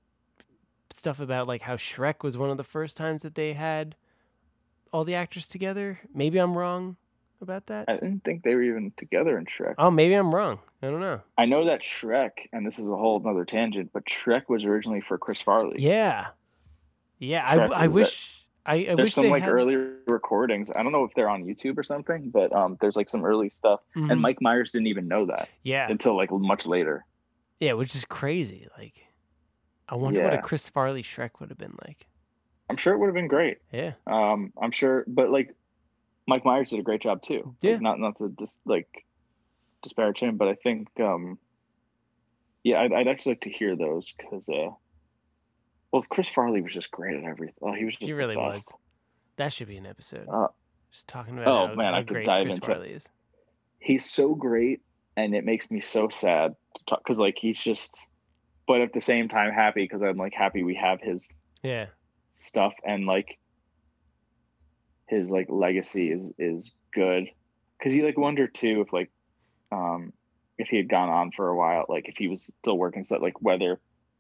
stuff 0.94 1.20
about 1.20 1.47
like 1.47 1.62
how 1.62 1.77
Shrek 1.77 2.23
was 2.23 2.37
one 2.37 2.51
of 2.51 2.57
the 2.57 2.64
first 2.64 2.97
times 2.97 3.23
that 3.23 3.35
they 3.35 3.53
had 3.53 3.97
all 4.92 5.05
the 5.05 5.14
actors 5.14 5.47
together. 5.49 6.01
Maybe 6.14 6.38
I'm 6.38 6.57
wrong 6.57 6.97
about 7.40 7.66
that. 7.66 7.87
I 7.88 7.94
didn't 7.94 8.25
think 8.25 8.42
they 8.42 8.55
were 8.55 8.62
even 8.62 8.92
together 8.97 9.37
in 9.38 9.44
Shrek. 9.47 9.75
Oh, 9.79 9.90
maybe 9.90 10.14
I'm 10.14 10.35
wrong. 10.35 10.61
I 10.83 10.87
don't 10.87 11.01
know. 11.01 11.20
I 11.37 11.47
know 11.47 11.66
that 11.66 11.83
Shrek, 11.83 12.49
and 12.53 12.66
this 12.66 12.79
is 12.79 12.88
a 12.88 12.97
whole 12.97 13.20
another 13.20 13.44
tangent, 13.44 13.90
but 13.92 14.05
Shrek 14.07 14.49
was 14.49 14.64
originally 14.64 15.01
for 15.01 15.18
Chris 15.18 15.40
Farley. 15.40 15.77
Yeah, 15.79 16.29
yeah. 17.18 17.57
Shrek 17.57 17.73
I, 17.73 17.85
I 17.85 17.87
wish. 17.88 18.43
I, 18.66 18.74
I 18.77 18.85
there's 18.85 18.98
wish 18.98 19.14
some 19.14 19.29
like 19.29 19.42
had. 19.42 19.53
early 19.53 19.77
recordings. 20.07 20.70
I 20.74 20.83
don't 20.83 20.92
know 20.92 21.05
if 21.05 21.12
they're 21.14 21.29
on 21.29 21.44
YouTube 21.44 21.77
or 21.77 21.83
something, 21.83 22.31
but 22.31 22.50
um, 22.53 22.79
there's 22.81 22.96
like 22.96 23.11
some 23.11 23.24
early 23.24 23.50
stuff, 23.50 23.81
Mhm. 23.94 24.11
and 24.12 24.20
Mike 24.20 24.40
Myers 24.40 24.70
didn't 24.72 24.87
even 24.87 25.07
know 25.07 25.27
that 25.27 25.48
yeah, 25.62 25.87
until 25.90 26.16
like 26.16 26.31
much 26.33 26.66
later. 26.66 27.05
yeah, 27.61 27.74
which 27.74 27.94
is 27.94 28.05
crazy. 28.07 28.66
Like, 28.79 29.07
I 29.88 29.96
wonder 29.96 30.22
what 30.22 30.33
a 30.35 30.38
Chris 30.40 30.68
Farley 30.68 31.03
Shrek 31.03 31.40
would 31.40 31.50
have 31.50 31.59
been 31.59 31.77
like. 31.87 32.07
I'm 32.70 32.77
sure 32.79 32.94
it 32.94 32.98
would 32.98 33.07
have 33.09 33.14
been 33.14 33.29
great. 33.29 33.59
Yeah, 33.70 33.92
Um, 34.07 34.53
I'm 34.61 34.70
sure, 34.70 35.05
but 35.07 35.31
like 35.31 35.55
Mike 36.27 36.46
Myers 36.46 36.70
did 36.70 36.79
a 36.81 36.83
great 36.83 37.03
job 37.03 37.20
too. 37.20 37.42
Like, 37.44 37.72
Yeah. 37.72 37.77
not 37.79 38.00
not 38.00 38.16
to 38.16 38.31
just 38.38 38.59
like 38.64 39.05
disparage 39.83 40.20
him, 40.20 40.38
but 40.38 40.48
I 40.48 40.55
think 40.55 40.88
um, 40.98 41.38
yeah, 42.62 42.81
I'd, 42.81 42.94
I'd 42.94 43.09
actually 43.09 43.33
like 43.33 43.42
to 43.42 43.50
hear 43.50 43.77
those 43.77 44.11
because 44.16 44.48
uh, 44.48 44.70
well, 45.94 46.04
Chris 46.11 46.28
Farley 46.28 46.61
was 46.61 46.72
just 46.72 46.90
great 46.90 47.16
at 47.16 47.22
everything. 47.22 47.54
Oh, 47.62 47.72
he 47.72 47.85
was 47.85 47.94
just 47.94 48.02
he 48.07 48.12
really 48.14 48.37
was. 48.37 48.66
That 49.37 49.52
should 49.52 49.68
be 49.68 49.76
an 49.76 49.87
episode. 49.87 50.26
Uh, 50.28 50.48
Just 50.90 51.07
talking 51.07 51.35
about 51.38 51.46
oh, 51.46 51.66
how, 51.68 51.74
man, 51.76 51.92
how 51.92 52.00
I 52.00 52.02
could 52.02 52.24
dive 52.24 52.42
Chris 52.46 52.54
into 52.57 52.70
it. 52.70 52.74
Farley 52.74 52.90
is. 52.90 53.09
he's 53.78 54.04
so 54.11 54.35
great 54.35 54.80
and 55.16 55.37
it 55.37 55.44
makes 55.44 55.70
me 55.70 55.80
so 55.80 56.09
sad 56.09 56.57
to 56.74 56.85
talk 56.87 56.98
because 57.04 57.20
like 57.20 57.38
he's 57.38 57.59
just 57.61 57.96
but 58.66 58.80
at 58.80 58.92
the 58.92 59.00
same 59.00 59.28
time 59.28 59.52
happy 59.52 59.85
because 59.85 60.02
i'm 60.02 60.16
like 60.16 60.33
happy 60.35 60.64
we 60.64 60.74
have 60.74 61.00
his 61.00 61.33
Yeah, 61.62 61.87
stuff 62.33 62.72
and 62.85 63.07
like 63.07 63.38
his 65.07 65.30
like 65.30 65.46
legacy 65.48 66.11
is 66.11 66.33
is 66.38 66.72
good 66.92 67.28
because 67.78 67.94
you 67.94 68.04
like 68.04 68.18
wonder 68.18 68.48
too 68.48 68.80
if 68.85 68.92
like 68.92 69.12
um 69.70 70.12
if 70.59 70.66
he 70.68 70.76
had 70.76 70.88
gone 70.88 71.09
on 71.11 71.30
for 71.30 71.48
a 71.48 71.57
while 71.57 71.85
like 71.88 72.09
if 72.09 72.16
he 72.16 72.26
was 72.26 72.50
still 72.61 72.76
working 72.76 73.04
so 73.04 73.18
like 73.18 73.40
whether 73.40 73.78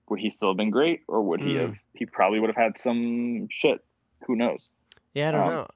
would 0.08 0.20
he 0.20 0.30
still 0.30 0.48
have 0.48 0.56
been 0.56 0.70
great 0.70 1.00
or 1.08 1.22
would 1.22 1.40
he 1.40 1.54
Mm. 1.54 1.60
have 1.60 1.74
he 1.94 2.06
probably 2.06 2.40
would 2.40 2.50
have 2.50 2.56
had 2.56 2.76
some 2.78 3.48
shit 3.50 3.84
who 4.26 4.36
knows 4.36 4.70
yeah. 5.14 5.28
I 5.28 5.32
don't 5.32 5.40
Um, 5.42 5.48
know. 5.50 5.66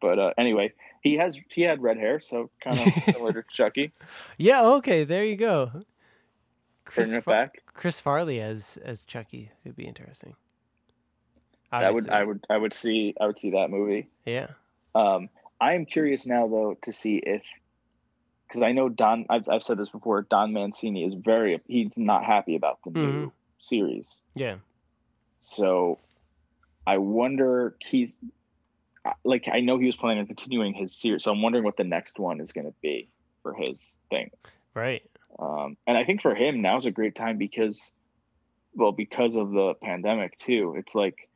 but 0.00 0.18
uh 0.18 0.32
anyway 0.38 0.72
he 1.02 1.14
has 1.16 1.38
he 1.50 1.62
had 1.62 1.82
red 1.82 1.96
hair 1.96 2.20
so 2.20 2.50
kind 2.62 2.78
of 2.80 3.04
similar 3.14 3.32
to 3.32 3.44
chucky 3.50 3.92
Yeah. 4.38 4.62
Okay. 4.64 5.04
There 5.04 5.24
you 5.24 5.36
go. 5.36 5.70
Chris, 6.84 7.06
turning 7.08 7.18
it 7.20 7.24
Far- 7.24 7.34
back 7.34 7.62
Chris 7.74 8.00
Farley 8.00 8.40
as 8.40 8.78
as 8.84 9.02
Chucky 9.02 9.50
would 9.64 9.76
be 9.76 9.84
interesting. 9.86 10.34
I 11.70 11.90
would 11.90 12.08
I 12.10 12.22
would 12.24 12.44
I 12.50 12.56
would 12.58 12.74
see 12.74 13.14
I 13.20 13.26
would 13.26 13.38
see 13.38 13.50
that 13.52 13.70
movie. 13.70 14.08
Yeah. 14.26 14.48
Um, 14.94 15.30
I 15.60 15.72
am 15.74 15.86
curious 15.86 16.26
now 16.26 16.46
though 16.48 16.76
to 16.82 16.92
see 16.92 17.16
if 17.16 17.42
because 18.52 18.62
I 18.62 18.72
know 18.72 18.90
Don 18.90 19.24
I've 19.30 19.48
I've 19.48 19.62
said 19.62 19.78
this 19.78 19.88
before. 19.88 20.22
Don 20.22 20.52
Mancini 20.52 21.04
is 21.04 21.14
very 21.14 21.58
he's 21.66 21.96
not 21.96 22.22
happy 22.24 22.54
about 22.54 22.80
the 22.84 22.90
new 22.90 23.26
Mhm. 23.26 23.32
series. 23.58 24.20
Yeah. 24.34 24.56
So 25.40 25.98
I 26.86 26.98
wonder 26.98 27.76
he's 27.88 28.18
like 29.24 29.48
I 29.50 29.60
know 29.60 29.78
he 29.78 29.86
was 29.86 29.96
planning 29.96 30.20
on 30.20 30.26
continuing 30.26 30.74
his 30.74 30.94
series. 30.94 31.24
So 31.24 31.32
I'm 31.32 31.40
wondering 31.40 31.64
what 31.64 31.78
the 31.78 31.84
next 31.84 32.18
one 32.18 32.40
is 32.40 32.52
going 32.52 32.66
to 32.66 32.74
be 32.82 33.08
for 33.42 33.54
his 33.54 33.96
thing. 34.10 34.30
Right. 34.74 35.02
Um, 35.38 35.78
and 35.86 35.96
I 35.96 36.04
think 36.04 36.20
for 36.20 36.34
him 36.34 36.60
now's 36.60 36.84
a 36.84 36.90
great 36.90 37.14
time 37.14 37.38
because, 37.38 37.90
well, 38.74 38.92
because 38.92 39.34
of 39.34 39.50
the 39.50 39.74
pandemic 39.82 40.36
too. 40.36 40.74
It's 40.76 40.94
like 40.94 41.30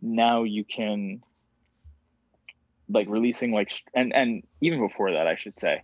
now 0.00 0.44
you 0.44 0.64
can 0.64 1.22
like 2.88 3.08
releasing 3.10 3.52
like 3.52 3.72
and 3.94 4.14
and 4.14 4.42
even 4.62 4.80
before 4.80 5.12
that, 5.12 5.26
I 5.26 5.36
should 5.36 5.60
say, 5.60 5.82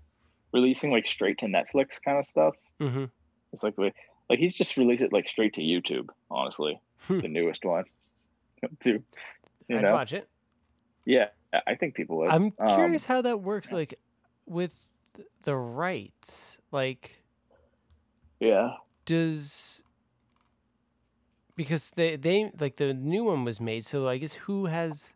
releasing 0.52 0.90
like 0.90 1.06
straight 1.06 1.38
to 1.38 1.46
Netflix 1.46 2.00
kind 2.04 2.18
of 2.18 2.24
stuff. 2.24 2.54
Mm-hmm. 2.80 3.04
It's 3.52 3.62
like 3.62 3.76
the 3.76 3.82
way 3.82 3.94
Like 4.30 4.38
he's 4.38 4.54
just 4.54 4.76
released 4.76 5.02
it 5.02 5.12
like 5.12 5.28
straight 5.28 5.54
to 5.54 5.62
YouTube. 5.62 6.08
Honestly, 6.30 6.80
Hmm. 7.06 7.20
the 7.20 7.28
newest 7.28 7.64
one. 7.64 7.84
Too. 8.80 9.02
You 9.68 9.76
I'd 9.76 9.82
know? 9.82 9.92
watch 9.92 10.12
it. 10.12 10.28
Yeah, 11.04 11.28
I- 11.66 11.74
think 11.76 11.94
people 11.94 12.18
would. 12.18 12.30
I'm 12.30 12.52
Um, 12.58 12.68
curious 12.76 13.04
how 13.06 13.22
that 13.22 13.40
works, 13.40 13.70
like 13.72 13.98
with 14.46 14.84
the 15.42 15.56
rights. 15.56 16.58
Like, 16.72 17.22
yeah. 18.40 18.74
does 19.06 19.82
because 21.56 21.90
they 21.90 22.16
they 22.16 22.50
like 22.60 22.76
the 22.76 22.92
new 22.94 23.24
one 23.24 23.44
was 23.44 23.60
made, 23.60 23.84
so 23.84 24.06
I 24.08 24.18
guess 24.18 24.34
who 24.34 24.66
has 24.66 25.12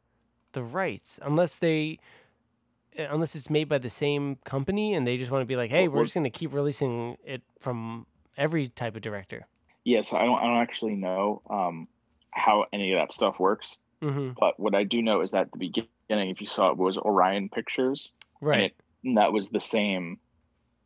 the 0.53 0.63
rights? 0.63 1.19
Unless 1.23 1.59
they, 1.59 1.99
unless 2.97 3.35
it's 3.35 3.49
made 3.51 3.69
by 3.69 3.79
the 3.79 3.91
same 3.91 4.37
company 4.45 4.95
and 4.95 5.07
they 5.07 5.17
just 5.17 5.31
want 5.31 5.43
to 5.43 5.47
be 5.47 5.57
like, 5.57 5.71
hey, 5.71 5.89
Well, 5.89 5.99
we're 5.99 6.05
just 6.05 6.15
gonna 6.15 6.31
keep 6.31 6.53
releasing 6.53 7.17
it 7.25 7.43
from 7.61 8.07
every 8.37 8.69
type 8.69 8.97
of 8.97 9.03
director. 9.03 9.47
Yeah. 9.85 10.03
So 10.03 10.17
I 10.17 10.25
don't. 10.25 10.39
I 10.39 10.45
don't 10.45 10.59
actually 10.63 10.95
know 10.95 11.43
um, 11.51 11.89
how 12.31 12.67
any 12.73 12.93
of 12.93 12.99
that 13.01 13.13
stuff 13.13 13.39
works. 13.41 13.79
hmm 14.01 14.31
But 14.39 14.59
what 14.61 14.75
I 14.75 14.85
do 14.85 15.03
know 15.03 15.21
is 15.23 15.33
that 15.33 15.43
at 15.47 15.53
the 15.53 15.59
beginning, 15.59 15.89
if 16.31 16.41
you 16.41 16.47
saw 16.47 16.71
it, 16.71 16.77
was 16.77 16.97
Orion 16.99 17.49
Pictures. 17.49 18.13
Right. 18.41 18.61
it- 18.71 18.77
And 19.05 19.17
that 19.19 19.33
was 19.33 19.49
the 19.51 19.61
same. 19.61 20.19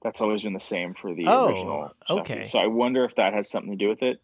That's 0.03 0.21
always 0.21 0.43
been 0.43 0.53
the 0.55 0.61
same 0.61 0.95
for 0.95 1.15
the 1.15 1.25
Oh, 1.27 1.49
original. 1.49 1.91
Okay. 2.09 2.45
So 2.45 2.59
I 2.59 2.69
wonder 2.69 3.05
if 3.05 3.17
that 3.17 3.33
has 3.35 3.51
something 3.51 3.73
to 3.73 3.77
do 3.77 3.89
with 3.89 4.03
it. 4.03 4.21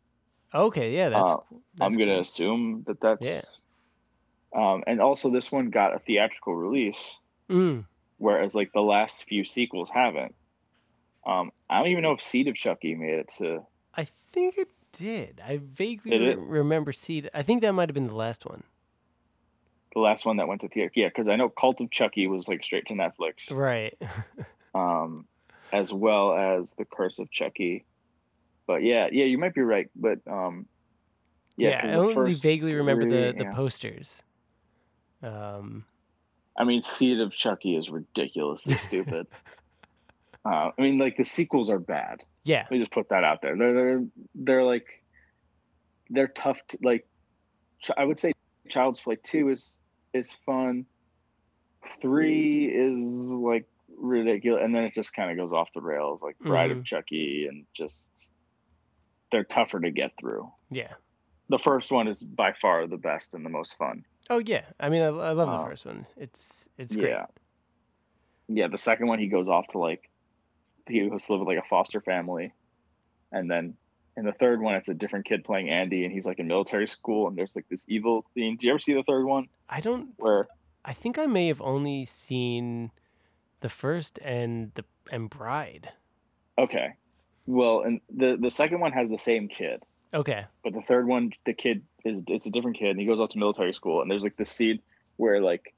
okay. 0.55 0.91
Yeah. 0.95 1.09
That's. 1.11 1.33
Uh, 1.33 1.37
I'm 1.81 1.93
gonna 1.97 2.13
cool. 2.13 2.21
assume 2.21 2.85
that 2.87 3.01
that's. 3.01 3.27
Yeah. 3.27 3.43
Um, 4.55 4.85
and 4.87 5.01
also, 5.01 5.31
this 5.31 5.51
one 5.51 5.71
got 5.71 5.95
a 5.95 5.99
theatrical 5.99 6.55
release, 6.55 7.17
Mm. 7.51 7.85
whereas 8.19 8.55
like 8.55 8.73
the 8.73 8.81
last 8.81 9.25
few 9.25 9.45
sequels 9.45 9.91
haven't. 9.91 10.35
Um, 11.27 11.53
I 11.71 11.79
don't 11.79 11.89
even 11.89 12.03
know 12.03 12.13
if 12.13 12.21
Seed 12.21 12.49
of 12.49 12.55
Chucky 12.57 12.95
made 12.95 13.15
it 13.15 13.29
to. 13.39 13.63
I 13.95 14.05
think 14.05 14.59
it 14.59 14.69
did. 14.93 15.41
I 15.45 15.59
vaguely 15.63 16.19
Did 16.19 16.39
re- 16.39 16.45
remember 16.61 16.93
Seed. 16.93 17.31
I 17.35 17.43
think 17.43 17.63
that 17.63 17.73
might 17.73 17.89
have 17.89 17.95
been 17.95 18.09
the 18.09 18.15
last 18.17 18.45
one. 18.45 18.63
The 19.95 20.01
last 20.01 20.25
one 20.25 20.39
that 20.39 20.49
went 20.49 20.63
to 20.63 20.69
theater, 20.69 20.91
yeah, 20.95 21.09
because 21.09 21.29
I 21.29 21.37
know 21.37 21.49
Cult 21.51 21.81
of 21.81 21.91
Chucky 21.91 22.27
was 22.27 22.49
like 22.49 22.65
straight 22.65 22.87
to 22.87 22.95
Netflix, 22.95 23.51
Right. 23.51 23.97
um, 24.75 25.27
as 25.73 25.93
well 25.93 26.33
as 26.35 26.73
The 26.73 26.85
Curse 26.87 27.19
of 27.19 27.31
Chucky. 27.31 27.85
But 28.67 28.83
yeah, 28.83 29.09
yeah, 29.13 29.25
you 29.27 29.37
might 29.39 29.55
be 29.55 29.61
right. 29.61 29.91
But 29.95 30.21
um, 30.27 30.67
yeah, 31.57 31.85
Yeah, 31.87 31.93
I 31.93 31.95
only 31.99 32.35
vaguely 32.35 32.75
remember 32.75 33.05
the, 33.05 33.33
the 33.37 33.45
yeah. 33.45 33.53
posters. 33.53 34.23
Um, 35.23 35.85
I 36.57 36.65
mean, 36.65 36.83
Seed 36.83 37.21
of 37.21 37.33
Chucky 37.33 37.77
is 37.77 37.89
ridiculously 37.89 38.77
stupid. 38.89 39.27
uh, 40.45 40.71
I 40.77 40.81
mean, 40.83 40.99
like 40.99 41.17
the 41.17 41.25
sequels 41.25 41.71
are 41.71 41.79
bad. 41.79 42.23
yeah, 42.45 42.67
we 42.71 42.79
just 42.79 42.91
put 42.93 43.09
that 43.11 43.25
out 43.25 43.41
there. 43.43 43.57
They're 43.57 43.75
they're 43.75 44.05
they're 44.35 44.65
like 44.65 44.87
they're 46.11 46.29
tough. 46.29 46.59
To, 46.69 46.79
like 46.83 47.07
I 47.97 48.05
would 48.05 48.19
say, 48.19 48.33
Child's 48.69 49.01
Play 49.01 49.17
two 49.23 49.49
is 49.49 49.77
is 50.13 50.31
fun. 50.45 50.85
Three 52.01 52.67
is 52.67 53.01
like 53.01 53.67
ridiculous, 53.97 54.63
and 54.65 54.75
then 54.75 54.85
it 54.85 54.95
just 54.95 55.13
kind 55.15 55.31
of 55.31 55.37
goes 55.37 55.53
off 55.53 55.69
the 55.75 55.81
rails, 55.81 56.23
like 56.23 56.39
Bride 56.39 56.71
Mhm. 56.71 56.79
of 56.81 56.85
Chucky, 56.85 57.47
and 57.49 57.65
just 57.75 58.31
they're 59.31 59.45
tougher 59.45 59.81
to 59.81 59.91
get 59.91 60.13
through. 60.21 60.51
yeah. 60.71 60.93
The 61.49 61.59
first 61.59 61.91
one 61.91 62.09
is 62.09 62.23
by 62.23 62.53
far 62.63 62.87
the 62.87 62.97
best 62.97 63.35
and 63.35 63.45
the 63.45 63.51
most 63.51 63.77
fun. 63.77 64.05
Oh 64.31 64.39
yeah. 64.39 64.63
I 64.81 64.89
mean, 64.89 65.03
I, 65.03 65.07
I 65.07 65.33
love 65.33 65.49
the 65.49 65.65
Uh, 65.65 65.67
first 65.67 65.85
one. 65.85 66.07
It's 66.17 66.69
it's 66.79 66.95
great. 66.95 67.11
Yeah. 67.11 67.27
Yeah, 68.49 68.69
the 68.69 68.79
second 68.79 69.07
one 69.07 69.19
he 69.19 69.29
goes 69.29 69.49
off 69.49 69.69
to 69.69 69.79
like 69.79 70.09
he 70.89 71.09
goes 71.09 71.25
to 71.25 71.33
live 71.33 71.41
with 71.41 71.49
like 71.49 71.65
a 71.65 71.69
foster 71.69 72.01
family. 72.01 72.53
And 73.31 73.51
then 73.51 73.75
in 74.17 74.25
the 74.25 74.33
third 74.33 74.61
one 74.61 74.75
it's 74.75 74.89
a 74.89 74.95
different 74.95 75.25
kid 75.25 75.43
playing 75.45 75.71
Andy 75.71 76.05
and 76.05 76.13
he's 76.13 76.27
like 76.27 76.39
in 76.39 76.47
military 76.47 76.87
school 76.87 77.29
and 77.29 77.37
there's 77.37 77.55
like 77.57 77.67
this 77.69 77.85
evil 77.89 78.25
theme. 78.35 78.57
Do 78.57 78.67
you 78.67 78.73
ever 78.73 78.79
see 78.79 78.93
the 78.95 79.03
third 79.05 79.25
one? 79.25 79.49
I 79.69 79.81
don't. 79.81 80.11
Where 80.19 80.49
I 80.85 80.93
think 80.93 81.19
I 81.19 81.27
may 81.27 81.47
have 81.49 81.61
only 81.63 82.05
seen 82.05 82.91
the 83.61 83.69
first 83.69 84.19
and 84.23 84.73
the 84.75 84.85
and 85.11 85.31
Bride. 85.31 85.91
okay. 86.59 86.95
Well 87.47 87.83
and 87.83 88.01
the 88.15 88.37
the 88.41 88.51
second 88.51 88.81
one 88.81 88.93
has 88.93 89.09
the 89.09 89.19
same 89.19 89.49
kid. 89.49 89.83
Okay. 90.15 90.45
But 90.63 90.75
the 90.75 90.83
third 90.83 91.07
one, 91.07 91.33
the 91.47 91.55
kid 91.55 91.83
is 92.05 92.23
it's 92.27 92.47
a 92.47 92.51
different 92.51 92.79
kid 92.79 92.91
and 92.91 93.01
he 93.01 93.07
goes 93.07 93.21
off 93.21 93.31
to 93.31 93.39
military 93.39 93.73
school 93.73 94.03
and 94.03 94.11
there's 94.11 94.23
like 94.23 94.37
this 94.37 94.51
scene 94.51 94.81
where 95.17 95.41
like 95.41 95.75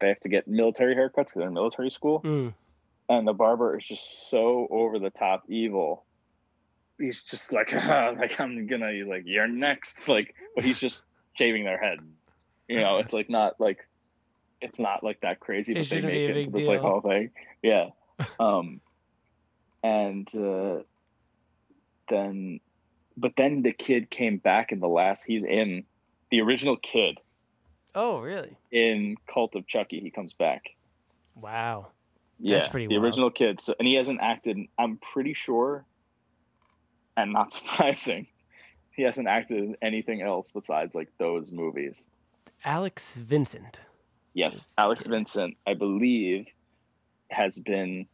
they 0.00 0.08
have 0.08 0.20
to 0.20 0.28
get 0.28 0.46
military 0.46 0.94
haircuts 0.94 1.14
because 1.14 1.32
they're 1.36 1.48
in 1.48 1.54
military 1.54 1.90
school. 1.90 2.20
Mm. 2.22 2.54
and 3.08 3.26
the 3.26 3.32
barber 3.32 3.76
is 3.76 3.84
just 3.84 4.30
so 4.30 4.66
over 4.70 4.98
the 4.98 5.10
top 5.10 5.44
evil. 5.48 6.04
He's 6.98 7.20
just 7.20 7.52
like, 7.52 7.72
ah, 7.74 8.12
like 8.16 8.38
I'm 8.40 8.66
gonna 8.66 8.92
like 9.06 9.22
you're 9.26 9.48
next, 9.48 10.08
like, 10.08 10.34
but 10.54 10.64
he's 10.64 10.78
just 10.78 11.02
shaving 11.34 11.64
their 11.64 11.78
head. 11.78 11.98
You 12.68 12.80
know, 12.80 12.98
it's 12.98 13.12
like 13.12 13.28
not 13.28 13.60
like 13.60 13.86
it's 14.62 14.78
not 14.78 15.02
like 15.02 15.20
that 15.20 15.40
crazy, 15.40 15.72
It 15.72 15.78
but 15.78 15.88
they 15.88 16.00
make 16.00 16.30
it 16.30 16.36
into 16.36 16.50
this 16.50 16.66
like 16.66 16.80
whole 16.80 17.00
thing. 17.00 17.30
Yeah. 17.62 17.90
Um, 18.38 18.80
and 19.82 20.32
uh, 20.34 20.82
then, 22.08 22.60
but 23.16 23.32
then 23.36 23.62
the 23.62 23.72
kid 23.72 24.10
came 24.10 24.38
back 24.38 24.72
in 24.72 24.80
the 24.80 24.88
last. 24.88 25.24
He's 25.24 25.44
in 25.44 25.84
the 26.30 26.40
original 26.40 26.76
kid 26.76 27.18
Oh 27.94 28.20
really? 28.20 28.56
in 28.70 29.16
Cult 29.26 29.54
of 29.54 29.66
Chucky. 29.66 30.00
He 30.00 30.10
comes 30.10 30.32
back. 30.32 30.62
Wow. 31.34 31.88
Yeah, 32.38 32.58
That's 32.58 32.68
pretty 32.68 32.86
the 32.86 32.94
wild. 32.96 33.04
original 33.04 33.30
kid. 33.30 33.60
So, 33.60 33.74
and 33.78 33.86
he 33.86 33.94
hasn't 33.94 34.20
acted. 34.20 34.58
I'm 34.78 34.96
pretty 34.98 35.34
sure, 35.34 35.84
and 37.16 37.32
not 37.32 37.52
surprising, 37.54 38.26
he 38.92 39.02
hasn't 39.02 39.28
acted 39.28 39.58
in 39.62 39.76
anything 39.82 40.22
else 40.22 40.50
besides 40.50 40.94
like 40.94 41.08
those 41.18 41.52
movies. 41.52 42.00
Alex 42.64 43.16
Vincent. 43.16 43.80
Yes, 44.34 44.72
Alex. 44.78 45.06
Vincent, 45.06 45.56
I 45.66 45.74
believe, 45.74 46.46
has 47.30 47.58
been. 47.58 48.06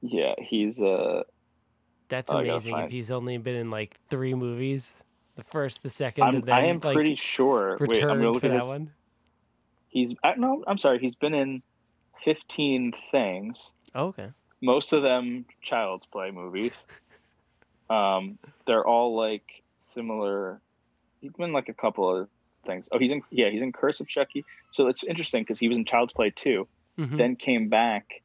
Yeah, 0.00 0.34
he's 0.38 0.80
uh 0.82 1.22
That's 2.08 2.32
Oh, 2.32 2.38
amazing. 2.38 2.78
If 2.78 2.90
he's 2.90 3.10
only 3.10 3.36
been 3.38 3.56
in 3.56 3.70
like 3.70 3.96
three 4.08 4.34
movies, 4.34 4.94
the 5.36 5.42
first, 5.42 5.82
the 5.82 5.88
2nd 5.88 6.22
I'm, 6.22 6.34
and 6.36 6.44
then 6.44 6.54
I 6.54 6.66
am 6.66 6.80
like 6.80 6.94
pretty 6.94 7.16
sure. 7.16 7.76
Wait, 7.80 8.02
I'm 8.02 8.08
gonna 8.08 8.30
look 8.30 8.40
for 8.42 8.48
at 8.48 8.58
that 8.60 8.66
one. 8.66 8.90
He's 9.88 10.14
I, 10.22 10.34
no, 10.36 10.62
I'm 10.66 10.78
sorry. 10.78 10.98
He's 10.98 11.14
been 11.14 11.34
in 11.34 11.62
15 12.24 12.92
things. 13.10 13.72
Oh, 13.94 14.06
okay. 14.08 14.30
most 14.60 14.92
of 14.92 15.02
them 15.02 15.44
child's 15.62 16.06
play 16.06 16.30
movies 16.32 16.84
um 17.90 18.38
they're 18.66 18.84
all 18.86 19.14
like 19.14 19.62
similar 19.78 20.60
he's 21.20 21.32
been 21.34 21.52
like 21.52 21.68
a 21.68 21.74
couple 21.74 22.16
of 22.16 22.28
things 22.66 22.88
oh 22.90 22.98
he's 22.98 23.12
in 23.12 23.22
yeah 23.30 23.50
he's 23.50 23.60
in 23.62 23.72
curse 23.72 24.00
of 24.00 24.08
chucky 24.08 24.44
so 24.72 24.88
it's 24.88 25.04
interesting 25.04 25.42
because 25.42 25.58
he 25.58 25.68
was 25.68 25.76
in 25.76 25.84
child's 25.84 26.12
play 26.14 26.30
too 26.30 26.66
Mhm. 26.98 27.18
then 27.18 27.36
came 27.36 27.68
back 27.68 28.22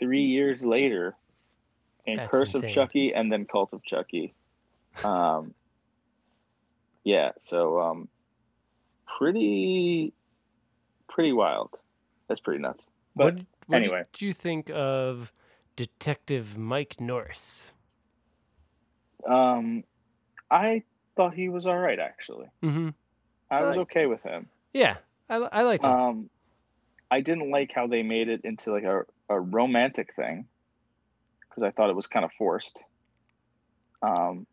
23 0.00 0.22
years 0.24 0.64
later 0.64 1.14
in 2.06 2.16
That's 2.16 2.30
curse 2.30 2.54
insane. 2.54 2.68
of 2.70 2.74
chucky 2.74 3.14
and 3.14 3.30
then 3.30 3.44
cult 3.44 3.72
of 3.72 3.82
chucky 3.84 4.34
um 5.04 5.54
yeah 7.04 7.32
so 7.38 7.80
um 7.80 8.08
pretty 9.18 10.12
pretty 11.08 11.32
wild 11.32 11.76
that's 12.28 12.40
pretty 12.40 12.60
nuts 12.60 12.86
but 13.14 13.34
what, 13.34 13.44
what 13.66 13.76
anyway. 13.76 14.04
do 14.12 14.24
you 14.26 14.32
think 14.32 14.70
of 14.70 15.32
Detective 15.76 16.56
Mike 16.58 17.00
Norris? 17.00 17.72
Um, 19.28 19.82
I 20.50 20.82
thought 21.16 21.34
he 21.34 21.48
was 21.48 21.66
all 21.66 21.76
right 21.78 21.98
actually. 21.98 22.46
Mm-hmm. 22.62 22.90
I 23.50 23.56
I 23.56 23.60
was 23.62 23.70
like- 23.70 23.78
okay 23.78 24.06
with 24.06 24.22
him. 24.22 24.46
Yeah, 24.72 24.96
I, 25.28 25.38
li- 25.38 25.48
I 25.50 25.62
liked 25.62 25.84
him. 25.84 25.90
Um, 25.90 26.30
I 27.10 27.20
didn't 27.20 27.50
like 27.50 27.72
how 27.74 27.86
they 27.88 28.02
made 28.02 28.28
it 28.28 28.42
into 28.44 28.70
like 28.72 28.84
a, 28.84 29.04
a 29.30 29.40
romantic 29.40 30.14
thing 30.14 30.46
because 31.48 31.62
I 31.62 31.70
thought 31.70 31.88
it 31.88 31.96
was 31.96 32.06
kind 32.06 32.24
of 32.24 32.32
forced. 32.36 32.82
Um, 34.02 34.46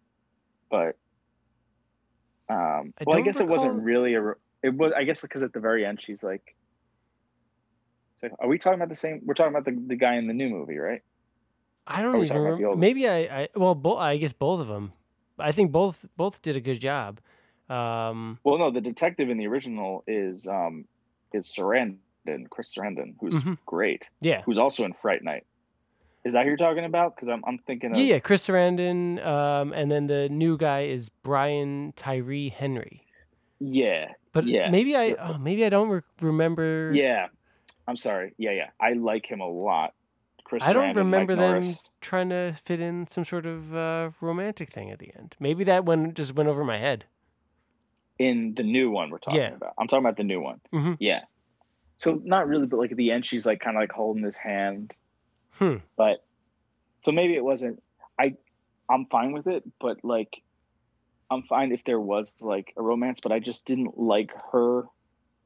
but 0.69 0.97
um, 2.49 2.93
I 2.99 3.03
well, 3.05 3.17
I 3.17 3.21
guess 3.21 3.39
it 3.39 3.47
wasn't 3.47 3.84
really 3.84 4.15
a. 4.15 4.34
It 4.63 4.73
was. 4.73 4.93
I 4.95 5.03
guess 5.03 5.21
because 5.21 5.43
at 5.43 5.51
the 5.51 5.59
very 5.59 5.86
end 5.86 6.01
she's 6.01 6.23
like. 6.23 6.55
So 8.21 8.30
are 8.39 8.47
we 8.47 8.57
talking 8.57 8.80
about 8.80 8.89
the 8.89 8.95
same? 8.95 9.21
We're 9.25 9.36
talking 9.36 9.53
about 9.53 9.65
the, 9.65 9.80
the 9.88 9.95
guy 9.95 10.15
in 10.15 10.28
the 10.28 10.34
new 10.34 10.49
movie, 10.49 10.78
right? 10.78 11.01
I 11.86 12.01
don't 12.01 12.15
even 12.15 12.28
talking 12.28 12.41
about 12.41 12.57
the 12.57 12.63
remember. 12.63 12.78
Maybe 12.78 13.07
I, 13.07 13.17
I 13.41 13.49
well, 13.55 13.75
bo- 13.75 13.97
I 13.97 14.17
guess 14.17 14.34
both 14.34 14.59
of 14.59 14.67
them. 14.67 14.93
I 15.39 15.51
think 15.51 15.71
both 15.71 16.05
both 16.15 16.41
did 16.41 16.55
a 16.55 16.61
good 16.61 16.80
job. 16.80 17.19
Um, 17.69 18.39
Well, 18.43 18.57
no, 18.57 18.71
the 18.71 18.82
detective 18.82 19.30
in 19.30 19.38
the 19.38 19.47
original 19.47 20.03
is 20.07 20.47
um 20.47 20.86
is 21.34 21.47
Sarandon, 21.47 21.97
Chris 22.49 22.73
Sarandon, 22.73 23.15
who's 23.19 23.36
Mhm. 23.36 23.57
great, 23.65 24.09
yeah, 24.21 24.41
who's 24.43 24.57
also 24.57 24.84
in 24.84 24.93
Fright 24.93 25.23
Night. 25.23 25.45
Is 26.25 26.34
that 26.34 26.43
who 26.43 26.49
you're 26.49 26.57
talking 26.57 26.84
about? 26.86 27.15
Because 27.15 27.30
I'm 27.30 27.43
I'm 27.45 27.57
thinking 27.59 27.91
of 27.91 27.97
yeah, 27.97 28.03
yeah. 28.15 28.19
Chris 28.19 28.45
Sarandon, 28.47 29.25
um, 29.25 29.71
and 29.73 29.89
then 29.91 30.07
the 30.07 30.28
new 30.30 30.57
guy 30.57 30.82
is 30.84 31.09
Brian 31.23 31.93
Tyree 31.95 32.49
Henry. 32.49 33.03
yeah 33.59 34.13
But 34.34 34.45
Yeah, 34.45 34.69
maybe 34.69 34.95
I, 34.95 35.15
oh, 35.19 35.38
maybe 35.38 35.65
I 35.65 35.69
don't 35.69 35.89
re- 35.89 36.01
remember. 36.21 36.91
yeah. 36.93 37.28
I'm 37.88 37.95
sorry. 37.97 38.34
Yeah, 38.38 38.51
yeah. 38.51 38.69
I 38.82 38.93
like 38.93 39.25
him 39.25 39.39
a 39.39 39.47
lot. 39.47 39.93
Chris. 40.43 40.61
I 40.63 40.73
don't 40.73 40.93
Sarandon, 40.93 40.95
remember 40.97 41.36
Mike 41.36 41.39
them 41.39 41.51
Norris. 41.61 41.89
trying 42.01 42.30
to 42.30 42.53
fit 42.63 42.80
in 42.82 43.07
some 43.07 43.23
sort 43.25 43.45
of 43.45 43.73
uh, 43.73 44.11
romantic 44.21 44.71
thing 44.73 44.91
at 44.91 44.99
the 44.99 45.11
end. 45.17 45.36
Maybe 45.39 45.63
that 45.63 45.86
one 45.86 46.13
just 46.13 46.36
went 46.36 46.49
over 46.49 46.63
my 46.65 46.78
head. 46.78 47.05
in 48.19 48.55
the 48.55 48.63
new 48.63 48.89
one 48.89 49.11
we're 49.11 49.19
talking 49.19 49.39
Yeah. 49.39 49.53
about. 49.53 49.73
I'm 49.78 49.88
talking 49.88 50.03
about 50.03 50.17
the 50.17 50.23
new 50.23 50.41
one. 50.41 50.59
Mhm. 50.73 50.97
Yeah. 50.99 51.21
So 51.97 52.21
not 52.23 52.47
really, 52.47 52.67
but 52.67 52.77
like 52.77 52.91
at 52.91 52.97
the 52.97 53.11
end, 53.11 53.25
she's 53.25 53.45
like 53.45 53.59
kind 53.59 53.75
of 53.75 53.81
like 53.81 53.91
holding 53.91 54.23
his 54.23 54.37
hand. 54.37 54.93
Hmm. 55.51 55.77
But 55.95 56.23
so 57.01 57.11
maybe 57.11 57.35
it 57.35 57.43
wasn't. 57.43 57.81
I 58.19 58.35
I'm 58.89 59.05
fine 59.07 59.31
with 59.31 59.47
it, 59.47 59.63
but 59.79 59.97
like 60.03 60.41
I'm 61.29 61.43
fine 61.43 61.71
if 61.71 61.83
there 61.83 61.99
was 61.99 62.33
like 62.41 62.73
a 62.77 62.81
romance, 62.81 63.19
but 63.21 63.31
I 63.31 63.39
just 63.39 63.65
didn't 63.65 63.97
like 63.97 64.31
her 64.51 64.83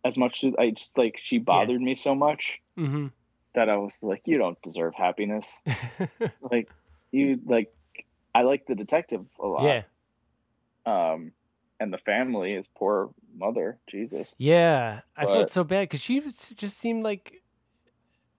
as 0.04 0.18
much. 0.18 0.44
as 0.44 0.54
I 0.60 0.72
just 0.72 0.98
like 0.98 1.20
she 1.24 1.38
bothered 1.38 1.82
me 1.82 1.96
so 1.96 2.16
much 2.16 2.60
hmm 2.76 3.08
that 3.54 3.68
I 3.68 3.76
was 3.78 3.98
like, 4.02 4.22
you 4.26 4.38
don't 4.38 4.62
deserve 4.62 4.94
happiness. 4.96 5.48
like 6.42 6.70
you 7.12 7.40
like 7.46 7.74
I 8.36 8.44
like 8.44 8.66
the 8.66 8.76
detective 8.76 9.26
a 9.40 9.48
lot. 9.48 9.64
yeah. 9.66 9.84
Um, 10.86 11.32
and 11.80 11.94
the 11.94 11.98
family, 11.98 12.54
his 12.56 12.68
poor 12.76 13.12
mother, 13.36 13.78
Jesus. 13.88 14.36
Yeah. 14.38 15.02
I 15.16 15.26
felt 15.26 15.52
so 15.52 15.64
bad 15.64 15.90
because 15.90 16.02
she 16.02 16.20
was, 16.20 16.36
just 16.56 16.78
seemed 16.78 17.04
like 17.04 17.42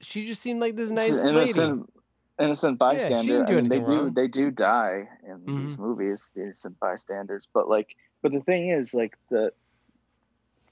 she 0.02 0.26
just 0.26 0.42
seemed 0.42 0.60
like 0.60 0.76
this 0.76 0.90
nice 0.90 1.16
an 1.18 1.34
lady. 1.34 1.50
innocent, 1.50 1.92
innocent 2.38 2.78
bystander. 2.78 3.22
didn't 3.22 3.46
do 3.46 3.58
I 3.58 3.60
mean, 3.60 3.68
they 3.68 3.76
anything 3.76 3.96
do. 3.96 4.02
Mm-hmm. 4.02 4.14
they 4.14 4.28
do 4.28 4.50
die 4.50 5.08
in 5.26 5.66
these 5.66 5.78
movies, 5.78 6.30
the 6.34 6.42
innocent 6.42 6.78
bystanders. 6.80 7.48
But 7.54 7.68
like, 7.68 7.96
but 8.20 8.32
the 8.32 8.40
thing 8.40 8.70
is, 8.70 8.92
like 8.92 9.16
the 9.30 9.52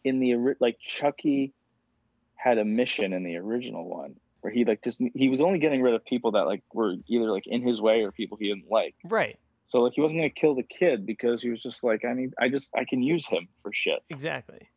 in 0.05 0.18
the 0.18 0.55
like 0.61 0.79
Chucky 0.81 1.53
had 2.35 2.59
a 2.59 2.64
mission 2.64 3.12
in 3.12 3.23
the 3.23 3.37
original 3.37 3.89
one 3.89 4.16
where 4.41 4.53
he 4.53 4.64
like 4.64 4.83
just 4.83 5.01
he 5.14 5.29
was 5.29 5.41
only 5.41 5.59
getting 5.59 5.83
rid 5.83 5.95
of 5.95 6.05
people 6.05 6.33
that 6.33 6.47
like 6.47 6.62
were 6.73 6.97
either 7.07 7.31
like 7.31 7.47
in 7.47 7.62
his 7.62 7.81
way 7.81 8.03
or 8.03 8.11
people 8.11 8.37
he 8.39 8.49
didn't 8.49 8.71
like. 8.71 8.95
Right. 9.05 9.39
So 9.71 9.81
like 9.83 9.93
he 9.95 10.01
wasn't 10.01 10.18
gonna 10.21 10.31
kill 10.31 10.55
the 10.55 10.62
kid 10.64 11.07
because 11.07 11.41
he 11.41 11.49
was 11.49 11.62
just 11.62 11.83
like 11.83 12.05
I 12.05 12.12
need 12.12 12.35
I 12.39 12.49
just 12.49 12.68
I 12.77 12.85
can 12.85 13.03
use 13.03 13.27
him 13.27 13.49
for 13.62 13.73
shit. 13.73 14.01
Exactly. 14.11 14.68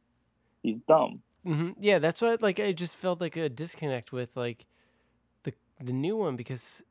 He's 0.61 0.77
dumb. 0.87 1.21
hmm 1.43 1.71
Yeah, 1.79 1.99
that's 1.99 2.21
what 2.21 2.41
like 2.41 2.59
I 2.59 2.71
just 2.71 2.95
felt 2.95 3.19
like 3.19 3.35
a 3.35 3.49
disconnect 3.49 4.11
with 4.11 4.37
like 4.37 4.65
the 5.43 5.53
the 5.81 5.93
new 5.93 6.15
one 6.15 6.35
because 6.35 6.83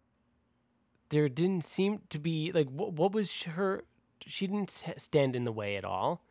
there 1.10 1.28
didn't 1.28 1.62
seem 1.64 2.00
to 2.10 2.18
be 2.18 2.50
like 2.52 2.68
what 2.68 2.92
what 2.92 3.12
was 3.12 3.42
her 3.42 3.84
she 4.26 4.46
didn't 4.46 4.70
stand 4.98 5.34
in 5.36 5.44
the 5.44 5.52
way 5.52 5.76
at 5.76 5.84
all. 5.84 6.22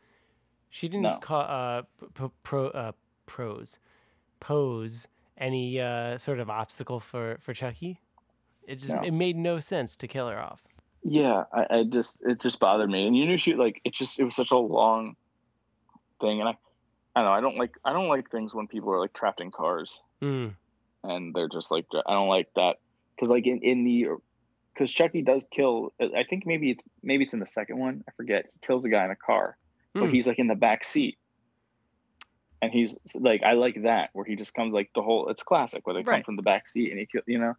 She 0.70 0.88
didn't 0.88 1.04
No. 1.04 1.20
ca- 1.22 1.40
uh 1.60 1.82
p- 2.00 2.08
p- 2.14 2.34
pro 2.44 2.68
uh 2.68 2.92
pros 3.26 3.78
pose 4.40 5.08
any 5.38 5.80
uh 5.80 6.18
sort 6.18 6.40
of 6.40 6.50
obstacle 6.50 7.00
for 7.00 7.38
for 7.40 7.54
Chucky. 7.54 8.02
It 8.68 8.76
just 8.76 8.94
No. 8.94 9.02
it 9.04 9.12
made 9.12 9.38
no 9.38 9.60
sense 9.60 9.96
to 9.98 10.08
kill 10.08 10.28
her 10.30 10.40
off. 10.40 10.62
Yeah, 11.14 11.44
I, 11.54 11.66
I 11.80 11.84
just 11.84 12.22
it 12.22 12.40
just 12.40 12.60
bothered 12.60 12.90
me, 12.90 13.06
and 13.06 13.18
you 13.18 13.26
knew 13.26 13.38
she 13.38 13.56
like 13.56 13.82
it 13.84 13.94
just 13.94 14.18
it 14.18 14.24
was 14.24 14.34
such 14.36 14.52
a 14.52 14.58
long 14.58 15.16
thing, 16.22 16.40
and 16.40 16.48
I 16.48 16.56
I 17.16 17.22
don't 17.22 17.26
know 17.26 17.32
I 17.34 17.42
don't 17.42 17.58
like 17.58 17.74
I 17.84 17.92
don't 17.92 18.08
like 18.08 18.30
things 18.32 18.54
when 18.54 18.68
people 18.68 18.92
are 18.92 19.00
like 19.00 19.14
trapped 19.14 19.42
in 19.42 19.52
cars 19.52 20.00
Mm. 20.22 20.54
and 21.04 21.34
they're 21.36 21.50
just 21.50 21.70
like 21.72 21.86
I 22.06 22.14
don't 22.14 22.30
like 22.30 22.48
that 22.56 22.78
because 23.16 23.30
like 23.30 23.46
in 23.46 23.60
in 23.62 23.84
the 23.84 24.08
because 24.74 24.90
Chucky 24.92 25.22
does 25.22 25.44
kill 25.52 25.92
I 26.00 26.24
think 26.30 26.46
maybe 26.46 26.72
it's 26.72 26.84
maybe 27.04 27.24
it's 27.26 27.34
in 27.34 27.40
the 27.40 27.46
second 27.46 27.78
one 27.80 28.04
I 28.08 28.12
forget 28.16 28.46
he 28.54 28.66
kills 28.66 28.86
a 28.86 28.90
guy 28.90 29.04
in 29.04 29.12
a 29.12 29.16
car 29.18 29.58
but 29.94 30.06
Hmm. 30.06 30.12
he's 30.12 30.28
like 30.28 30.40
in 30.40 30.48
the 30.48 30.56
back 30.56 30.86
seat. 30.86 31.18
And 32.62 32.72
he's 32.72 32.96
like, 33.16 33.42
I 33.44 33.54
like 33.54 33.82
that 33.84 34.12
where 34.14 34.24
he 34.24 34.36
just 34.36 34.54
comes 34.54 34.72
like 34.72 34.92
the 34.94 35.02
whole. 35.02 35.28
It's 35.30 35.42
classic 35.44 35.86
where 35.86 35.96
they 35.96 36.04
come 36.04 36.24
from 36.24 36.36
the 36.36 36.44
back 36.44 36.68
seat 36.70 36.92
and 36.92 37.00
he, 37.00 37.08
kill- 37.08 37.24
you 37.26 37.40
know. 37.40 37.56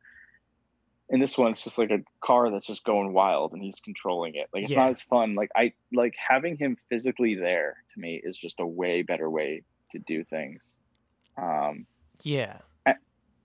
And 1.12 1.22
this 1.22 1.36
one, 1.36 1.52
it's 1.52 1.62
just 1.62 1.76
like 1.76 1.90
a 1.90 2.00
car 2.22 2.50
that's 2.50 2.66
just 2.66 2.84
going 2.84 3.12
wild 3.12 3.52
and 3.52 3.62
he's 3.62 3.78
controlling 3.84 4.34
it. 4.34 4.48
Like 4.52 4.62
it's 4.62 4.72
Yeah. 4.72 4.78
not 4.80 4.90
as 4.90 5.02
fun. 5.02 5.34
Like 5.34 5.50
I 5.54 5.72
like 5.92 6.14
having 6.16 6.56
him 6.56 6.76
physically 6.88 7.34
there 7.34 7.76
to 7.92 8.00
me 8.00 8.20
is 8.24 8.36
just 8.36 8.58
a 8.60 8.66
way 8.66 9.02
better 9.02 9.28
way 9.30 9.62
to 9.90 9.98
do 9.98 10.24
things. 10.24 10.78
Um, 11.36 11.86
Yeah. 12.22 12.58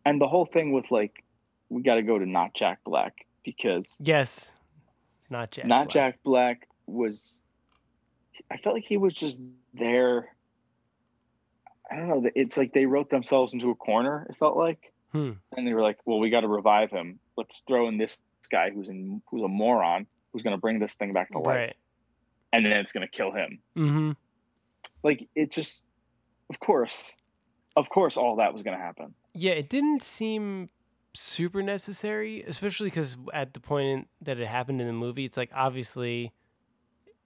and 0.05 0.21
the 0.21 0.27
whole 0.27 0.45
thing 0.45 0.71
with 0.71 0.89
like, 0.89 1.23
we 1.69 1.81
got 1.81 1.95
to 1.95 2.01
go 2.01 2.17
to 2.17 2.25
not 2.25 2.53
Jack 2.53 2.79
Black 2.85 3.25
because 3.43 3.97
Yes. 3.99 4.53
Not 5.29 5.51
Jack. 5.51 5.65
not 5.65 5.83
Black. 5.87 5.93
Jack 5.93 6.23
Black 6.23 6.67
was. 6.87 7.41
I 8.49 8.55
felt 8.55 8.75
like 8.75 8.85
he 8.85 8.95
was 8.95 9.13
just 9.13 9.41
there. 9.73 10.33
I 11.91 11.97
don't 11.97 12.07
know. 12.07 12.29
It's 12.33 12.55
like 12.55 12.71
they 12.71 12.85
wrote 12.85 13.09
themselves 13.09 13.53
into 13.53 13.69
a 13.71 13.75
corner. 13.75 14.25
It 14.29 14.37
felt 14.37 14.55
like, 14.55 14.93
Hmm. 15.11 15.31
and 15.57 15.67
they 15.67 15.73
were 15.73 15.81
like, 15.81 15.97
"Well, 16.05 16.19
we 16.19 16.29
got 16.29 16.41
to 16.41 16.47
revive 16.47 16.91
him. 16.91 17.19
Let's 17.37 17.55
throw 17.67 17.87
in 17.87 17.97
this 17.97 18.17
guy 18.51 18.69
who's 18.71 18.89
in 18.89 19.21
who's 19.29 19.43
a 19.43 19.47
moron 19.47 20.07
who's 20.33 20.43
going 20.43 20.55
to 20.55 20.59
bring 20.61 20.79
this 20.79 20.95
thing 20.95 21.13
back 21.13 21.31
to 21.31 21.39
life, 21.39 21.55
Right. 21.55 21.75
and 22.53 22.65
then 22.65 22.73
it's 22.73 22.91
going 22.91 23.07
to 23.07 23.11
kill 23.11 23.31
him." 23.31 23.59
Mm-hmm. 23.77 24.11
Like 25.03 25.27
it 25.35 25.51
just, 25.51 25.83
of 26.49 26.59
course, 26.59 27.15
of 27.75 27.87
course, 27.89 28.17
all 28.17 28.37
that 28.37 28.53
was 28.53 28.63
going 28.63 28.77
to 28.77 28.83
happen. 28.83 29.13
Yeah, 29.33 29.51
it 29.53 29.69
didn't 29.69 30.01
seem 30.01 30.69
super 31.13 31.61
necessary, 31.63 32.43
especially 32.43 32.87
because 32.87 33.15
at 33.33 33.53
the 33.53 33.59
point 33.59 33.85
in, 33.87 34.05
that 34.21 34.39
it 34.39 34.47
happened 34.47 34.81
in 34.81 34.87
the 34.87 34.93
movie, 34.93 35.25
it's 35.25 35.37
like 35.37 35.51
obviously, 35.53 36.31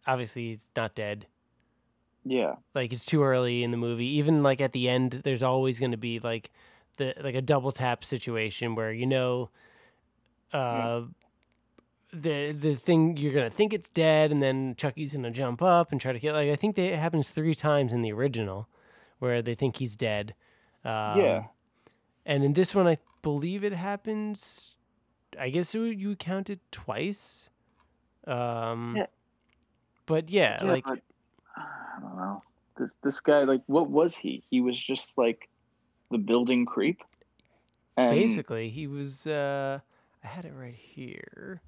obviously 0.05 0.49
he's 0.49 0.67
not 0.75 0.95
dead. 0.95 1.25
Yeah, 2.23 2.53
Like 2.75 2.93
it's 2.93 3.03
too 3.03 3.23
early 3.23 3.63
in 3.63 3.71
the 3.71 3.77
movie. 3.77 4.05
Even 4.05 4.43
like 4.43 4.61
at 4.61 4.73
the 4.73 4.87
end, 4.87 5.21
there's 5.23 5.41
always 5.41 5.79
going 5.79 5.89
to 5.91 5.97
be 5.97 6.19
like 6.19 6.51
the 6.97 7.15
like 7.23 7.33
a 7.33 7.41
double 7.41 7.71
tap 7.71 8.03
situation 8.03 8.75
where 8.75 8.91
you 8.91 9.07
know, 9.07 9.49
uh, 10.53 11.01
the 12.13 12.51
the 12.51 12.75
thing 12.75 13.17
you're 13.17 13.33
gonna 13.33 13.49
think 13.49 13.73
it's 13.73 13.89
dead, 13.89 14.31
and 14.31 14.41
then 14.41 14.75
Chucky's 14.75 15.13
gonna 15.15 15.31
jump 15.31 15.61
up 15.61 15.91
and 15.91 16.01
try 16.01 16.11
to 16.11 16.19
kill. 16.19 16.33
Like 16.33 16.49
I 16.49 16.55
think 16.55 16.75
that 16.75 16.93
it 16.93 16.99
happens 16.99 17.29
three 17.29 17.55
times 17.55 17.93
in 17.93 18.01
the 18.01 18.11
original, 18.11 18.67
where 19.19 19.41
they 19.41 19.55
think 19.55 19.77
he's 19.77 19.95
dead. 19.95 20.35
Um, 20.83 21.19
Yeah. 21.19 21.43
And 22.25 22.43
in 22.43 22.53
this 22.53 22.75
one, 22.75 22.87
I 22.87 22.97
believe 23.21 23.63
it 23.63 23.73
happens. 23.73 24.75
I 25.39 25.49
guess 25.49 25.73
would- 25.73 25.99
you 25.99 26.15
count 26.15 26.49
it 26.49 26.59
twice. 26.71 27.49
Um, 28.27 28.95
Yeah. 28.97 29.07
But 30.05 30.29
yeah, 30.29 30.63
Yeah, 30.63 30.71
like 30.71 30.83
but, 30.85 30.99
I 31.55 31.99
don't 32.01 32.17
know. 32.17 32.43
This 32.77 32.89
this 33.03 33.19
guy, 33.21 33.43
like, 33.43 33.61
what 33.67 33.89
was 33.89 34.15
he? 34.15 34.43
He 34.49 34.59
was 34.61 34.77
just 34.77 35.17
like 35.17 35.49
the 36.09 36.17
building 36.17 36.65
creep. 36.65 37.01
And 37.95 38.15
basically, 38.15 38.69
he 38.69 38.87
was. 38.87 39.25
Uh, 39.25 39.79
I 40.23 40.27
had 40.27 40.45
it 40.45 40.53
right 40.55 40.75
here. 40.75 41.61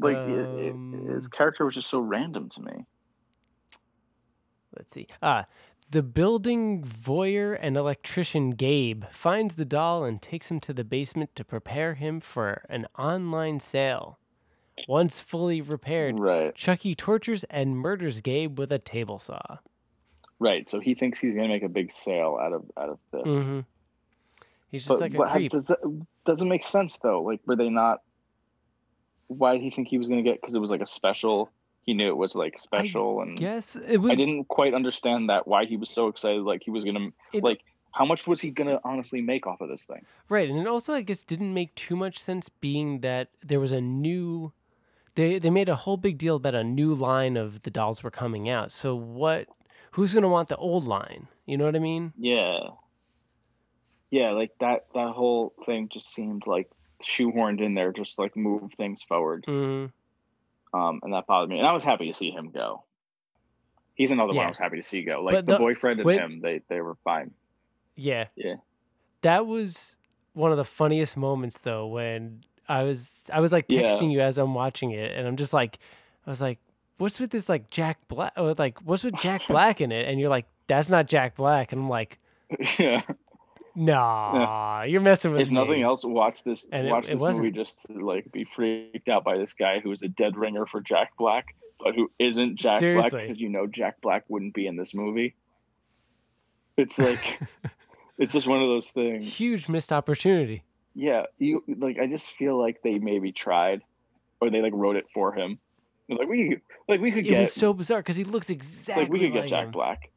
like 0.00 0.26
it, 0.26 0.50
it, 0.52 0.76
his 1.06 1.26
Um, 1.26 1.28
character 1.28 1.64
was 1.64 1.74
just 1.74 1.88
so 1.88 2.00
random 2.00 2.48
to 2.50 2.62
me. 2.62 2.86
Let's 4.76 4.94
see. 4.94 5.06
Ah, 5.22 5.46
the 5.90 6.02
building 6.02 6.82
voyeur 6.84 7.58
and 7.60 7.76
electrician 7.76 8.50
Gabe 8.52 9.04
finds 9.10 9.56
the 9.56 9.64
doll 9.66 10.04
and 10.04 10.20
takes 10.22 10.50
him 10.50 10.60
to 10.60 10.72
the 10.72 10.84
basement 10.84 11.34
to 11.36 11.44
prepare 11.44 11.94
him 11.94 12.20
for 12.20 12.64
an 12.68 12.86
online 12.98 13.60
sale. 13.60 14.18
Once 14.86 15.20
fully 15.20 15.60
repaired, 15.60 16.20
Right, 16.20 16.54
Chucky 16.54 16.94
tortures 16.94 17.44
and 17.44 17.76
murders 17.76 18.20
Gabe 18.20 18.58
with 18.58 18.72
a 18.72 18.78
table 18.78 19.18
saw. 19.18 19.58
right. 20.38 20.68
So 20.68 20.80
he 20.80 20.94
thinks 20.94 21.18
he's 21.18 21.34
gonna 21.34 21.48
make 21.48 21.62
a 21.62 21.68
big 21.68 21.92
sale 21.92 22.38
out 22.40 22.52
of 22.52 22.64
out 22.76 22.90
of 22.90 22.98
this. 23.12 23.48
hmm 23.48 23.60
He's 24.70 24.84
just 24.86 25.00
But 25.00 25.00
like 25.00 25.14
a 25.14 25.20
what, 25.20 25.22
creep. 25.22 25.52
does 25.52 25.70
doesn't 26.24 26.48
make 26.48 26.64
sense 26.64 26.98
though. 26.98 27.22
Like, 27.22 27.40
were 27.46 27.56
they 27.56 27.68
not? 27.68 28.02
Why 29.28 29.54
did 29.54 29.62
he 29.62 29.70
think 29.70 29.88
he 29.88 29.98
was 29.98 30.08
gonna 30.08 30.22
get? 30.22 30.40
Because 30.40 30.54
it 30.54 30.60
was 30.60 30.70
like 30.70 30.82
a 30.82 30.86
special. 30.86 31.50
He 31.82 31.94
knew 31.94 32.08
it 32.08 32.16
was 32.16 32.36
like 32.36 32.58
special, 32.58 33.22
and 33.22 33.38
yes, 33.40 33.74
it 33.76 34.00
I 34.00 34.14
didn't 34.14 34.44
quite 34.46 34.72
understand 34.72 35.30
that. 35.30 35.48
Why 35.48 35.64
he 35.64 35.76
was 35.76 35.90
so 35.90 36.08
excited? 36.08 36.42
Like 36.42 36.62
he 36.64 36.70
was 36.70 36.84
gonna 36.84 37.10
like. 37.34 37.60
How 37.94 38.06
much 38.06 38.26
was 38.26 38.40
he 38.40 38.48
gonna 38.48 38.80
honestly 38.84 39.20
make 39.20 39.46
off 39.46 39.60
of 39.60 39.68
this 39.68 39.82
thing? 39.82 40.06
Right, 40.30 40.48
and 40.48 40.58
it 40.58 40.66
also 40.66 40.94
I 40.94 41.02
guess 41.02 41.24
didn't 41.24 41.52
make 41.52 41.74
too 41.74 41.94
much 41.94 42.18
sense 42.18 42.48
being 42.48 43.00
that 43.00 43.28
there 43.42 43.60
was 43.60 43.70
a 43.70 43.82
new 43.82 44.52
they 45.14 45.38
they 45.38 45.50
made 45.50 45.68
a 45.68 45.76
whole 45.76 45.98
big 45.98 46.16
deal 46.16 46.36
about 46.36 46.54
a 46.54 46.64
new 46.64 46.94
line 46.94 47.36
of 47.36 47.62
the 47.62 47.70
dolls 47.70 48.02
were 48.02 48.10
coming 48.10 48.48
out. 48.48 48.72
So 48.72 48.94
what 48.94 49.46
who's 49.92 50.12
going 50.12 50.22
to 50.22 50.28
want 50.28 50.48
the 50.48 50.56
old 50.56 50.84
line? 50.84 51.28
You 51.46 51.56
know 51.56 51.64
what 51.64 51.76
I 51.76 51.80
mean? 51.80 52.12
Yeah. 52.18 52.70
Yeah, 54.12 54.30
like 54.32 54.50
that 54.60 54.84
that 54.94 55.08
whole 55.12 55.54
thing 55.64 55.88
just 55.90 56.12
seemed 56.14 56.46
like 56.46 56.70
shoehorned 57.02 57.60
in 57.60 57.74
there 57.74 57.92
just 57.92 58.18
like 58.18 58.36
move 58.36 58.70
things 58.76 59.02
forward. 59.02 59.44
Mhm. 59.48 59.90
Um 60.74 61.00
and 61.02 61.12
that 61.14 61.26
bothered 61.26 61.48
me. 61.48 61.58
And 61.58 61.66
I 61.66 61.72
was 61.72 61.82
happy 61.82 62.06
to 62.08 62.14
see 62.14 62.30
him 62.30 62.50
go. 62.50 62.84
He's 63.94 64.10
another 64.10 64.34
one 64.34 64.44
I 64.46 64.48
was 64.50 64.58
happy 64.58 64.76
to 64.76 64.82
see 64.82 65.02
go. 65.02 65.22
Like 65.22 65.34
the, 65.46 65.52
the- 65.54 65.58
boyfriend 65.58 66.00
and 66.00 66.06
when- 66.06 66.18
him, 66.18 66.40
they 66.40 66.60
they 66.68 66.80
were 66.82 66.96
fine. 67.04 67.32
Yeah. 67.96 68.26
Yeah. 68.36 68.56
That 69.22 69.46
was 69.46 69.96
one 70.34 70.50
of 70.50 70.56
the 70.58 70.64
funniest 70.64 71.16
moments 71.16 71.62
though 71.62 71.86
when 71.86 72.44
I 72.68 72.82
was 72.84 73.24
I 73.32 73.40
was 73.40 73.50
like 73.50 73.64
Yeah. 73.68 73.82
texting 73.82 74.12
you 74.12 74.20
as 74.20 74.36
I'm 74.36 74.52
watching 74.54 74.90
it 74.90 75.16
and 75.16 75.26
I'm 75.26 75.36
just 75.36 75.54
like 75.54 75.78
I 76.26 76.30
was 76.30 76.42
like 76.42 76.58
what's 76.98 77.18
with 77.18 77.30
this 77.30 77.48
like 77.48 77.70
Jack 77.70 77.98
Black 78.08 78.32
like 78.36 78.78
what's 78.80 79.04
with 79.04 79.14
Jack 79.16 79.40
Black 79.48 79.80
in 79.80 79.90
it 79.90 80.06
and 80.06 80.20
you're 80.20 80.28
like 80.28 80.44
that's 80.66 80.90
not 80.90 81.06
Jack 81.06 81.34
Black 81.34 81.72
and 81.72 81.80
I'm 81.80 81.88
like 81.88 82.18
yeah. 82.78 83.00
Nah, 83.74 84.82
you're 84.82 85.00
messing 85.00 85.32
with 85.32 85.40
if 85.42 85.48
me. 85.48 85.54
nothing 85.54 85.82
else, 85.82 86.04
watch 86.04 86.42
this. 86.44 86.66
And 86.70 86.88
watch 86.88 87.04
it 87.04 87.12
this 87.12 87.20
wasn't. 87.20 87.46
movie 87.46 87.56
just 87.56 87.86
to 87.86 88.04
like 88.04 88.30
be 88.32 88.44
freaked 88.44 89.08
out 89.08 89.24
by 89.24 89.38
this 89.38 89.52
guy 89.54 89.80
who 89.80 89.90
is 89.92 90.02
a 90.02 90.08
dead 90.08 90.36
ringer 90.36 90.66
for 90.66 90.80
Jack 90.80 91.12
Black, 91.18 91.54
but 91.80 91.94
who 91.94 92.10
isn't 92.18 92.58
Jack 92.58 92.80
Black 92.80 93.10
because 93.12 93.40
you 93.40 93.48
know 93.48 93.66
Jack 93.66 94.00
Black 94.00 94.24
wouldn't 94.28 94.54
be 94.54 94.66
in 94.66 94.76
this 94.76 94.92
movie. 94.94 95.34
It's 96.76 96.98
like 96.98 97.40
it's 98.18 98.32
just 98.32 98.46
one 98.46 98.62
of 98.62 98.68
those 98.68 98.88
things. 98.90 99.26
Huge 99.26 99.68
missed 99.68 99.92
opportunity. 99.92 100.62
Yeah, 100.94 101.24
you 101.38 101.62
like. 101.78 101.98
I 101.98 102.06
just 102.06 102.26
feel 102.26 102.58
like 102.58 102.82
they 102.82 102.98
maybe 102.98 103.32
tried, 103.32 103.80
or 104.40 104.50
they 104.50 104.60
like 104.60 104.74
wrote 104.74 104.96
it 104.96 105.06
for 105.14 105.34
him. 105.34 105.58
Like 106.08 106.28
we, 106.28 106.58
like 106.88 107.00
we 107.00 107.10
could 107.10 107.24
It 107.24 107.30
get, 107.30 107.40
was 107.40 107.54
so 107.54 107.72
bizarre 107.72 108.00
because 108.00 108.16
he 108.16 108.24
looks 108.24 108.50
exactly 108.50 109.04
like 109.04 109.12
we 109.12 109.20
could 109.20 109.32
get 109.32 109.48
Jack 109.48 109.66
him. 109.66 109.70
Black, 109.70 110.10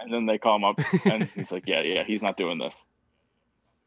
and 0.00 0.12
then 0.12 0.26
they 0.26 0.38
call 0.38 0.56
him 0.56 0.64
up, 0.64 0.78
and 1.06 1.24
he's 1.34 1.50
like, 1.52 1.64
yeah, 1.66 1.82
yeah, 1.82 2.04
he's 2.04 2.22
not 2.22 2.36
doing 2.36 2.58
this. 2.58 2.84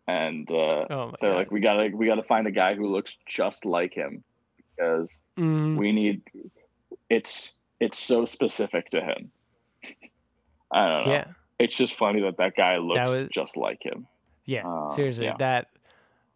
And 0.08 0.50
uh, 0.52 0.86
Oh 0.90 1.14
they're 1.22 1.32
god. 1.32 1.38
like, 1.38 1.52
we 1.52 1.60
gotta, 1.60 1.90
we 1.94 2.06
gotta 2.08 2.24
find 2.24 2.48
a 2.48 2.52
guy 2.52 2.74
who 2.76 2.88
looks 2.88 3.16
just 3.28 3.64
like 3.66 3.94
him, 3.94 4.24
because 4.76 5.22
Mhm. 5.38 5.78
we 5.78 5.92
need. 5.92 6.22
It's 7.10 7.54
it's 7.80 7.98
so 7.98 8.26
specific 8.26 8.90
to 8.90 9.02
him. 9.02 9.32
I 10.72 10.88
don't 10.88 11.06
know. 11.06 11.12
Yeah, 11.14 11.26
It's 11.60 11.76
just 11.78 11.96
funny 11.96 12.22
that 12.22 12.38
that 12.38 12.56
guy 12.56 12.78
looks 12.78 13.10
was- 13.12 13.30
just 13.34 13.56
like 13.58 13.84
him. 13.84 14.08
yeah. 14.46 14.68
Uh, 14.68 14.88
seriously, 14.90 15.26
yeah. 15.26 15.36
that. 15.38 15.68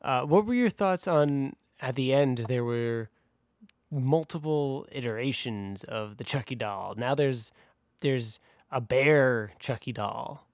Uh, 0.01 0.21
what 0.23 0.45
were 0.45 0.53
your 0.53 0.69
thoughts 0.69 1.07
on 1.07 1.55
at 1.81 1.95
the 1.95 2.13
end? 2.13 2.45
There 2.49 2.63
were 2.63 3.09
multiple 3.91 4.85
iterations 4.91 5.83
of 5.83 6.17
the 6.17 6.23
Chucky 6.23 6.55
doll. 6.55 6.93
Now 6.97 7.15
there's 7.15 7.51
there's 8.01 8.39
a 8.73 8.81
bear 8.81 9.51
Chucky 9.59 9.91
doll, 9.93 10.45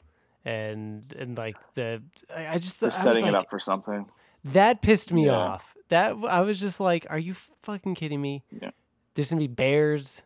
and 0.45 1.13
and 1.17 1.37
like 1.37 1.55
the 1.73 2.01
I, 2.35 2.55
I 2.55 2.57
just 2.59 2.79
They're 2.79 2.91
I 2.91 2.95
was 2.95 3.03
setting 3.03 3.25
it 3.27 3.35
up 3.35 3.49
for 3.49 3.59
something. 3.59 4.05
That 4.43 4.81
pissed 4.81 5.11
me 5.11 5.25
Yeah. 5.25 5.33
off. 5.33 5.75
That 5.89 6.15
I 6.27 6.41
was 6.41 6.59
just 6.59 6.79
like, 6.79 7.07
"Are 7.09 7.17
you 7.19 7.33
fucking 7.63 7.95
kidding 7.95 8.21
me?" 8.21 8.43
Yeah. 8.61 8.71
There's 9.15 9.29
gonna 9.31 9.39
be 9.39 9.47
bears. 9.47 10.21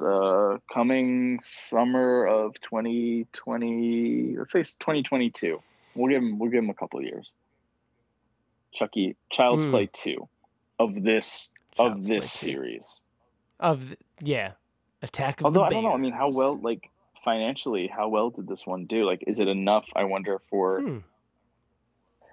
Uh, 0.00 0.58
coming 0.72 1.40
summer 1.42 2.24
of 2.26 2.54
2020. 2.62 4.36
Let's 4.38 4.52
say 4.52 4.60
it's 4.60 4.74
2022. 4.74 5.60
We'll 5.94 6.08
give 6.10 6.22
him. 6.22 6.38
We'll 6.38 6.50
give 6.50 6.62
him 6.64 6.70
a 6.70 6.74
couple 6.74 7.00
of 7.00 7.04
years. 7.04 7.30
Chucky, 8.72 9.16
Child's 9.30 9.64
Hmm. 9.64 9.70
Play 9.72 9.88
two, 9.92 10.28
of 10.78 11.02
this 11.02 11.48
Child's 11.76 12.04
of 12.04 12.08
Play 12.08 12.16
this 12.20 12.32
2. 12.40 12.46
series. 12.46 13.00
Of 13.60 13.86
th- 13.86 13.98
yeah, 14.20 14.52
Attack 15.02 15.40
of. 15.40 15.46
Although 15.46 15.64
I 15.64 15.70
don't 15.70 15.82
know. 15.84 15.92
I 15.92 15.96
mean, 15.96 16.12
how 16.12 16.30
well, 16.30 16.56
like 16.56 16.90
financially, 17.28 17.88
how 17.88 18.08
well 18.08 18.30
did 18.30 18.48
this 18.48 18.66
one 18.66 18.86
do? 18.86 19.04
Like, 19.04 19.22
is 19.26 19.38
it 19.38 19.48
enough? 19.48 19.84
I 19.94 20.04
wonder 20.04 20.40
for. 20.48 20.80
Hmm. 20.80 20.98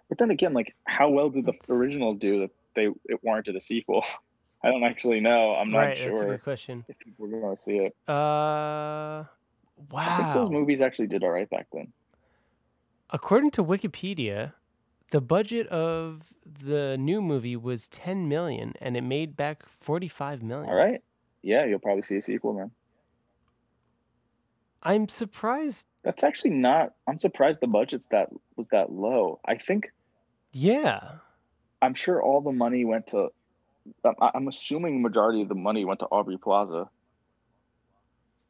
But 0.08 0.20
then 0.20 0.32
again, 0.32 0.54
like, 0.54 0.74
how 0.86 1.10
well 1.10 1.30
did 1.30 1.46
the 1.46 1.54
original 1.70 2.14
do 2.14 2.42
that 2.42 2.52
they 2.76 2.88
it 3.06 3.24
warranted 3.24 3.56
a 3.56 3.62
sequel? 3.62 4.06
I 4.64 4.70
don't 4.70 4.84
actually 4.84 5.20
know. 5.20 5.54
I'm 5.56 5.70
not 5.70 5.98
sure. 5.98 6.08
right, 6.08 6.14
that's 6.14 6.22
a 6.22 6.26
good 6.26 6.44
question. 6.44 6.86
if 6.88 6.98
people 6.98 7.26
are 7.26 7.40
going 7.40 7.56
to 7.56 7.62
see 7.62 7.78
it. 7.78 7.96
Uh, 8.08 9.24
I 9.96 10.18
think 10.18 10.34
those 10.34 10.50
movies 10.50 10.82
actually 10.82 11.08
did 11.08 11.24
all 11.24 11.30
right 11.30 11.50
back 11.50 11.68
then. 11.74 11.92
According 13.12 13.52
to 13.52 13.64
Wikipedia, 13.64 14.54
the 15.12 15.22
budget 15.22 15.68
of 15.68 16.34
the 16.46 16.98
new 16.98 17.22
movie 17.22 17.56
was 17.56 17.88
10 17.90 18.28
million, 18.28 18.74
and 18.82 18.98
it 18.98 19.02
made 19.02 19.36
back 19.36 19.64
45 19.82 20.42
million. 20.42 20.70
All 20.70 20.76
right. 20.76 21.02
Yeah, 21.44 21.66
you'll 21.66 21.80
probably 21.80 22.02
see 22.04 22.16
a 22.16 22.22
sequel, 22.22 22.54
man. 22.54 22.72
I'm 24.86 25.10
surprised. 25.10 25.86
That's 26.04 26.24
actually 26.24 26.52
not. 26.52 26.94
I'm 27.08 27.18
surprised 27.18 27.60
the 27.60 27.68
budget's 27.68 28.06
that 28.08 28.30
was 28.56 28.68
that 28.68 28.92
low. 28.92 29.40
I 29.46 29.58
think 29.58 29.92
Yeah, 30.54 31.16
I'm 31.82 31.96
sure 31.96 32.22
all 32.22 32.40
the 32.42 32.52
money 32.52 32.86
went 32.86 33.08
to. 33.08 33.30
I'm- 34.06 34.48
assuming 34.48 35.02
majority 35.02 35.42
of 35.42 35.50
the 35.50 35.56
money 35.56 35.84
went 35.86 36.00
to 36.02 36.06
Aubrey 36.08 36.38
Plaza. 36.38 36.90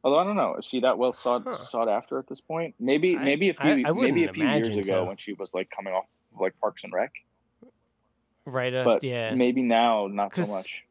Although 0.04 0.18
I 0.18 0.24
don't 0.24 0.36
know, 0.36 0.56
is 0.56 0.66
she 0.66 0.80
that 0.80 0.98
well 0.98 1.12
sought 1.14 1.42
Huh. 1.44 1.56
sought 1.56 1.88
after 1.88 2.18
at 2.18 2.26
this 2.28 2.40
point? 2.40 2.74
Maybe 2.78 3.16
I- 3.16 3.24
maybe 3.24 3.48
a 3.50 3.54
few 3.54 3.70
I- 3.70 3.88
I 3.88 3.92
maybe 3.92 4.24
a 4.24 4.32
few 4.32 4.44
years 4.46 4.66
imagine 4.68 4.78
ago 4.78 5.04
when 5.06 5.16
she 5.16 5.32
was 5.32 5.52
like 5.54 5.68
coming 5.70 5.92
off 5.94 6.04
of, 6.34 6.40
like 6.40 6.58
Parks 6.60 6.84
and 6.84 6.92
Rec. 6.92 7.12
right. 8.44 8.72
Uh, 8.72 8.84
But 8.84 9.02
yeah. 9.02 9.34
maybe 9.34 9.62
now 9.62 10.06
not 10.06 10.34
so 10.34 10.42
much. 10.46 10.84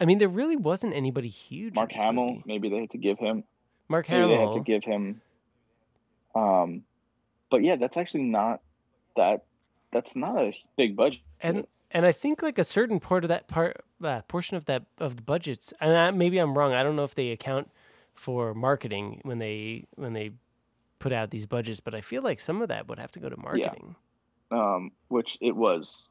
I 0.00 0.04
mean, 0.04 0.18
there 0.18 0.28
really 0.28 0.56
wasn't 0.56 0.94
anybody 0.94 1.28
huge. 1.28 1.74
Mark 1.74 1.92
Hamill, 1.92 2.26
movie. 2.26 2.42
maybe 2.46 2.68
they 2.68 2.80
had 2.80 2.90
to 2.90 2.98
give 2.98 3.18
him 3.18 3.44
Mark 3.88 4.08
maybe 4.08 4.22
they 4.22 4.32
had 4.32 4.38
Hamill. 4.38 4.52
to 4.52 4.60
give 4.60 4.84
him 4.84 5.20
um 6.34 6.82
but 7.50 7.62
yeah, 7.62 7.76
that's 7.76 7.96
actually 7.96 8.24
not 8.24 8.60
that 9.16 9.44
that's 9.92 10.16
not 10.16 10.36
a 10.38 10.52
big 10.76 10.96
budget. 10.96 11.20
and 11.40 11.66
and 11.90 12.04
I 12.04 12.12
think 12.12 12.42
like 12.42 12.58
a 12.58 12.64
certain 12.64 13.00
part 13.00 13.24
of 13.24 13.28
that 13.28 13.46
part 13.48 13.84
uh, 14.02 14.22
portion 14.22 14.56
of 14.56 14.64
that 14.66 14.84
of 14.98 15.16
the 15.16 15.22
budgets, 15.22 15.72
and 15.80 15.96
I, 15.96 16.10
maybe 16.10 16.38
I'm 16.38 16.56
wrong. 16.58 16.72
I 16.72 16.82
don't 16.82 16.96
know 16.96 17.04
if 17.04 17.14
they 17.14 17.30
account 17.30 17.70
for 18.14 18.52
marketing 18.54 19.20
when 19.22 19.38
they 19.38 19.86
when 19.94 20.12
they 20.12 20.32
put 20.98 21.12
out 21.12 21.30
these 21.30 21.46
budgets, 21.46 21.80
but 21.80 21.94
I 21.94 22.00
feel 22.00 22.22
like 22.22 22.40
some 22.40 22.60
of 22.60 22.68
that 22.68 22.88
would 22.88 22.98
have 22.98 23.10
to 23.12 23.20
go 23.20 23.28
to 23.28 23.36
marketing. 23.36 23.94
um, 24.50 24.90
which 25.08 25.38
it 25.40 25.54
was 25.54 26.08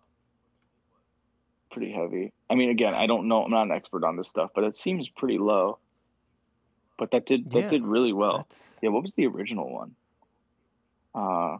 pretty 1.75 1.91
heavy. 1.91 2.31
I 2.49 2.55
mean, 2.55 2.69
again, 2.69 2.93
I 2.93 3.05
don't 3.05 3.27
know. 3.27 3.43
I'm 3.43 3.51
not 3.51 3.63
an 3.63 3.71
expert 3.71 4.05
on 4.05 4.15
this 4.15 4.29
stuff, 4.29 4.51
but 4.55 4.63
it 4.63 4.77
seems 4.77 5.09
pretty 5.09 5.37
low. 5.37 5.77
But 6.97 7.11
that 7.11 7.25
did 7.25 7.51
that 7.51 7.59
Yeah, 7.59 7.67
did 7.67 7.83
really 7.83 8.13
well. 8.13 8.47
That's 8.49 8.63
Yeah, 8.81 8.89
what 8.89 9.03
was 9.03 9.13
the 9.13 9.27
original 9.27 9.69
one? 9.69 9.95
Uh, 11.13 11.57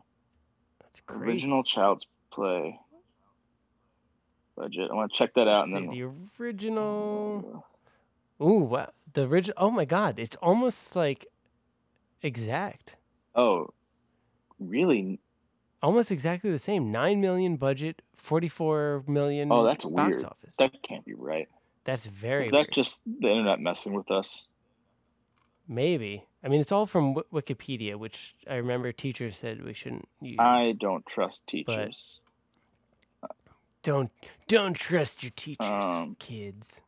that's 0.81 1.01
crazy. 1.05 1.25
original 1.25 1.63
Child's 1.63 2.07
Play 2.31 2.79
budget. 4.55 4.89
I 4.89 4.93
want 4.93 5.11
to 5.11 5.17
check 5.17 5.33
that 5.35 5.47
out 5.47 5.67
Let's 5.67 5.73
and 5.73 5.91
see, 5.91 6.01
then. 6.01 6.13
the 6.37 6.43
original. 6.43 7.65
Ooh, 8.41 8.53
wow. 8.59 8.89
The 9.13 9.23
original. 9.23 9.55
Oh 9.57 9.71
my 9.71 9.85
God! 9.85 10.17
It's 10.17 10.37
almost 10.41 10.95
like 10.95 11.27
exact. 12.21 12.95
Oh, 13.35 13.73
really? 14.59 15.19
Almost 15.85 16.11
exactly 16.11 16.49
the 16.51 16.57
same. 16.59 16.91
Nine 16.91 17.21
million 17.21 17.57
budget, 17.57 18.01
forty-four 18.17 19.03
million. 19.07 19.51
Oh, 19.51 19.63
that's 19.63 19.83
box 19.85 19.93
weird. 20.09 20.25
office. 20.25 20.55
That 20.57 20.71
can't 20.81 21.05
be 21.05 21.13
right. 21.13 21.47
that's 21.83 22.07
very 22.07 22.45
Is 22.45 22.51
that 22.51 22.57
weird. 22.57 22.71
just 22.73 23.01
the 23.05 23.29
internet 23.29 23.59
messing 23.59 23.93
with 23.93 24.09
us? 24.09 24.45
Maybe. 25.67 26.23
I 26.43 26.47
mean, 26.47 26.59
it's 26.61 26.71
all 26.71 26.87
from 26.87 27.13
w- 27.13 27.27
Wikipedia, 27.31 27.95
which 27.97 28.35
I 28.49 28.55
remember 28.55 28.91
teachers 28.91 29.37
said 29.37 29.63
we 29.63 29.73
shouldn't 29.73 30.07
use. 30.21 30.37
I 30.39 30.75
don't 30.79 31.05
trust 31.05 31.45
teachers. 31.47 32.19
Don't 33.83 34.09
don't 34.47 34.73
trust 34.75 35.21
your 35.21 35.31
teachers, 35.35 35.67
Um, 35.69 36.15
kids. 36.17 36.81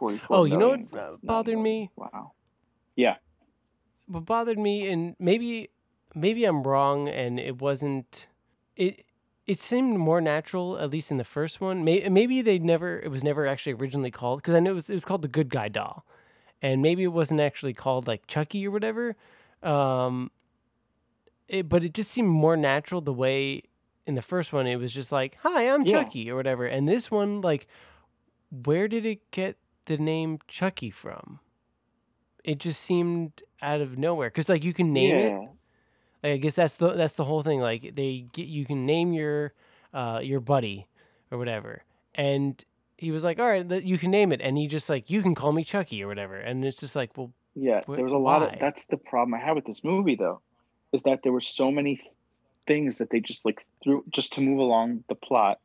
44 0.00 0.36
Oh, 0.36 0.44
you 0.44 0.56
know 0.56 0.70
what, 0.70 0.98
uh, 1.00 1.16
bothered 1.22 1.58
me? 1.58 1.90
Wow. 1.96 2.32
Yeah. 2.96 3.16
What 4.06 4.24
bothered 4.24 4.58
me, 4.58 4.88
and 4.88 5.14
maybe 5.20 5.70
maybe 6.18 6.44
I'm 6.44 6.62
wrong, 6.62 7.08
and 7.08 7.38
it 7.38 7.60
wasn't. 7.60 8.26
It 8.76 9.04
it 9.46 9.58
seemed 9.60 9.98
more 9.98 10.20
natural, 10.20 10.78
at 10.78 10.90
least 10.90 11.10
in 11.10 11.16
the 11.16 11.24
first 11.24 11.60
one. 11.60 11.84
Maybe 11.84 12.08
maybe 12.08 12.42
they 12.42 12.58
never. 12.58 12.98
It 13.00 13.10
was 13.10 13.24
never 13.24 13.46
actually 13.46 13.72
originally 13.74 14.10
called 14.10 14.40
because 14.42 14.54
I 14.54 14.60
know 14.60 14.72
it 14.72 14.74
was 14.74 14.90
it 14.90 14.94
was 14.94 15.04
called 15.04 15.22
the 15.22 15.28
Good 15.28 15.48
Guy 15.48 15.68
Doll, 15.68 16.04
and 16.62 16.82
maybe 16.82 17.02
it 17.04 17.08
wasn't 17.12 17.40
actually 17.40 17.74
called 17.74 18.06
like 18.06 18.26
Chucky 18.26 18.66
or 18.66 18.70
whatever. 18.70 19.16
Um, 19.62 20.30
it, 21.48 21.68
but 21.68 21.82
it 21.84 21.94
just 21.94 22.10
seemed 22.10 22.28
more 22.28 22.56
natural 22.56 23.00
the 23.00 23.12
way 23.12 23.62
in 24.06 24.14
the 24.14 24.22
first 24.22 24.52
one 24.52 24.66
it 24.66 24.76
was 24.76 24.92
just 24.92 25.12
like, 25.12 25.36
"Hi, 25.42 25.68
I'm 25.68 25.84
Yeah. 25.84 26.02
Chucky" 26.02 26.30
or 26.30 26.36
whatever, 26.36 26.66
and 26.66 26.88
this 26.88 27.10
one 27.10 27.40
like, 27.40 27.66
where 28.50 28.88
did 28.88 29.04
it 29.06 29.30
get 29.30 29.56
the 29.86 29.96
name 29.98 30.38
Chucky 30.48 30.90
from? 30.90 31.40
It 32.44 32.58
just 32.58 32.80
seemed 32.82 33.42
out 33.60 33.80
of 33.80 33.98
nowhere 33.98 34.28
because 34.28 34.48
like 34.48 34.64
you 34.64 34.72
can 34.72 34.92
name 34.92 35.18
it 35.18 35.38
yeah. 35.40 35.48
Like, 36.22 36.32
I 36.32 36.36
guess 36.38 36.54
that's 36.56 36.76
the 36.76 36.92
that's 36.92 37.16
the 37.16 37.24
whole 37.24 37.42
thing. 37.42 37.60
Like 37.60 37.94
they 37.94 38.26
get 38.32 38.46
you 38.48 38.64
can 38.64 38.86
name 38.86 39.12
your 39.12 39.52
uh 39.94 40.20
your 40.22 40.40
buddy 40.40 40.88
or 41.30 41.38
whatever, 41.38 41.82
and 42.14 42.62
he 42.96 43.10
was 43.10 43.24
like, 43.24 43.38
"All 43.38 43.46
right, 43.46 43.68
th- 43.68 43.84
you 43.84 43.98
can 43.98 44.10
name 44.10 44.32
it," 44.32 44.40
and 44.40 44.58
he 44.58 44.66
just 44.66 44.88
like, 44.88 45.10
"You 45.10 45.22
can 45.22 45.34
call 45.34 45.52
me 45.52 45.64
Chucky" 45.64 46.02
or 46.02 46.08
whatever, 46.08 46.36
and 46.36 46.64
it's 46.64 46.80
just 46.80 46.96
like, 46.96 47.16
well, 47.16 47.32
Yeah, 47.54 47.82
Wh- 47.86 47.96
there 47.96 48.04
was 48.04 48.12
a 48.12 48.18
lot 48.18 48.42
why? 48.42 48.52
of. 48.54 48.58
That's 48.58 48.86
the 48.86 48.96
problem 48.96 49.34
I 49.34 49.38
had 49.38 49.54
with 49.54 49.64
this 49.66 49.82
movie, 49.84 50.14
though, 50.16 50.40
is 50.92 51.02
that 51.02 51.20
there 51.22 51.32
were 51.32 51.40
so 51.40 51.70
many 51.70 52.00
things 52.66 52.98
that 52.98 53.10
they 53.10 53.20
just 53.20 53.44
like 53.44 53.66
threw 53.82 54.04
just 54.10 54.32
to 54.34 54.40
move 54.40 54.58
along 54.58 55.04
the 55.08 55.14
plot, 55.14 55.60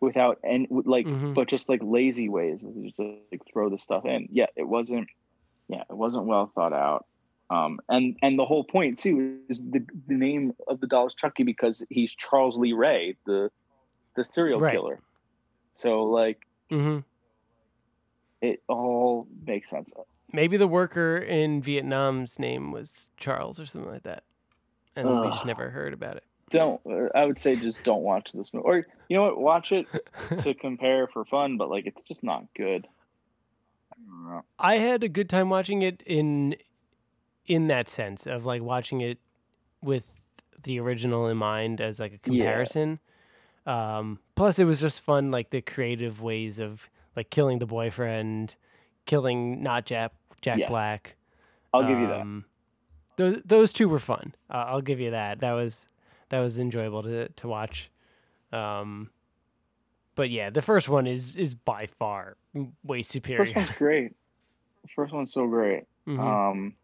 without 0.00 0.38
and 0.44 0.66
like, 0.70 1.06
Mhm. 1.06 1.34
but 1.34 1.48
just 1.48 1.68
like 1.68 1.80
lazy 1.82 2.28
ways. 2.28 2.62
Just 2.62 2.98
like 2.98 3.42
throw 3.52 3.70
the 3.70 3.78
stuff 3.78 4.04
in. 4.06 4.28
Yeah, 4.32 4.46
it 4.56 4.64
wasn't. 4.68 5.08
Yeah, 5.68 5.84
it 5.90 5.96
wasn't 5.96 6.26
well 6.26 6.52
thought 6.54 6.72
out. 6.74 7.06
Um, 7.50 7.80
and 7.88 8.16
and 8.22 8.38
the 8.38 8.44
whole 8.44 8.64
point 8.64 8.98
too 8.98 9.40
is 9.48 9.60
the 9.60 9.84
the 10.06 10.14
name 10.14 10.52
of 10.68 10.80
the 10.80 10.86
doll 10.86 11.06
is 11.08 11.14
Chucky 11.14 11.42
because 11.42 11.82
he's 11.90 12.14
Charles 12.14 12.58
Lee 12.58 12.72
Ray, 12.72 13.16
the 13.26 13.50
the 14.16 14.24
serial 14.24 14.60
Right. 14.60 14.72
killer. 14.72 15.00
So 15.76 16.04
like 16.04 16.38
hmm 16.70 17.00
it 18.40 18.62
all 18.68 19.26
makes 19.44 19.68
sense. 19.68 19.92
maybe 20.32 20.56
the 20.56 20.68
worker 20.68 21.16
in 21.18 21.62
Vietnam's 21.62 22.38
name 22.38 22.72
was 22.72 23.08
Charles 23.16 23.58
or 23.60 23.66
something 23.66 23.90
like 23.90 24.04
that, 24.04 24.24
and 24.96 25.20
we 25.20 25.30
just 25.30 25.44
never 25.44 25.70
heard 25.70 25.92
about 25.92 26.16
it. 26.16 26.24
Don't. 26.50 26.80
I 27.14 27.24
would 27.24 27.38
say 27.38 27.56
just 27.56 27.82
don't 27.84 28.02
watch 28.02 28.32
this 28.32 28.52
movie, 28.52 28.64
or 28.64 28.86
you 29.08 29.16
know 29.16 29.22
what? 29.24 29.38
Watch 29.40 29.72
it 29.72 29.86
to 30.38 30.54
compare 30.54 31.06
for 31.08 31.24
fun, 31.24 31.56
but 31.58 31.70
like 31.70 31.86
it's 31.86 32.02
just 32.02 32.24
not 32.24 32.44
good. 32.56 32.86
I 33.92 33.96
don't 34.06 34.24
know. 34.24 34.42
I 34.58 34.74
had 34.76 35.02
a 35.02 35.08
good 35.08 35.28
time 35.28 35.48
watching 35.48 35.82
it 35.82 36.02
in 36.06 36.56
in 37.50 37.66
that 37.66 37.88
sense 37.88 38.26
of 38.28 38.46
like 38.46 38.62
watching 38.62 39.00
it 39.00 39.18
with 39.82 40.04
the 40.62 40.78
original 40.78 41.26
in 41.26 41.36
mind 41.36 41.80
as 41.80 41.98
like 41.98 42.12
a 42.12 42.14
Yeah. 42.14 42.20
comparison. 42.44 43.00
Um, 43.66 44.20
plus, 44.36 44.58
it 44.60 44.64
was 44.64 44.80
just 44.80 45.00
fun, 45.00 45.30
like 45.32 45.50
the 45.50 45.60
creative 45.60 46.22
ways 46.22 46.60
of 46.60 46.88
like 47.16 47.28
killing 47.30 47.58
the 47.58 47.66
boyfriend, 47.66 48.54
killing 49.04 49.62
not 49.62 49.84
Jack 49.84 50.12
Jack 50.42 50.58
Yes. 50.58 50.68
Black. 50.70 51.16
I'll 51.74 51.86
give 51.86 51.98
you 51.98 52.06
that. 52.06 52.20
Um, 52.20 52.44
Those 53.16 53.42
those 53.44 53.72
two 53.72 53.88
were 53.88 53.98
fun. 53.98 54.34
Uh, 54.48 54.64
I'll 54.68 54.80
give 54.80 55.00
you 55.00 55.10
that. 55.10 55.40
That 55.40 55.52
was 55.52 55.86
that 56.28 56.38
was 56.40 56.60
enjoyable 56.60 57.02
to 57.02 57.28
to 57.28 57.48
watch. 57.48 57.90
Um, 58.52 59.10
but 60.14 60.30
yeah, 60.30 60.50
the 60.50 60.62
first 60.62 60.88
one 60.88 61.06
is 61.08 61.34
is 61.36 61.54
by 61.54 61.86
far 61.86 62.36
way 62.84 63.02
superior. 63.02 63.44
First 63.44 63.56
one's 63.56 63.70
great. 63.78 64.12
First 64.94 65.12
one's 65.12 65.32
so 65.32 65.46
great. 65.48 65.84
Mhm. 66.06 66.18
Um, 66.20 66.74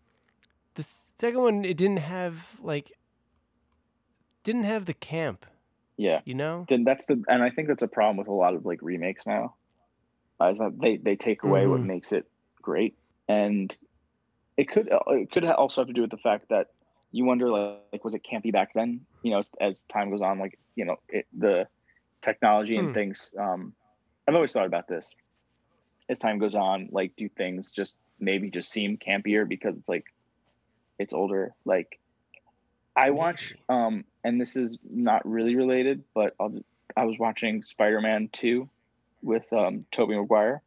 the 0.76 0.82
second 1.18 1.40
one, 1.40 1.64
it 1.64 1.76
didn't 1.76 1.98
have 1.98 2.60
like 2.62 2.92
didn't 4.44 4.64
have 4.64 4.86
the 4.86 4.94
camp. 4.94 5.46
yeah. 5.96 6.20
You 6.24 6.34
know? 6.34 6.66
Then 6.68 6.84
that's 6.84 7.06
the, 7.06 7.22
and 7.28 7.42
I 7.42 7.50
think 7.50 7.68
that's 7.68 7.82
a 7.82 7.88
problem 7.88 8.16
with 8.16 8.28
a 8.28 8.32
lot 8.32 8.54
of 8.54 8.64
like 8.64 8.80
remakes 8.82 9.26
now, 9.26 9.56
uh, 10.40 10.48
is 10.48 10.58
that 10.58 10.78
they 10.80 10.96
they 10.96 11.16
take 11.16 11.42
away 11.44 11.66
what 11.66 11.82
Mhm. 11.82 11.86
makes 11.86 12.12
it 12.12 12.30
great, 12.62 12.96
and 13.28 13.76
it 14.56 14.68
could 14.68 14.92
uh, 14.92 15.00
it 15.08 15.30
could 15.32 15.44
also 15.46 15.82
have 15.82 15.88
to 15.88 15.94
do 15.94 16.02
with 16.02 16.10
the 16.10 16.18
fact 16.18 16.46
that 16.50 16.68
you 17.12 17.24
wonder 17.24 17.50
like, 17.50 17.80
like 17.92 18.04
was 18.04 18.14
it 18.14 18.22
campy 18.30 18.52
back 18.52 18.70
then? 18.74 19.06
You 19.22 19.32
know, 19.32 19.38
as, 19.38 19.50
as 19.60 19.82
time 19.84 20.10
goes 20.10 20.22
on, 20.22 20.38
like 20.38 20.58
you 20.76 20.84
know, 20.86 20.96
it, 21.08 21.26
the 21.36 21.68
technology 22.22 22.78
and 22.78 22.92
Hmm. 22.92 22.92
things. 22.92 23.30
Um, 23.38 23.74
I've 24.28 24.34
always 24.36 24.52
thought 24.52 24.66
about 24.66 24.88
this. 24.88 25.10
As 26.08 26.18
time 26.18 26.38
goes 26.38 26.54
on, 26.56 26.88
like 26.92 27.14
do 27.16 27.28
things 27.28 27.72
just 27.72 27.98
maybe 28.18 28.50
just 28.50 28.70
seem 28.70 28.96
campier 28.98 29.48
because 29.48 29.76
it's 29.78 29.88
like 29.88 30.04
it's 30.99 31.12
older. 31.12 31.55
Like 31.64 31.99
I 32.97 33.11
watch, 33.11 33.55
um, 33.68 34.05
and 34.24 34.40
this 34.40 34.57
is 34.57 34.78
not 34.88 35.26
really 35.28 35.55
related, 35.57 36.05
but 36.14 36.34
I'll, 36.40 36.55
I 36.97 37.05
was 37.05 37.18
watching 37.18 37.62
Spider 37.62 38.01
Man 38.01 38.28
Two 38.32 38.68
with 39.22 39.51
um, 39.53 39.84
Tobey 39.92 40.16
Maguire, 40.16 40.62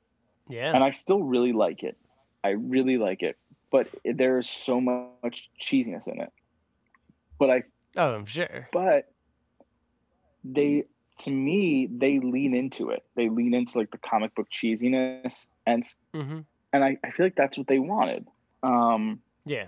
Yeah. 0.47 0.73
and 0.73 0.83
I 0.83 0.91
still 0.91 1.23
really 1.23 1.53
like 1.53 1.83
it. 1.83 1.97
I 2.43 2.49
really 2.49 2.97
like 2.97 3.21
it, 3.23 3.37
but 3.71 3.87
there 4.05 4.37
is 4.37 4.49
so 4.49 4.79
much 4.79 5.49
cheesiness 5.59 6.07
in 6.07 6.21
it. 6.21 6.31
But 7.39 7.49
I, 7.49 7.63
oh, 7.97 8.13
I'm 8.15 8.25
sure. 8.25 8.69
but 8.71 9.11
they, 10.43 10.85
to 11.19 11.31
me, 11.31 11.87
they 11.91 12.19
lean 12.19 12.53
into 12.53 12.89
it. 12.89 13.03
They 13.15 13.29
lean 13.29 13.53
into 13.53 13.77
like 13.77 13.91
the 13.91 13.97
comic 13.97 14.35
book 14.35 14.47
cheesiness, 14.51 15.47
and 15.65 15.83
s- 15.83 15.95
hmm 16.13 16.39
and 16.71 16.83
I, 16.83 16.97
I 17.03 17.09
feel 17.09 17.25
like 17.25 17.35
that's 17.35 17.57
what 17.57 17.65
they 17.67 17.79
wanted. 17.79 18.27
Um, 18.61 19.21
Yeah. 19.45 19.67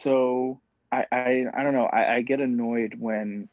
So 0.00 0.60
I, 0.92 1.06
I 1.12 1.44
I 1.54 1.62
don't 1.62 1.74
know. 1.74 1.86
I, 1.86 2.16
I 2.16 2.22
get 2.22 2.40
annoyed 2.40 2.94
when 2.98 3.48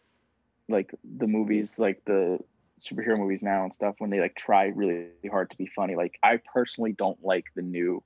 like 0.69 0.91
the 1.03 1.27
movies, 1.27 1.79
like 1.79 2.01
the 2.05 2.39
superhero 2.81 3.17
movies 3.19 3.43
now 3.43 3.63
and 3.65 3.73
stuff, 3.73 3.95
when 3.99 4.11
they 4.11 4.19
like 4.19 4.35
try 4.35 4.65
really 4.67 5.03
hard 5.03 5.23
to 5.51 5.57
be 5.57 5.67
funny. 5.75 5.95
Like 5.95 6.19
I 6.23 6.39
personally 6.53 6.69
don't 6.69 6.97
like 7.23 7.45
the 7.55 7.63
new 7.63 8.03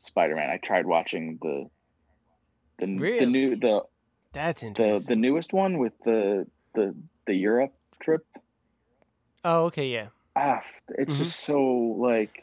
Spider-Man. 0.00 0.50
I 0.50 0.58
tried 0.58 0.86
watching 0.86 1.38
the 1.42 1.68
the, 2.78 3.08
the 3.18 3.26
new 3.26 3.56
the 3.56 3.82
That's 4.32 4.62
interesting. 4.62 5.04
the 5.04 5.04
the 5.08 5.16
newest 5.16 5.52
one 5.52 5.78
with 5.78 5.94
the 6.04 6.46
the 6.74 6.94
the 7.26 7.34
Europe 7.34 7.74
trip. 8.02 8.26
oh, 9.44 9.66
okay, 9.66 9.86
yeah. 9.88 10.08
Ah, 10.36 10.62
it's 10.98 11.16
Mhm. 11.16 11.16
just 11.16 11.40
so 11.40 11.60
like 11.98 12.42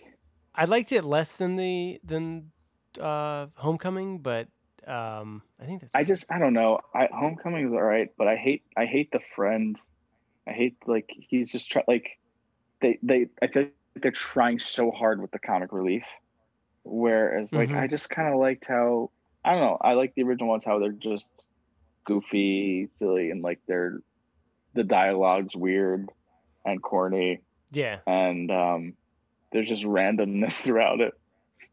I 0.55 0.65
liked 0.65 0.91
it 0.91 1.03
less 1.03 1.37
than 1.37 1.55
the 1.55 1.99
than 2.03 2.51
uh 2.99 3.47
Homecoming, 3.57 4.19
but 4.19 4.49
um 4.89 5.41
I 5.61 5.65
think 5.65 5.81
that's 5.81 5.95
I 5.95 6.03
just 6.03 6.25
I 6.31 6.39
don't 6.39 6.53
know. 6.53 6.79
I 6.93 7.07
Homecoming 7.11 7.67
is 7.67 7.73
all 7.73 7.81
right, 7.81 8.09
but 8.17 8.27
I 8.27 8.35
hate 8.35 8.63
I 8.75 8.85
hate 8.85 9.11
the 9.11 9.21
friend. 9.35 9.77
I 10.47 10.51
hate 10.51 10.77
like 10.87 11.09
he's 11.15 11.51
just 11.51 11.69
try 11.69 11.83
like 11.87 12.17
they 12.81 12.99
they 13.03 13.27
I 13.41 13.47
feel 13.47 13.63
like 13.63 13.73
they're 14.01 14.11
trying 14.11 14.59
so 14.59 14.91
hard 14.91 15.21
with 15.21 15.31
the 15.31 15.39
comic 15.39 15.71
relief. 15.73 16.05
Whereas 16.83 17.51
like 17.53 17.69
Mhm. 17.69 17.77
I 17.77 17.87
just 17.87 18.09
kind 18.09 18.33
of 18.33 18.39
liked 18.39 18.65
how 18.67 19.11
I 19.45 19.51
don't 19.51 19.61
know. 19.61 19.77
I 19.81 19.93
like 19.93 20.15
the 20.15 20.23
original 20.23 20.49
ones 20.49 20.65
how 20.65 20.79
they're 20.79 20.91
just 20.91 21.29
goofy, 22.05 22.89
silly, 22.97 23.31
and 23.31 23.41
like 23.41 23.59
they're 23.67 23.99
the 24.73 24.83
dialogue's 24.83 25.55
weird 25.55 26.09
and 26.65 26.81
corny, 26.81 27.41
yeah. 27.71 27.99
and 28.07 28.51
um, 28.51 28.93
there's 29.51 29.69
just 29.69 29.83
randomness 29.83 30.53
throughout 30.63 31.01
it. 31.01 31.13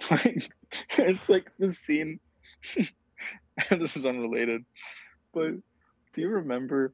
Like 0.11 0.51
it's 0.99 1.29
like 1.29 1.51
the 1.59 1.71
scene. 1.71 2.21
this 3.71 3.97
is 3.97 4.07
unrelated, 4.07 4.65
but 5.33 5.53
do 6.13 6.21
you 6.21 6.29
remember 6.29 6.93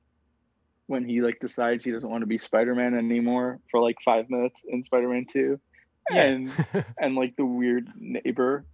when 0.87 1.05
he 1.09 1.21
like 1.23 1.39
decides 1.41 1.85
he 1.85 1.91
doesn't 1.91 2.11
want 2.11 2.23
to 2.23 2.27
be 2.27 2.39
Spider-Man 2.39 2.95
anymore 2.95 3.61
for 3.71 3.81
like 3.81 3.97
five 4.05 4.29
minutes 4.31 4.65
in 4.69 4.83
Spider-Man 4.83 5.27
Two, 5.27 5.61
Yeah. 6.11 6.23
and 6.25 6.53
and 6.99 7.15
like 7.15 7.37
the 7.37 7.45
weird 7.47 7.89
neighbor, 7.99 8.65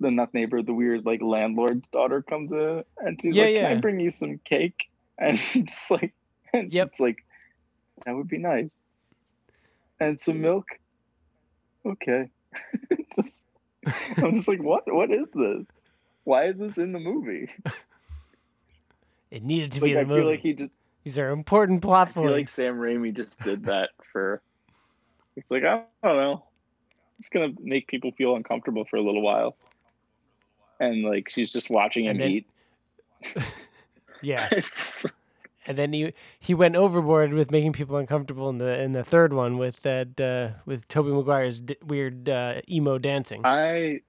the 0.00 0.10
not 0.10 0.34
neighbor, 0.34 0.62
the 0.62 0.74
weird 0.74 1.06
like 1.06 1.22
landlord 1.22 1.84
daughter 1.92 2.22
comes 2.22 2.50
in 2.52 2.84
and 2.98 3.20
she's 3.20 3.36
Yeah, 3.36 3.44
like, 3.44 3.54
"Can 3.54 3.64
I 3.66 3.74
bring 3.80 4.00
you 4.00 4.10
some 4.10 4.38
cake?" 4.44 4.86
And 5.20 5.38
it's 5.54 5.90
like, 5.90 6.14
and 6.54 6.72
Yep. 6.72 6.86
it's 6.88 7.00
like, 7.00 7.18
that 8.06 8.14
would 8.16 8.28
be 8.28 8.38
nice. 8.38 8.80
And 10.00 10.18
some 10.18 10.40
milk. 10.40 10.64
Okay. 11.84 12.30
Just- 13.16 13.44
I'm 14.16 14.34
just 14.34 14.48
like, 14.48 14.62
what? 14.62 14.84
What 14.86 15.10
is 15.10 15.26
this? 15.34 15.66
Why 16.24 16.46
is 16.46 16.58
this 16.58 16.78
in 16.78 16.92
the 16.92 16.98
movie? 16.98 17.48
it 19.30 19.42
needed 19.42 19.72
to 19.72 19.80
Like, 19.80 19.84
be 19.88 19.94
the 19.94 20.00
I 20.00 20.04
movie. 20.04 20.20
feel 20.20 20.30
like 20.30 20.40
he 20.40 20.52
just. 20.54 20.70
These 21.04 21.18
are 21.18 21.30
important 21.30 21.80
plot 21.82 22.08
I 22.08 22.12
feel 22.12 22.30
like. 22.30 22.48
Sam 22.48 22.76
Raimi 22.78 23.14
just 23.16 23.38
did 23.40 23.64
that 23.64 23.90
for. 24.12 24.42
It's 25.36 25.50
like 25.50 25.64
I 25.64 25.82
don't 26.04 26.16
know. 26.16 26.44
It's 27.18 27.28
gonna 27.28 27.52
make 27.60 27.86
people 27.88 28.12
feel 28.12 28.36
uncomfortable 28.36 28.84
for 28.84 28.96
a 28.96 29.02
little 29.02 29.22
while. 29.22 29.56
And 30.78 31.02
like 31.02 31.28
she's 31.30 31.50
just 31.50 31.70
watching 31.70 32.04
him 32.04 32.18
then- 32.18 32.30
eat. 32.30 32.46
yeah. 34.22 34.48
And 35.66 35.76
then 35.76 35.92
he 35.92 36.14
he 36.40 36.54
went 36.54 36.74
overboard 36.74 37.32
with 37.34 37.50
making 37.52 37.74
people 37.74 37.96
uncomfortable 37.98 38.48
in 38.48 38.58
the 38.58 38.80
in 38.80 38.92
the 38.92 39.04
third 39.04 39.32
one 39.34 39.56
with 39.58 39.82
that 39.82 40.18
uh, 40.18 40.58
with 40.64 40.88
Tobey 40.88 41.10
Maguire's 41.10 41.60
d- 41.60 41.76
weird 41.84 42.28
uh, 42.30 42.62
emo 42.68 42.96
dancing. 42.98 43.42
I 43.44 44.00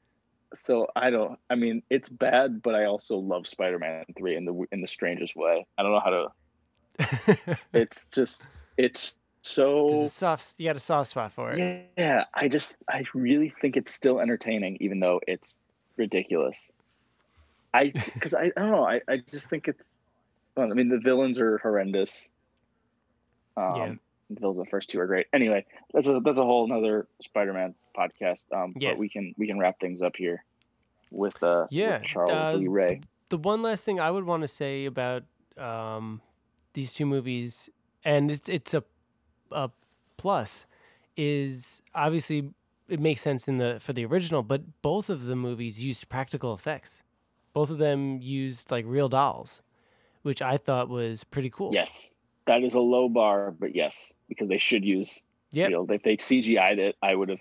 so 0.55 0.87
I 0.95 1.09
don't. 1.09 1.39
I 1.49 1.55
mean, 1.55 1.83
it's 1.89 2.09
bad, 2.09 2.61
but 2.61 2.75
I 2.75 2.85
also 2.85 3.17
love 3.17 3.47
Spider-Man 3.47 4.05
Three 4.17 4.35
in 4.35 4.45
the 4.45 4.65
in 4.71 4.81
the 4.81 4.87
strangest 4.87 5.35
way. 5.35 5.65
I 5.77 5.83
don't 5.83 5.91
know 5.91 5.99
how 5.99 6.09
to. 6.09 7.57
It's 7.73 8.07
just 8.07 8.45
it's 8.77 9.15
so 9.41 10.07
soft, 10.07 10.53
you 10.57 10.67
got 10.69 10.75
a 10.75 10.79
soft 10.79 11.11
spot 11.11 11.31
for 11.31 11.51
it. 11.51 11.89
yeah. 11.97 12.25
I 12.33 12.47
just 12.47 12.75
I 12.89 13.05
really 13.13 13.53
think 13.61 13.75
it's 13.75 13.93
still 13.93 14.19
entertaining, 14.19 14.77
even 14.81 14.99
though 14.99 15.19
it's 15.27 15.57
ridiculous. 15.97 16.71
I 17.73 17.87
because 18.13 18.33
I, 18.33 18.51
I 18.55 18.59
don't 18.59 18.71
know. 18.71 18.85
I 18.85 19.01
I 19.07 19.21
just 19.31 19.49
think 19.49 19.67
it's. 19.67 19.89
Well, 20.55 20.69
I 20.69 20.73
mean, 20.73 20.89
the 20.89 20.99
villains 20.99 21.39
are 21.39 21.57
horrendous. 21.59 22.29
Um, 23.55 23.75
Yeah. 23.75 23.93
In 24.39 24.53
the 24.53 24.65
first 24.65 24.89
two 24.89 24.99
are 24.99 25.07
great. 25.07 25.27
Anyway, 25.34 25.65
that's 25.93 26.07
a 26.07 26.19
that's 26.23 26.39
a 26.39 26.43
whole 26.45 26.65
another 26.65 27.07
Spider-Man 27.21 27.75
podcast. 27.97 28.45
Um, 28.53 28.73
Yeah. 28.77 28.91
but 28.91 28.97
we 28.97 29.09
can 29.09 29.34
we 29.38 29.47
can 29.47 29.59
wrap 29.59 29.79
things 29.79 30.01
up 30.01 30.15
here 30.15 30.43
with 31.11 31.41
uh 31.43 31.63
with 31.69 31.73
Yeah, 31.73 31.99
Charles 32.03 32.32
uh, 32.32 32.57
Lee 32.57 32.67
Ray. 32.67 33.01
The 33.29 33.38
one 33.38 33.61
last 33.61 33.84
thing 33.86 33.99
I 33.99 34.11
would 34.11 34.25
want 34.25 34.41
to 34.41 34.47
say 34.47 34.86
about 34.86 35.23
um, 35.57 36.21
these 36.73 36.93
two 36.93 37.05
movies, 37.05 37.69
and 38.05 38.32
it's 38.32 38.47
it's 38.47 38.73
a 38.73 38.84
a 39.51 39.69
plus, 40.17 40.65
is 41.17 41.82
obviously 41.93 42.49
it 42.88 42.99
makes 42.99 43.21
sense 43.21 43.47
in 43.47 43.57
the 43.57 43.77
for 43.79 43.93
the 43.93 44.05
original, 44.05 44.43
but 44.43 44.82
both 44.82 45.09
of 45.09 45.25
the 45.25 45.36
movies 45.36 45.79
used 45.79 46.07
practical 46.09 46.53
effects. 46.53 47.01
Both 47.53 47.69
of 47.69 47.79
them 47.79 48.21
used 48.21 48.71
like 48.71 48.86
real 48.88 49.09
dolls, 49.09 49.61
which 50.21 50.41
I 50.41 50.55
thought 50.55 50.88
was 50.88 51.25
pretty 51.25 51.49
cool. 51.49 51.71
Yes, 51.73 52.15
that 52.51 52.63
is 52.63 52.73
a 52.73 52.81
low 52.81 53.07
bar, 53.07 53.51
but 53.51 53.73
yes, 53.73 54.11
because 54.27 54.49
they 54.49 54.57
should 54.57 54.83
use. 54.83 55.23
You 55.53 55.69
know, 55.69 55.87
if 55.89 56.03
they 56.03 56.17
CGI'd 56.17 56.79
it, 56.79 56.95
I 57.01 57.15
would 57.15 57.29
have 57.29 57.39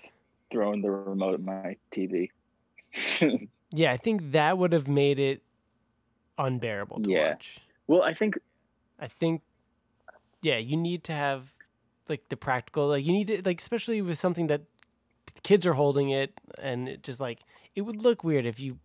thrown 0.51 0.81
the 0.81 0.89
remote 0.91 1.33
at 1.33 1.41
my 1.41 1.75
TV. 1.91 2.29
Yeah, 3.73 3.93
I 3.93 3.95
think 3.95 4.33
that 4.33 4.57
would 4.57 4.73
have 4.73 4.89
made 4.89 5.17
it 5.17 5.43
unbearable 6.37 6.99
to 7.03 7.09
Yeah. 7.09 7.29
watch. 7.29 7.59
well, 7.87 8.03
I 8.03 8.13
think 8.13 8.37
I 8.99 9.07
think, 9.07 9.41
yeah, 10.41 10.57
you 10.57 10.75
need 10.75 11.05
to 11.05 11.13
have 11.13 11.53
like 12.09 12.27
the 12.27 12.35
practical, 12.35 12.89
like 12.89 13.05
you 13.05 13.13
need 13.13 13.27
to 13.27 13.41
like, 13.45 13.61
especially 13.61 14.01
with 14.01 14.17
something 14.17 14.47
that 14.47 14.63
kids 15.43 15.65
are 15.65 15.73
holding 15.73 16.09
it, 16.09 16.33
and 16.59 16.89
it 16.89 17.01
just 17.03 17.21
like 17.21 17.39
it 17.75 17.81
would 17.83 17.95
look 17.95 18.25
weird 18.25 18.45
if 18.45 18.59
you 18.59 18.77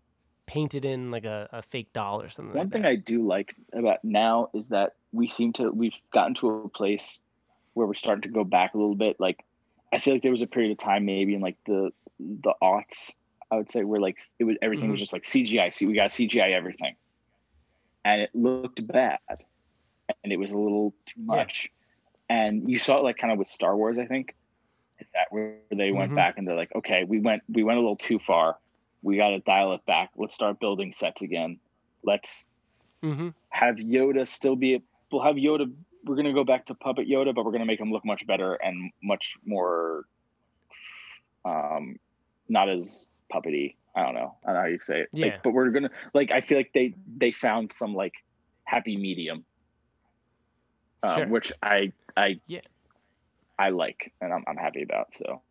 painted 0.47 0.85
in 0.85 1.11
like 1.11 1.25
a, 1.25 1.49
a 1.53 1.63
fake 1.63 1.93
doll 1.93 2.23
or 2.23 2.29
something. 2.29 2.55
One 2.55 2.67
like 2.67 2.73
thing 2.73 2.83
that. 2.83 2.89
I 2.89 2.97
do 2.97 3.27
like 3.27 3.55
about 3.73 4.05
now 4.05 4.51
is 4.55 4.69
that 4.69 4.93
we 5.13 5.29
seem 5.29 5.53
to 5.55 5.71
we've 5.71 5.97
gotten 6.13 6.35
to 6.37 6.49
a 6.49 6.69
place 6.69 7.19
where 7.75 7.87
we're 7.87 7.95
starting 7.95 8.23
to 8.23 8.29
go 8.29 8.45
back 8.45 8.75
a 8.75 8.79
little 8.79 8.95
bit. 8.95 9.17
Like 9.19 9.45
I 9.93 9.99
feel 9.99 10.15
like 10.15 10.23
there 10.23 10.31
was 10.33 10.43
a 10.43 10.47
period 10.47 10.73
of 10.73 10.79
time 10.79 11.05
maybe 11.05 11.35
in 11.35 11.41
like 11.41 11.57
the 11.67 11.91
the 12.19 12.55
aughts, 12.63 13.13
I 13.51 13.57
would 13.57 13.71
say, 13.71 13.85
where 13.85 14.01
like 14.01 14.21
it 14.39 14.45
was 14.45 14.57
everything 14.63 14.91
was 14.91 15.01
just 15.01 15.13
like 15.13 15.25
CGI. 15.25 15.73
See, 15.73 15.87
we 15.87 15.95
got 15.95 16.11
CGI 16.11 16.53
everything, 16.53 16.97
and 18.05 18.23
it 18.23 18.31
looked 18.35 18.87
bad, 18.87 19.19
and 20.23 20.33
it 20.33 20.39
was 20.39 20.53
a 20.53 20.59
little 20.59 20.95
too 21.07 21.21
Yeah. 21.21 21.37
much. 21.37 21.69
And 22.29 22.69
you 22.69 22.79
saw 22.79 22.99
it 22.99 23.05
like 23.05 23.19
kind 23.19 23.33
of 23.33 23.39
with 23.39 23.49
Star 23.49 23.77
Wars, 23.77 23.99
I 23.99 24.07
think, 24.07 24.35
that 25.15 25.27
where 25.31 25.59
they 25.71 25.93
went 25.93 26.13
Mhm. 26.13 26.17
back 26.17 26.39
and 26.39 26.47
they're 26.49 26.57
like, 26.57 26.75
okay, 26.75 27.05
we 27.05 27.21
went 27.21 27.43
we 27.49 27.63
went 27.63 27.79
a 27.79 27.81
little 27.81 27.97
too 27.97 28.19
far. 28.19 28.59
We 29.07 29.17
got 29.17 29.29
to 29.29 29.39
dial 29.39 29.73
it 29.75 29.87
back. 29.87 30.11
Let's 30.17 30.35
start 30.35 30.59
building 30.59 30.93
sets 30.93 31.23
again. 31.23 31.61
Let's 32.03 32.45
Mhm. 33.05 33.35
have 33.51 33.77
Yoda 33.77 34.27
still 34.27 34.57
be. 34.57 34.83
We'll 35.13 35.23
have 35.23 35.37
Yoda. 35.37 35.73
We're 36.05 36.17
gonna 36.17 36.33
go 36.33 36.43
back 36.43 36.67
to 36.67 36.75
puppet 36.75 37.07
Yoda, 37.07 37.33
but 37.33 37.45
we're 37.45 37.53
gonna 37.53 37.67
make 37.67 37.79
him 37.79 37.93
look 37.93 38.05
much 38.05 38.27
better 38.27 38.55
and 38.55 38.91
much 39.05 39.37
more, 39.45 40.07
um, 41.45 42.01
not 42.49 42.69
as 42.69 43.07
puppety. 43.33 43.77
I 43.95 44.03
don't 44.03 44.15
know. 44.15 44.37
I 44.43 44.47
don't 44.49 44.55
know 44.57 44.61
how 44.63 44.67
you 44.67 44.81
say 44.81 45.03
it. 45.03 45.09
Like, 45.13 45.33
Yeah. 45.35 45.41
but 45.45 45.53
we're 45.53 45.71
gonna 45.71 45.91
like. 46.13 46.33
I 46.33 46.41
feel 46.41 46.59
like 46.59 46.73
they 46.73 46.95
they 47.17 47.31
found 47.31 47.71
some 47.71 47.95
like 47.95 48.15
happy 48.65 48.97
medium, 48.97 49.45
um, 51.05 51.15
Sure. 51.15 51.27
which 51.29 51.53
I 51.63 51.93
I 52.17 52.41
Yeah. 52.49 52.63
I 53.57 53.69
like 53.71 54.13
and 54.21 54.33
I'm 54.35 54.43
I'm 54.49 54.57
happy 54.57 54.83
about. 54.83 55.15
So, 55.15 55.43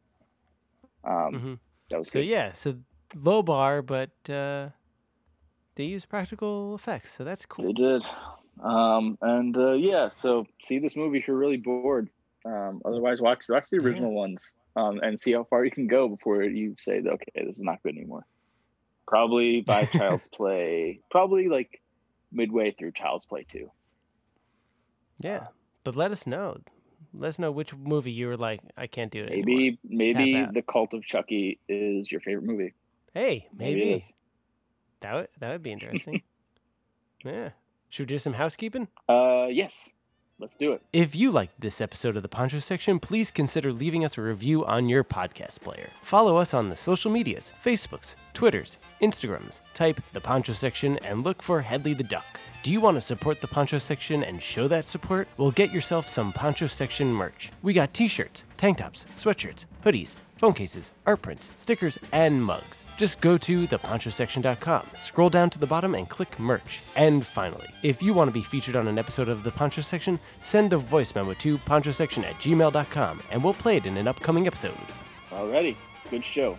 um, 1.05 1.33
Mhm. 1.33 1.59
that 1.89 1.99
was 1.99 2.09
So 2.09 2.19
good. 2.19 2.27
yeah, 2.27 2.51
so 2.51 2.77
low 3.15 3.41
bar, 3.41 3.81
but 3.81 4.11
uh, 4.29 4.69
they 5.75 5.85
use 5.85 6.05
practical 6.05 6.75
effects, 6.75 7.13
so 7.15 7.23
that's 7.23 7.45
cool. 7.45 7.65
They 7.65 7.73
did. 7.73 8.03
Um, 8.61 9.17
and 9.21 9.55
uh, 9.57 9.73
yeah, 9.73 10.09
so 10.09 10.45
see 10.61 10.79
this 10.79 10.95
movie 10.95 11.19
if 11.19 11.27
you're 11.27 11.37
really 11.37 11.57
bored. 11.57 12.09
Um, 12.45 12.81
otherwise, 12.85 13.21
watch 13.21 13.45
watch 13.49 13.69
the 13.71 13.77
Yeah. 13.77 13.83
original 13.83 14.13
ones 14.13 14.41
um, 14.75 14.99
and 15.01 15.19
see 15.19 15.33
how 15.33 15.43
far 15.45 15.65
you 15.65 15.71
can 15.71 15.87
go 15.87 16.07
before 16.07 16.43
you 16.43 16.75
say, 16.77 16.99
okay, 17.05 17.31
this 17.45 17.57
is 17.57 17.63
not 17.63 17.81
good 17.83 17.95
anymore. 17.97 18.25
Probably 19.07 19.61
by 19.61 19.85
Child's 19.97 20.27
Play, 20.27 21.01
probably 21.11 21.47
like 21.47 21.81
midway 22.31 22.71
through 22.71 22.91
Child's 22.93 23.25
Play 23.25 23.45
2. 23.49 23.69
Yeah, 25.19 25.47
but 25.83 25.95
let 25.95 26.11
us 26.11 26.27
know. 26.27 26.57
Let 27.13 27.29
us 27.29 27.39
know 27.39 27.51
which 27.51 27.73
movie 27.73 28.11
you 28.11 28.27
were 28.27 28.37
like, 28.37 28.61
I 28.75 28.87
can't 28.87 29.11
do 29.11 29.23
it 29.23 29.31
anymore. 29.31 29.45
Maybe 29.45 29.79
maybe. 29.83 30.45
The 30.53 30.61
Cult 30.61 30.93
of 30.93 31.03
Chucky 31.03 31.59
is 31.69 32.11
your 32.11 32.19
favorite 32.21 32.45
movie. 32.45 32.73
Hey, 33.15 33.47
maybe, 33.57 33.85
Maybe, 33.85 34.03
that 34.99 35.13
would 35.13 35.27
that 35.39 35.51
would 35.51 35.63
be 35.63 35.71
interesting. 35.71 36.21
yeah. 37.25 37.51
Should 37.89 38.03
we 38.03 38.07
do 38.07 38.17
some 38.17 38.33
housekeeping? 38.33 38.89
Uh, 39.07 39.47
yes, 39.49 39.89
let's 40.37 40.55
do 40.55 40.73
it. 40.73 40.81
If 40.91 41.15
you 41.15 41.31
liked 41.31 41.61
this 41.61 41.79
episode 41.79 42.17
of 42.17 42.23
the 42.23 42.27
Poncho 42.27 42.59
Section, 42.59 42.99
please 42.99 43.31
consider 43.31 43.71
leaving 43.71 44.03
us 44.03 44.17
a 44.17 44.21
review 44.21 44.65
on 44.65 44.89
your 44.89 45.05
podcast 45.05 45.61
player. 45.61 45.87
Follow 46.03 46.35
us 46.35 46.53
on 46.53 46.69
the 46.69 46.75
social 46.75 47.09
medias 47.09 47.53
Facebooks, 47.63 48.15
Twitters, 48.35 48.77
Instagrams. 49.01 49.61
Type 49.73 49.99
the 50.11 50.19
Poncho 50.19 50.53
Section 50.53 50.97
and 50.99 51.23
look 51.23 51.41
for 51.41 51.61
Headley 51.61 51.93
the 51.93 52.03
Duck. 52.03 52.25
Do 52.63 52.71
you 52.71 52.81
want 52.81 52.97
to 52.97 53.01
support 53.01 53.39
the 53.39 53.47
Poncho 53.47 53.77
Section 53.77 54.23
and 54.23 54.43
show 54.43 54.67
that 54.67 54.85
support? 54.85 55.27
Well, 55.37 55.51
get 55.51 55.71
yourself 55.71 56.07
some 56.07 56.33
Poncho 56.33 56.67
Section 56.67 57.13
merch. 57.13 57.51
We 57.63 57.73
got 57.73 57.93
t 57.93 58.07
shirts, 58.07 58.43
tank 58.57 58.79
tops, 58.79 59.05
sweatshirts, 59.17 59.65
hoodies, 59.85 60.15
phone 60.35 60.53
cases, 60.53 60.91
art 61.05 61.21
prints, 61.21 61.49
stickers, 61.55 61.97
and 62.11 62.43
mugs. 62.43 62.83
Just 62.97 63.21
go 63.21 63.37
to 63.37 63.67
theponchosection.com, 63.67 64.87
scroll 64.95 65.29
down 65.29 65.49
to 65.51 65.59
the 65.59 65.67
bottom, 65.67 65.95
and 65.95 66.09
click 66.09 66.37
merch. 66.37 66.81
And 66.97 67.25
finally, 67.25 67.69
if 67.83 68.03
you 68.03 68.13
want 68.13 68.27
to 68.29 68.33
be 68.33 68.43
featured 68.43 68.75
on 68.75 68.87
an 68.89 68.99
episode 68.99 69.29
of 69.29 69.43
the 69.43 69.51
Poncho 69.51 69.81
Section, 69.81 70.19
send 70.41 70.73
a 70.73 70.77
voice 70.77 71.15
memo 71.15 71.33
to 71.35 71.57
ponchosection 71.59 72.23
at 72.23 72.35
gmail.com 72.35 73.21
and 73.31 73.43
we'll 73.43 73.53
play 73.53 73.77
it 73.77 73.85
in 73.85 73.95
an 73.95 74.09
upcoming 74.09 74.45
episode. 74.45 74.75
Alrighty, 75.31 75.75
good 76.09 76.25
show. 76.25 76.57